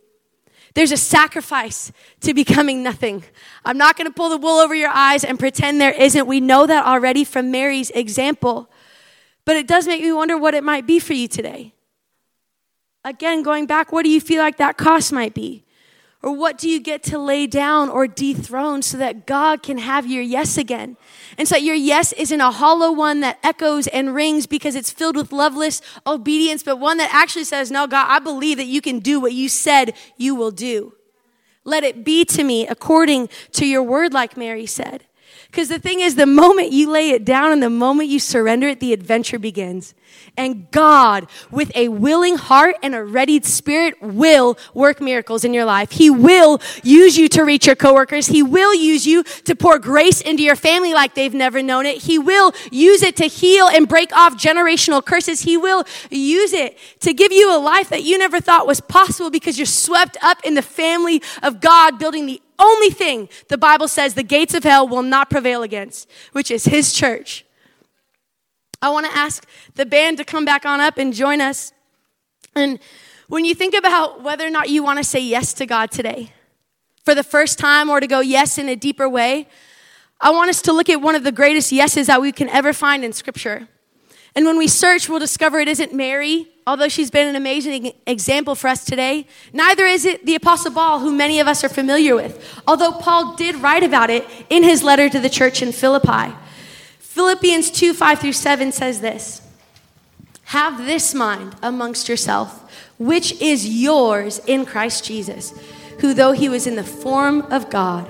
There's 0.74 0.92
a 0.92 0.96
sacrifice 0.96 1.92
to 2.20 2.32
becoming 2.32 2.82
nothing. 2.82 3.24
I'm 3.64 3.76
not 3.76 3.96
going 3.96 4.08
to 4.08 4.14
pull 4.14 4.30
the 4.30 4.38
wool 4.38 4.58
over 4.58 4.74
your 4.74 4.90
eyes 4.90 5.24
and 5.24 5.38
pretend 5.38 5.80
there 5.80 5.92
isn't. 5.92 6.26
We 6.26 6.40
know 6.40 6.66
that 6.66 6.86
already 6.86 7.24
from 7.24 7.50
Mary's 7.50 7.90
example. 7.90 8.70
But 9.44 9.56
it 9.56 9.66
does 9.66 9.86
make 9.86 10.02
me 10.02 10.12
wonder 10.12 10.38
what 10.38 10.54
it 10.54 10.64
might 10.64 10.86
be 10.86 10.98
for 10.98 11.12
you 11.12 11.28
today. 11.28 11.74
Again, 13.04 13.42
going 13.42 13.66
back, 13.66 13.92
what 13.92 14.04
do 14.04 14.10
you 14.10 14.20
feel 14.20 14.42
like 14.42 14.56
that 14.58 14.76
cost 14.76 15.12
might 15.12 15.34
be? 15.34 15.64
Or 16.22 16.30
what 16.30 16.56
do 16.56 16.68
you 16.68 16.78
get 16.78 17.02
to 17.04 17.18
lay 17.18 17.48
down 17.48 17.88
or 17.88 18.06
dethrone 18.06 18.82
so 18.82 18.96
that 18.96 19.26
God 19.26 19.60
can 19.62 19.78
have 19.78 20.06
your 20.06 20.22
yes 20.22 20.56
again? 20.56 20.96
And 21.36 21.48
so 21.48 21.56
your 21.56 21.74
yes 21.74 22.12
isn't 22.12 22.40
a 22.40 22.52
hollow 22.52 22.92
one 22.92 23.20
that 23.20 23.40
echoes 23.42 23.88
and 23.88 24.14
rings 24.14 24.46
because 24.46 24.76
it's 24.76 24.90
filled 24.90 25.16
with 25.16 25.32
loveless 25.32 25.82
obedience, 26.06 26.62
but 26.62 26.78
one 26.78 26.98
that 26.98 27.12
actually 27.12 27.44
says, 27.44 27.72
No, 27.72 27.88
God, 27.88 28.06
I 28.08 28.20
believe 28.20 28.58
that 28.58 28.66
you 28.66 28.80
can 28.80 29.00
do 29.00 29.18
what 29.18 29.32
you 29.32 29.48
said 29.48 29.94
you 30.16 30.36
will 30.36 30.52
do. 30.52 30.94
Let 31.64 31.82
it 31.82 32.04
be 32.04 32.24
to 32.26 32.44
me 32.44 32.68
according 32.68 33.28
to 33.52 33.66
your 33.66 33.82
word, 33.82 34.12
like 34.12 34.36
Mary 34.36 34.66
said. 34.66 35.04
Because 35.52 35.68
the 35.68 35.78
thing 35.78 36.00
is, 36.00 36.14
the 36.14 36.24
moment 36.24 36.72
you 36.72 36.90
lay 36.90 37.10
it 37.10 37.26
down 37.26 37.52
and 37.52 37.62
the 37.62 37.68
moment 37.68 38.08
you 38.08 38.18
surrender 38.18 38.68
it, 38.68 38.80
the 38.80 38.94
adventure 38.94 39.38
begins. 39.38 39.94
And 40.34 40.70
God, 40.70 41.26
with 41.50 41.70
a 41.76 41.88
willing 41.88 42.36
heart 42.36 42.76
and 42.82 42.94
a 42.94 43.04
ready 43.04 43.38
spirit, 43.42 44.00
will 44.00 44.56
work 44.72 45.02
miracles 45.02 45.44
in 45.44 45.52
your 45.52 45.66
life. 45.66 45.90
He 45.90 46.08
will 46.08 46.58
use 46.82 47.18
you 47.18 47.28
to 47.28 47.42
reach 47.42 47.66
your 47.66 47.76
coworkers. 47.76 48.28
He 48.28 48.42
will 48.42 48.74
use 48.74 49.06
you 49.06 49.24
to 49.44 49.54
pour 49.54 49.78
grace 49.78 50.22
into 50.22 50.42
your 50.42 50.56
family 50.56 50.94
like 50.94 51.14
they've 51.14 51.34
never 51.34 51.62
known 51.62 51.84
it. 51.84 51.98
He 51.98 52.18
will 52.18 52.52
use 52.70 53.02
it 53.02 53.16
to 53.16 53.24
heal 53.24 53.68
and 53.68 53.86
break 53.86 54.10
off 54.16 54.38
generational 54.38 55.04
curses. 55.04 55.42
He 55.42 55.58
will 55.58 55.84
use 56.10 56.54
it 56.54 56.78
to 57.00 57.12
give 57.12 57.30
you 57.30 57.54
a 57.54 57.60
life 57.60 57.90
that 57.90 58.04
you 58.04 58.16
never 58.16 58.40
thought 58.40 58.66
was 58.66 58.80
possible 58.80 59.30
because 59.30 59.58
you're 59.58 59.66
swept 59.66 60.16
up 60.22 60.38
in 60.44 60.54
the 60.54 60.62
family 60.62 61.22
of 61.42 61.60
God, 61.60 61.98
building 61.98 62.24
the 62.24 62.40
only 62.58 62.90
thing 62.90 63.28
the 63.48 63.58
Bible 63.58 63.88
says 63.88 64.14
the 64.14 64.22
gates 64.22 64.54
of 64.54 64.64
hell 64.64 64.86
will 64.86 65.02
not 65.02 65.30
prevail 65.30 65.62
against, 65.62 66.08
which 66.32 66.50
is 66.50 66.64
His 66.64 66.92
church. 66.92 67.44
I 68.80 68.90
want 68.90 69.06
to 69.06 69.16
ask 69.16 69.46
the 69.74 69.86
band 69.86 70.18
to 70.18 70.24
come 70.24 70.44
back 70.44 70.66
on 70.66 70.80
up 70.80 70.98
and 70.98 71.12
join 71.12 71.40
us. 71.40 71.72
And 72.54 72.78
when 73.28 73.44
you 73.44 73.54
think 73.54 73.74
about 73.74 74.22
whether 74.22 74.46
or 74.46 74.50
not 74.50 74.68
you 74.68 74.82
want 74.82 74.98
to 74.98 75.04
say 75.04 75.20
yes 75.20 75.52
to 75.54 75.66
God 75.66 75.90
today, 75.90 76.32
for 77.04 77.14
the 77.14 77.22
first 77.22 77.58
time 77.58 77.88
or 77.88 78.00
to 78.00 78.06
go 78.06 78.20
yes 78.20 78.58
in 78.58 78.68
a 78.68 78.76
deeper 78.76 79.08
way, 79.08 79.48
I 80.20 80.30
want 80.30 80.50
us 80.50 80.62
to 80.62 80.72
look 80.72 80.88
at 80.88 81.00
one 81.00 81.14
of 81.14 81.24
the 81.24 81.32
greatest 81.32 81.72
yeses 81.72 82.06
that 82.06 82.20
we 82.20 82.30
can 82.32 82.48
ever 82.48 82.72
find 82.72 83.04
in 83.04 83.12
Scripture. 83.12 83.68
And 84.34 84.46
when 84.46 84.56
we 84.56 84.66
search, 84.66 85.08
we'll 85.08 85.18
discover 85.18 85.58
it 85.58 85.68
isn't 85.68 85.92
Mary, 85.92 86.48
although 86.66 86.88
she's 86.88 87.10
been 87.10 87.28
an 87.28 87.36
amazing 87.36 87.92
example 88.06 88.54
for 88.54 88.68
us 88.68 88.84
today. 88.84 89.26
Neither 89.52 89.84
is 89.84 90.06
it 90.06 90.24
the 90.24 90.34
Apostle 90.34 90.72
Paul, 90.72 91.00
who 91.00 91.12
many 91.12 91.38
of 91.38 91.46
us 91.46 91.62
are 91.62 91.68
familiar 91.68 92.14
with, 92.14 92.62
although 92.66 92.92
Paul 92.92 93.36
did 93.36 93.56
write 93.56 93.82
about 93.82 94.08
it 94.08 94.26
in 94.48 94.62
his 94.62 94.82
letter 94.82 95.08
to 95.10 95.20
the 95.20 95.28
church 95.28 95.60
in 95.60 95.70
Philippi. 95.72 96.34
Philippians 96.98 97.70
2 97.70 97.92
5 97.92 98.20
through 98.20 98.32
7 98.32 98.72
says 98.72 99.02
this 99.02 99.42
Have 100.44 100.78
this 100.78 101.12
mind 101.12 101.54
amongst 101.62 102.08
yourself, 102.08 102.70
which 102.98 103.38
is 103.38 103.68
yours 103.68 104.40
in 104.46 104.64
Christ 104.64 105.04
Jesus, 105.04 105.52
who, 106.00 106.14
though 106.14 106.32
he 106.32 106.48
was 106.48 106.66
in 106.66 106.76
the 106.76 106.84
form 106.84 107.42
of 107.52 107.68
God, 107.68 108.08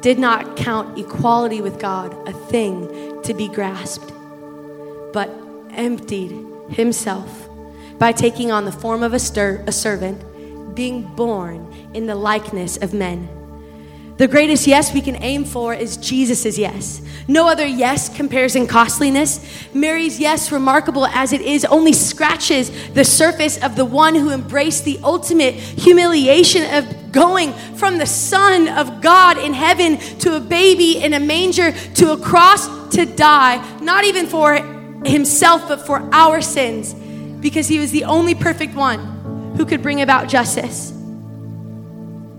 did 0.00 0.18
not 0.18 0.56
count 0.56 0.98
equality 0.98 1.60
with 1.60 1.78
God 1.78 2.16
a 2.26 2.32
thing 2.32 3.22
to 3.24 3.34
be 3.34 3.48
grasped 3.48 4.10
but 5.14 5.30
emptied 5.70 6.32
himself 6.70 7.48
by 7.98 8.10
taking 8.10 8.50
on 8.50 8.64
the 8.64 8.72
form 8.72 9.04
of 9.04 9.14
a, 9.14 9.18
stir, 9.18 9.62
a 9.66 9.72
servant, 9.72 10.74
being 10.74 11.04
born 11.14 11.72
in 11.94 12.06
the 12.06 12.16
likeness 12.16 12.76
of 12.76 12.92
men. 12.92 13.28
The 14.16 14.26
greatest 14.26 14.66
yes 14.66 14.92
we 14.92 15.00
can 15.00 15.16
aim 15.22 15.44
for 15.44 15.72
is 15.72 15.96
Jesus' 15.96 16.58
yes. 16.58 17.00
No 17.26 17.48
other 17.48 17.66
yes 17.66 18.08
compares 18.14 18.56
in 18.56 18.66
costliness. 18.66 19.40
Mary's 19.72 20.18
yes, 20.20 20.52
remarkable 20.52 21.06
as 21.06 21.32
it 21.32 21.40
is, 21.40 21.64
only 21.64 21.92
scratches 21.92 22.70
the 22.92 23.04
surface 23.04 23.60
of 23.62 23.76
the 23.76 23.84
one 23.84 24.16
who 24.16 24.30
embraced 24.30 24.84
the 24.84 24.98
ultimate 25.02 25.54
humiliation 25.54 26.74
of 26.74 27.12
going 27.12 27.52
from 27.76 27.98
the 27.98 28.06
Son 28.06 28.68
of 28.68 29.00
God 29.00 29.38
in 29.38 29.52
heaven 29.52 29.98
to 30.18 30.36
a 30.36 30.40
baby 30.40 30.98
in 30.98 31.14
a 31.14 31.20
manger 31.20 31.70
to 31.70 32.12
a 32.12 32.16
cross 32.16 32.88
to 32.94 33.06
die, 33.06 33.78
not 33.80 34.04
even 34.04 34.26
for 34.26 34.73
himself, 35.04 35.68
but 35.68 35.86
for 35.86 36.08
our 36.12 36.40
sins, 36.40 36.94
because 37.40 37.68
he 37.68 37.78
was 37.78 37.90
the 37.90 38.04
only 38.04 38.34
perfect 38.34 38.74
one 38.74 39.54
who 39.56 39.64
could 39.64 39.82
bring 39.82 40.00
about 40.00 40.28
justice. 40.28 40.90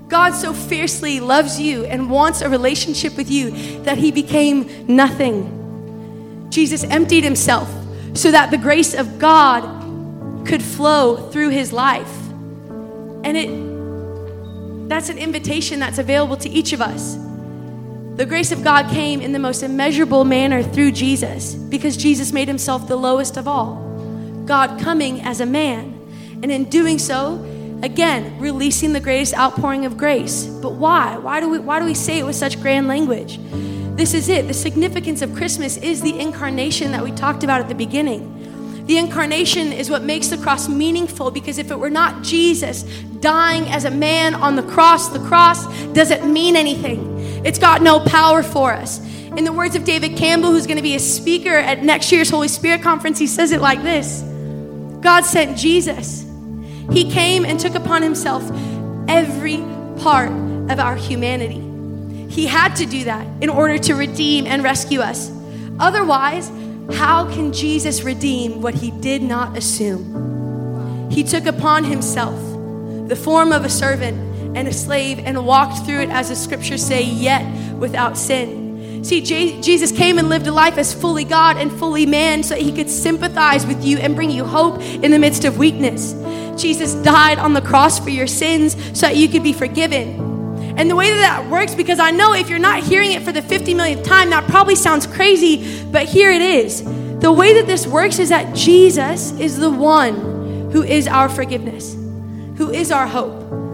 God 0.08 0.32
so 0.32 0.54
fiercely 0.54 1.20
loves 1.20 1.60
you 1.60 1.86
and 1.86 2.10
wants 2.10 2.42
a 2.42 2.50
relationship 2.50 3.18
with 3.18 3.30
you 3.30 3.52
that 3.84 3.98
he 3.98 4.12
became 4.12 4.86
nothing. 4.88 6.48
Jesus 6.50 6.84
emptied 6.84 7.24
himself 7.24 7.72
so 8.14 8.32
that 8.32 8.52
the 8.52 8.58
grace 8.58 8.94
of 8.94 9.20
God 9.20 9.64
could 10.46 10.62
flow 10.62 11.30
through 11.32 11.50
his 11.50 11.74
life. 11.74 12.12
And 13.24 13.36
it 13.36 13.76
that's 14.88 15.10
an 15.10 15.18
invitation 15.18 15.80
that's 15.80 15.98
available 15.98 16.38
to 16.38 16.50
each 16.50 16.72
of 16.72 16.82
us. 16.82 17.18
The 18.16 18.26
grace 18.26 18.54
of 18.54 18.64
God 18.64 18.90
came 18.90 19.20
in 19.20 19.34
the 19.34 19.40
most 19.40 19.62
immeasurable 19.62 20.24
manner 20.24 20.64
through 20.64 20.94
Jesus 20.94 21.54
because 21.54 21.98
Jesus 21.98 22.32
made 22.32 22.48
himself 22.48 22.88
the 22.88 22.96
lowest 22.96 23.36
of 23.36 23.46
all. 23.46 23.76
God 24.46 24.80
coming 24.80 25.20
as 25.20 25.42
a 25.42 25.46
man. 25.46 25.92
And 26.42 26.50
in 26.50 26.64
doing 26.70 26.98
so, 26.98 27.44
again, 27.84 28.40
releasing 28.40 28.94
the 28.94 29.02
greatest 29.02 29.34
outpouring 29.34 29.86
of 29.86 29.98
grace. 29.98 30.46
But 30.46 30.76
why? 30.76 31.18
Why 31.18 31.42
do 31.42 31.50
we 31.50 31.60
why 31.60 31.80
do 31.80 31.86
we 31.86 31.94
say 31.94 32.20
it 32.20 32.26
with 32.26 32.38
such 32.38 32.62
grand 32.62 32.88
language? 32.88 33.38
This 33.98 34.14
is 34.14 34.30
it. 34.30 34.48
The 34.48 34.54
significance 34.54 35.22
of 35.22 35.36
Christmas 35.36 35.76
is 35.76 36.02
the 36.02 36.18
incarnation 36.18 36.92
that 36.94 37.04
we 37.04 37.12
talked 37.12 37.44
about 37.44 37.60
at 37.60 37.68
the 37.68 37.76
beginning. 37.76 38.32
The 38.86 38.98
incarnation 38.98 39.74
is 39.74 39.90
what 39.90 40.04
makes 40.04 40.28
the 40.28 40.38
cross 40.38 40.70
meaningful 40.70 41.32
because 41.32 41.58
if 41.58 41.70
it 41.70 41.78
were 41.78 41.90
not 41.90 42.24
Jesus 42.24 42.84
dying 43.20 43.66
as 43.66 43.84
a 43.84 43.92
man 43.92 44.36
on 44.36 44.56
the 44.56 44.64
cross, 44.64 45.10
the 45.10 45.20
cross 45.20 45.66
doesn't 45.88 46.32
mean 46.32 46.56
anything. 46.56 47.15
It's 47.46 47.60
got 47.60 47.84
no 47.84 48.00
power 48.00 48.42
for 48.42 48.74
us. 48.74 49.00
In 49.38 49.44
the 49.44 49.54
words 49.54 49.76
of 49.76 49.84
David 49.84 50.18
Campbell, 50.18 50.52
who's 50.52 50.66
going 50.66 50.78
to 50.78 50.84
be 50.84 50.96
a 50.96 51.00
speaker 51.00 51.56
at 51.56 51.84
next 51.84 52.12
year's 52.12 52.30
Holy 52.30 52.48
Spirit 52.48 52.82
conference, 52.82 53.20
he 53.20 53.28
says 53.28 53.52
it 53.52 53.62
like 53.62 53.84
this 53.84 54.22
God 55.02 55.26
sent 55.26 55.56
Jesus. 55.56 56.26
He 56.92 57.12
came 57.12 57.46
and 57.46 57.60
took 57.60 57.76
upon 57.76 58.02
himself 58.02 58.44
every 59.08 59.58
part 60.02 60.32
of 60.72 60.80
our 60.80 60.96
humanity. 60.96 61.62
He 62.34 62.48
had 62.48 62.76
to 62.78 62.88
do 62.88 63.04
that 63.04 63.28
in 63.44 63.50
order 63.50 63.78
to 63.78 63.94
redeem 63.94 64.48
and 64.48 64.64
rescue 64.64 65.02
us. 65.02 65.32
Otherwise, 65.80 66.50
how 66.94 67.32
can 67.32 67.54
Jesus 67.54 68.02
redeem 68.02 68.62
what 68.62 68.74
he 68.74 68.90
did 68.90 69.22
not 69.22 69.56
assume? 69.56 71.12
He 71.12 71.24
took 71.24 71.46
upon 71.46 71.84
himself 71.84 72.40
the 73.08 73.16
form 73.16 73.52
of 73.52 73.66
a 73.66 73.70
servant 73.70 74.25
and 74.56 74.68
a 74.68 74.74
slave 74.74 75.20
and 75.20 75.46
walked 75.46 75.86
through 75.86 76.02
it, 76.02 76.10
as 76.10 76.30
the 76.30 76.36
scriptures 76.36 76.86
say, 76.86 77.04
yet 77.04 77.46
without 77.76 78.18
sin. 78.18 79.04
See, 79.04 79.22
J- 79.22 79.62
Jesus 79.62 79.92
came 79.92 80.18
and 80.18 80.30
lived 80.30 80.48
a 80.48 80.52
life 80.52 80.80
as 80.80 80.92
fully 80.94 81.26
God 81.26 81.58
and 81.58 81.72
fully 81.72 82.08
man 82.08 82.42
so 82.42 82.56
that 82.56 82.64
he 82.64 82.72
could 82.72 82.90
sympathize 82.90 83.64
with 83.68 83.86
you 83.86 84.00
and 84.00 84.16
bring 84.16 84.32
you 84.32 84.44
hope 84.44 84.82
in 84.82 85.12
the 85.12 85.20
midst 85.20 85.46
of 85.46 85.60
weakness. 85.60 86.14
Jesus 86.60 86.96
died 86.96 87.38
on 87.38 87.54
the 87.54 87.62
cross 87.62 88.00
for 88.00 88.10
your 88.10 88.26
sins 88.26 88.74
so 89.00 89.06
that 89.08 89.16
you 89.16 89.28
could 89.28 89.44
be 89.44 89.54
forgiven. 89.54 90.20
And 90.78 90.90
the 90.90 90.96
way 90.96 91.12
that 91.12 91.20
that 91.20 91.50
works, 91.52 91.76
because 91.76 92.00
I 92.00 92.12
know 92.12 92.34
if 92.34 92.50
you're 92.50 92.58
not 92.58 92.84
hearing 92.84 93.12
it 93.12 93.22
for 93.22 93.32
the 93.32 93.42
50 93.42 93.76
millionth 93.76 94.06
time, 94.06 94.32
that 94.32 94.46
probably 94.46 94.76
sounds 94.76 95.06
crazy, 95.06 95.84
but 95.86 96.06
here 96.08 96.32
it 96.32 96.42
is. 96.42 96.84
The 97.20 97.32
way 97.32 97.54
that 97.54 97.68
this 97.68 97.86
works 97.86 98.20
is 98.20 98.30
that 98.30 98.56
Jesus 98.56 99.40
is 99.40 99.58
the 99.58 99.70
one 99.70 100.72
who 100.72 100.84
is 100.84 101.08
our 101.08 101.30
forgiveness, 101.30 101.94
who 102.58 102.72
is 102.72 102.92
our 102.92 103.08
hope. 103.08 103.65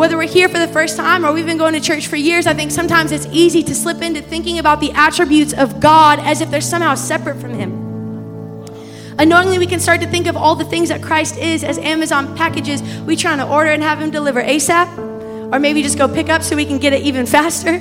Whether 0.00 0.16
we're 0.16 0.28
here 0.28 0.48
for 0.48 0.58
the 0.58 0.66
first 0.66 0.96
time 0.96 1.26
or 1.26 1.32
we've 1.34 1.44
been 1.44 1.58
going 1.58 1.74
to 1.74 1.80
church 1.80 2.06
for 2.06 2.16
years, 2.16 2.46
I 2.46 2.54
think 2.54 2.70
sometimes 2.70 3.12
it's 3.12 3.26
easy 3.26 3.62
to 3.64 3.74
slip 3.74 4.00
into 4.00 4.22
thinking 4.22 4.58
about 4.58 4.80
the 4.80 4.92
attributes 4.92 5.52
of 5.52 5.78
God 5.78 6.18
as 6.20 6.40
if 6.40 6.50
they're 6.50 6.62
somehow 6.62 6.94
separate 6.94 7.38
from 7.38 7.52
Him. 7.52 7.70
Unknowingly, 9.18 9.58
we 9.58 9.66
can 9.66 9.78
start 9.78 10.00
to 10.00 10.06
think 10.06 10.26
of 10.26 10.38
all 10.38 10.54
the 10.54 10.64
things 10.64 10.88
that 10.88 11.02
Christ 11.02 11.36
is 11.36 11.62
as 11.62 11.76
Amazon 11.76 12.34
packages 12.34 12.82
we 13.02 13.14
trying 13.14 13.36
to 13.40 13.46
order 13.46 13.68
and 13.68 13.82
have 13.82 14.00
Him 14.00 14.10
deliver 14.10 14.42
ASAP, 14.42 15.52
or 15.52 15.58
maybe 15.58 15.82
just 15.82 15.98
go 15.98 16.08
pick 16.08 16.30
up 16.30 16.42
so 16.42 16.56
we 16.56 16.64
can 16.64 16.78
get 16.78 16.94
it 16.94 17.02
even 17.02 17.26
faster. 17.36 17.78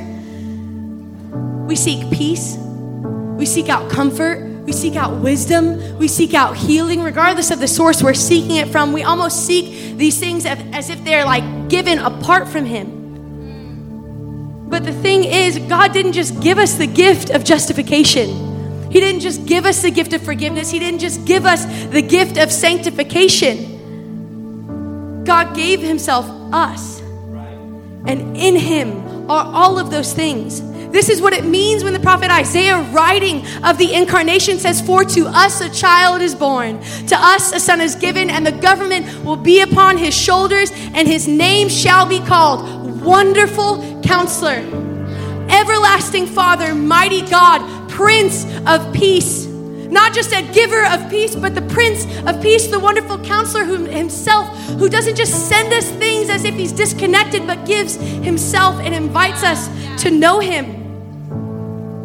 We 1.68 1.78
seek 1.78 2.12
peace, 2.12 2.58
we 2.58 3.46
seek 3.46 3.70
out 3.70 3.90
comfort, 3.90 4.46
we 4.66 4.74
seek 4.74 4.98
out 4.98 5.22
wisdom. 5.22 5.98
We 5.98 6.10
seek 6.10 6.34
out 6.34 6.58
healing, 6.58 7.02
regardless 7.02 7.50
of 7.50 7.60
the 7.60 7.68
source 7.68 8.04
we're 8.04 8.14
seeking 8.14 8.58
it 8.58 8.68
from. 8.68 8.94
We 8.94 9.04
almost 9.04 9.48
seek 9.48 9.98
these 9.98 10.20
things 10.20 10.46
as 10.46 10.90
if 10.90 11.04
they're 11.06 11.26
like 11.26 11.59
given 11.70 12.00
apart 12.00 12.48
from 12.48 12.66
Him. 12.66 12.98
But 14.70 14.84
the 14.84 14.94
thing 14.94 15.24
is, 15.24 15.58
God 15.60 15.94
didn't 15.94 16.14
just 16.14 16.42
give 16.42 16.58
us 16.58 16.76
the 16.76 16.88
gift 16.88 17.30
of 17.32 17.44
justification, 17.44 18.92
He 18.92 19.00
didn't 19.00 19.22
just 19.22 19.46
give 19.46 19.66
us 19.66 19.82
the 19.82 19.92
gift 19.92 20.14
of 20.14 20.22
forgiveness, 20.22 20.70
He 20.70 20.80
didn't 20.80 21.00
just 21.00 21.26
give 21.26 21.46
us 21.46 21.66
the 21.88 22.02
gift 22.02 22.38
of 22.38 22.52
sanctification. 22.52 23.78
God 25.24 25.56
gave 25.56 25.82
Himself 25.82 26.26
us. 26.54 27.00
And 28.06 28.36
in 28.38 28.56
Him 28.56 29.30
are 29.30 29.46
all 29.46 29.78
of 29.78 29.92
those 29.92 30.14
things. 30.14 30.62
This 30.92 31.10
is 31.10 31.22
what 31.22 31.34
it 31.34 31.46
means 31.46 31.84
when 31.84 31.94
the 31.94 32.00
prophet 32.00 32.32
Isaiah, 32.32 32.80
writing 32.92 33.46
of 33.64 33.78
the 33.78 33.94
incarnation, 33.94 34.58
says, 34.58 34.82
For 34.82 35.04
to 35.04 35.28
us 35.28 35.62
a 35.62 35.70
child 35.70 36.22
is 36.22 36.34
born, 36.34 36.82
to 37.08 37.16
us 37.16 37.54
a 37.54 37.60
son 37.60 37.80
is 37.80 37.94
given, 37.94 38.30
and 38.30 38.46
the 38.46 38.52
government 38.52 39.24
will 39.24 39.36
be 39.36 39.62
upon 39.62 39.98
his 39.98 40.18
shoulders, 40.18 40.72
and 40.94 41.08
his 41.08 41.28
name 41.28 41.70
shall 41.70 42.08
be 42.08 42.20
called 42.20 43.02
Wonderful 43.02 44.02
Counselor, 44.02 44.64
Everlasting 45.50 46.26
Father, 46.26 46.74
Mighty 46.74 47.22
God, 47.22 47.90
Prince 47.90 48.46
of 48.66 48.92
Peace. 48.92 49.46
Not 49.46 50.14
just 50.14 50.34
a 50.34 50.44
giver 50.54 50.86
of 50.86 51.10
peace, 51.10 51.36
but 51.36 51.56
the 51.56 51.64
Prince 51.64 52.06
of 52.28 52.42
Peace, 52.42 52.68
the 52.68 52.80
wonderful 52.80 53.20
counselor 53.20 53.64
who 53.64 53.86
himself, 53.86 54.48
who 54.78 54.88
doesn't 54.88 55.16
just 55.16 55.50
send 55.50 55.74
us 55.74 55.90
things 55.92 56.30
as 56.30 56.46
if 56.46 56.56
he's 56.56 56.72
disconnected, 56.72 57.48
but 57.48 57.66
gives 57.66 57.96
himself 57.96 58.80
and 58.80 58.94
invites 58.94 59.44
us 59.44 59.68
to 60.04 60.12
know 60.12 60.40
him. 60.40 60.79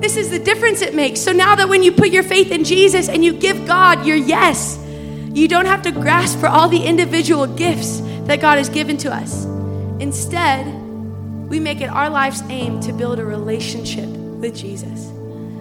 This 0.04 0.18
is 0.18 0.28
the 0.28 0.38
difference 0.38 0.82
it 0.82 0.94
makes. 0.94 1.18
So 1.18 1.32
now 1.32 1.54
that 1.54 1.66
when 1.66 1.82
you 1.82 1.90
put 1.90 2.10
your 2.10 2.24
faith 2.24 2.50
in 2.50 2.62
Jesus 2.62 3.08
and 3.08 3.24
you 3.24 3.32
give 3.32 3.66
God 3.66 4.04
your 4.04 4.18
yes, 4.18 4.78
you 5.32 5.48
don't 5.48 5.64
have 5.64 5.80
to 5.80 5.92
grasp 5.92 6.40
for 6.40 6.46
all 6.46 6.68
the 6.68 6.84
individual 6.84 7.46
gifts 7.46 8.00
that 8.26 8.38
God 8.38 8.58
has 8.58 8.68
given 8.68 8.98
to 8.98 9.10
us. 9.10 9.46
Instead, 10.00 10.66
we 11.48 11.58
make 11.58 11.80
it 11.80 11.86
our 11.86 12.10
life's 12.10 12.42
aim 12.50 12.80
to 12.80 12.92
build 12.92 13.18
a 13.18 13.24
relationship 13.24 14.06
with 14.06 14.54
Jesus, 14.54 15.10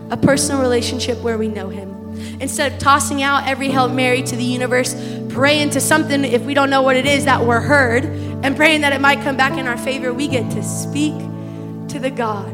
a 0.10 0.18
personal 0.18 0.62
relationship 0.62 1.18
where 1.20 1.38
we 1.38 1.48
know 1.48 1.70
Him. 1.70 1.90
Instead 2.42 2.74
of 2.74 2.80
tossing 2.80 3.24
out 3.24 3.48
every 3.48 3.70
Hail 3.70 3.88
Mary 3.88 4.24
to 4.24 4.36
the 4.36 4.44
universe, 4.44 4.94
praying 5.30 5.70
to 5.70 5.80
something 5.80 6.26
if 6.26 6.42
we 6.42 6.54
don't 6.54 6.70
know 6.70 6.82
what 6.82 6.98
it 6.98 7.06
is 7.06 7.24
that 7.24 7.46
we're 7.46 7.62
heard, 7.62 8.04
and 8.44 8.58
praying 8.58 8.82
that 8.82 8.92
it 8.92 9.00
might 9.00 9.22
come 9.22 9.38
back 9.38 9.58
in 9.58 9.68
our 9.68 9.78
favor, 9.78 10.14
we 10.14 10.28
get 10.28 10.52
to 10.52 10.62
speak 10.64 11.14
to 11.88 11.98
the 11.98 12.12
God 12.12 12.50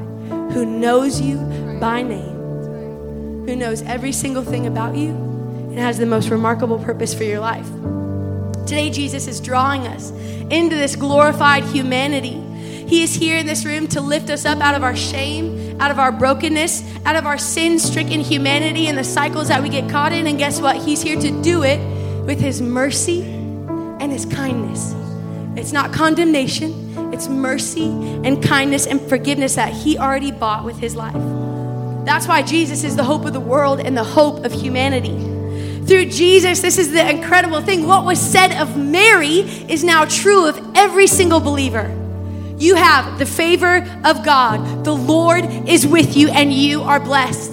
who 0.52 0.68
knows 0.68 1.20
you 1.20 1.38
by 1.80 2.02
name, 2.02 3.46
who 3.46 3.56
knows 3.56 3.82
every 3.84 4.12
single 4.12 4.44
thing 4.44 4.68
about 4.68 4.96
you 4.96 5.12
and 5.12 5.78
has 5.78 5.98
the 5.98 6.06
most 6.06 6.30
remarkable 6.30 6.80
purpose 6.80 7.14
for 7.14 7.24
your 7.24 7.40
life. 7.40 7.68
Today, 8.66 8.90
Jesus 8.90 9.28
is 9.28 9.40
drawing 9.40 9.88
us 9.88 10.12
into 10.12 10.76
this 10.76 10.96
glorified 10.96 11.64
humanity. 11.64 12.40
He 12.88 13.04
is 13.04 13.16
here 13.16 13.38
in 13.38 13.46
this 13.46 13.66
room 13.66 13.88
to 13.90 14.02
lift 14.02 14.30
us 14.30 14.46
up 14.46 14.60
out 14.60 14.76
of 14.76 14.84
our 14.84 14.96
shame, 14.96 15.80
out 15.80 15.92
of 15.92 16.00
our 16.00 16.12
brokenness, 16.12 16.84
out 17.06 17.16
of 17.16 17.26
our 17.26 17.38
sin 17.38 17.80
stricken 17.80 18.20
humanity 18.20 18.88
and 18.88 18.98
the 18.98 19.04
cycles 19.04 19.48
that 19.48 19.64
we 19.64 19.70
get 19.70 19.90
caught 19.90 20.12
in. 20.12 20.28
And 20.28 20.38
guess 20.38 20.60
what? 20.60 20.76
He's 20.76 21.02
here 21.02 21.20
to 21.20 21.42
do 21.42 21.64
it 21.64 21.80
with 22.26 22.40
His 22.40 22.62
mercy 22.62 23.22
and 23.24 24.12
His 24.12 24.26
kindness. 24.26 24.94
It's 25.56 25.72
not 25.72 25.94
condemnation, 25.94 27.14
it's 27.14 27.28
mercy 27.28 27.90
and 28.24 28.44
kindness 28.44 28.86
and 28.86 29.02
forgiveness 29.02 29.56
that 29.56 29.74
He 29.74 29.98
already 29.98 30.32
bought 30.32 30.64
with 30.64 30.78
His 30.78 30.96
life. 30.96 31.39
That's 32.10 32.28
why 32.28 32.42
Jesus 32.42 32.84
is 32.84 32.96
the 32.96 33.04
hope 33.04 33.26
of 33.26 33.34
the 33.34 33.40
world 33.40 33.80
and 33.80 33.96
the 33.96 34.04
hope 34.04 34.44
of 34.44 34.52
humanity. 34.52 35.16
Through 35.86 36.06
Jesus, 36.06 36.60
this 36.60 36.80
is 36.80 36.92
the 36.92 37.08
incredible 37.08 37.62
thing. 37.62 37.86
What 37.86 38.04
was 38.04 38.20
said 38.20 38.60
of 38.60 38.76
Mary 38.76 39.42
is 39.42 39.84
now 39.84 40.06
true 40.06 40.48
of 40.48 40.60
every 40.76 41.06
single 41.06 41.40
believer. 41.40 41.88
You 42.58 42.74
have 42.74 43.20
the 43.20 43.28
favor 43.28 43.88
of 44.04 44.26
God. 44.26 44.84
The 44.84 44.96
Lord 44.96 45.46
is 45.70 45.86
with 45.86 46.18
you, 46.18 46.30
and 46.30 46.52
you 46.52 46.82
are 46.82 47.00
blessed. 47.00 47.52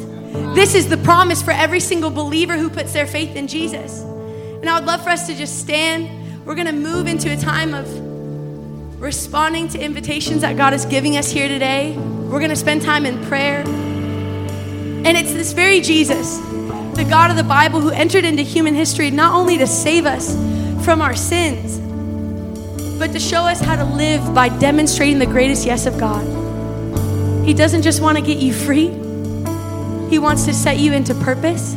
This 0.55 0.75
is 0.75 0.89
the 0.89 0.97
promise 0.97 1.43
for 1.43 1.51
every 1.51 1.81
single 1.81 2.11
believer 2.11 2.57
who 2.57 2.71
puts 2.71 2.95
their 2.95 3.07
faith 3.07 3.37
in 3.37 3.49
Jesus. 3.49 4.01
And 4.01 4.71
I 4.71 4.79
would 4.79 4.87
love 4.87 5.05
for 5.05 5.11
us 5.11 5.27
to 5.27 5.35
just 5.35 5.61
stand. 5.61 6.47
We're 6.47 6.55
going 6.55 6.67
to 6.67 6.73
move 6.73 7.09
into 7.09 7.31
a 7.31 7.37
time 7.37 7.75
of 7.75 9.03
responding 9.03 9.69
to 9.69 9.79
invitations 9.79 10.41
that 10.41 10.57
God 10.57 10.73
is 10.73 10.87
giving 10.87 11.19
us 11.19 11.31
here 11.31 11.47
today. 11.47 11.95
We're 11.95 12.39
going 12.39 12.49
to 12.49 12.57
spend 12.57 12.81
time 12.81 13.05
in 13.05 13.23
prayer. 13.27 13.63
And 15.07 15.17
it's 15.17 15.33
this 15.33 15.53
very 15.53 15.81
Jesus 15.81 16.39
the 16.97 17.07
God 17.09 17.31
of 17.31 17.37
the 17.37 17.45
Bible 17.45 17.81
who 17.81 17.91
entered 17.91 18.25
into 18.25 18.43
human 18.43 18.75
history 18.75 19.09
not 19.13 19.35
only 19.35 19.57
to 19.59 19.69
save 19.69 20.05
us 20.05 20.35
from 20.85 21.01
our 21.01 21.15
sins, 21.15 21.79
but 22.99 23.13
to 23.13 23.21
show 23.21 23.43
us 23.43 23.61
how 23.61 23.77
to 23.77 23.85
live 23.85 24.35
by 24.35 24.49
demonstrating 24.49 25.21
the 25.21 25.27
greatest 25.27 25.65
yes 25.65 25.87
of 25.87 25.97
God. 25.97 26.27
He 27.47 27.55
doesn't 27.55 27.83
just 27.83 28.03
want 28.03 28.19
to 28.19 28.25
get 28.25 28.39
you 28.39 28.53
free, 28.53 28.89
He 30.11 30.19
wants 30.19 30.45
to 30.47 30.53
set 30.53 30.79
you 30.79 30.93
into 30.93 31.15
purpose 31.15 31.75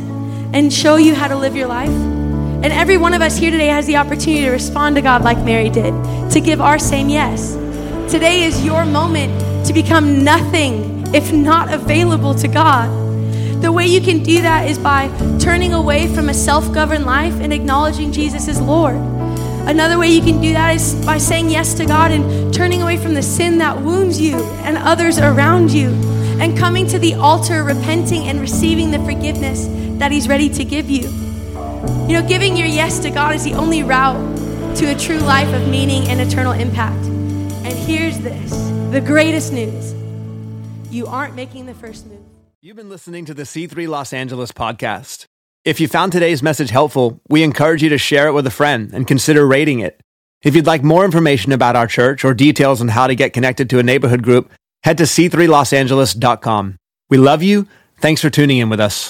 and 0.52 0.72
show 0.72 0.96
you 0.96 1.14
how 1.14 1.28
to 1.28 1.36
live 1.36 1.54
your 1.54 1.68
life. 1.68 1.88
And 1.88 2.72
every 2.72 2.96
one 2.96 3.14
of 3.14 3.22
us 3.22 3.36
here 3.36 3.52
today 3.52 3.68
has 3.68 3.86
the 3.86 3.96
opportunity 3.98 4.44
to 4.44 4.50
respond 4.50 4.96
to 4.96 5.02
God 5.02 5.22
like 5.22 5.38
Mary 5.44 5.70
did, 5.70 5.94
to 6.32 6.40
give 6.40 6.60
our 6.60 6.80
same 6.80 7.08
yes. 7.08 7.54
Today 8.10 8.42
is 8.42 8.64
your 8.64 8.84
moment 8.84 9.66
to 9.66 9.72
become 9.72 10.24
nothing 10.24 11.14
if 11.14 11.32
not 11.32 11.72
available 11.72 12.34
to 12.34 12.48
God. 12.48 12.99
The 13.60 13.70
way 13.70 13.86
you 13.86 14.00
can 14.00 14.22
do 14.22 14.40
that 14.42 14.68
is 14.68 14.78
by 14.78 15.08
turning 15.38 15.74
away 15.74 16.06
from 16.14 16.28
a 16.28 16.34
self 16.34 16.72
governed 16.72 17.04
life 17.04 17.34
and 17.40 17.52
acknowledging 17.52 18.10
Jesus 18.10 18.48
as 18.48 18.60
Lord. 18.60 18.96
Another 18.96 19.98
way 19.98 20.08
you 20.08 20.22
can 20.22 20.40
do 20.40 20.54
that 20.54 20.74
is 20.74 20.94
by 21.04 21.18
saying 21.18 21.50
yes 21.50 21.74
to 21.74 21.84
God 21.84 22.10
and 22.10 22.52
turning 22.52 22.82
away 22.82 22.96
from 22.96 23.12
the 23.12 23.22
sin 23.22 23.58
that 23.58 23.80
wounds 23.82 24.18
you 24.18 24.42
and 24.64 24.78
others 24.78 25.18
around 25.18 25.70
you 25.70 25.90
and 26.40 26.56
coming 26.56 26.86
to 26.86 26.98
the 26.98 27.14
altar, 27.14 27.62
repenting 27.62 28.28
and 28.28 28.40
receiving 28.40 28.90
the 28.90 28.98
forgiveness 29.00 29.66
that 29.98 30.10
He's 30.10 30.26
ready 30.26 30.48
to 30.48 30.64
give 30.64 30.88
you. 30.88 31.08
You 32.08 32.18
know, 32.18 32.26
giving 32.26 32.56
your 32.56 32.66
yes 32.66 32.98
to 33.00 33.10
God 33.10 33.34
is 33.34 33.44
the 33.44 33.52
only 33.52 33.82
route 33.82 34.76
to 34.76 34.86
a 34.86 34.98
true 34.98 35.18
life 35.18 35.52
of 35.52 35.68
meaning 35.68 36.08
and 36.08 36.20
eternal 36.20 36.52
impact. 36.52 37.04
And 37.04 37.74
here's 37.74 38.18
this 38.18 38.50
the 38.90 39.00
greatest 39.00 39.52
news 39.52 39.94
you 40.90 41.06
aren't 41.06 41.34
making 41.34 41.66
the 41.66 41.74
first 41.74 42.06
move. 42.06 42.19
You've 42.62 42.76
been 42.76 42.90
listening 42.90 43.24
to 43.24 43.32
the 43.32 43.44
C3 43.44 43.88
Los 43.88 44.12
Angeles 44.12 44.52
podcast. 44.52 45.24
If 45.64 45.80
you 45.80 45.88
found 45.88 46.12
today's 46.12 46.42
message 46.42 46.68
helpful, 46.68 47.18
we 47.26 47.42
encourage 47.42 47.82
you 47.82 47.88
to 47.88 47.96
share 47.96 48.28
it 48.28 48.34
with 48.34 48.46
a 48.46 48.50
friend 48.50 48.92
and 48.92 49.06
consider 49.06 49.46
rating 49.46 49.80
it. 49.80 49.98
If 50.42 50.54
you'd 50.54 50.66
like 50.66 50.84
more 50.84 51.06
information 51.06 51.52
about 51.52 51.74
our 51.74 51.86
church 51.86 52.22
or 52.22 52.34
details 52.34 52.82
on 52.82 52.88
how 52.88 53.06
to 53.06 53.14
get 53.14 53.32
connected 53.32 53.70
to 53.70 53.78
a 53.78 53.82
neighborhood 53.82 54.22
group, 54.22 54.52
head 54.82 54.98
to 54.98 55.04
c3losangeles.com. 55.04 56.76
We 57.08 57.16
love 57.16 57.42
you. 57.42 57.66
Thanks 57.98 58.20
for 58.20 58.28
tuning 58.28 58.58
in 58.58 58.68
with 58.68 58.78
us. 58.78 59.08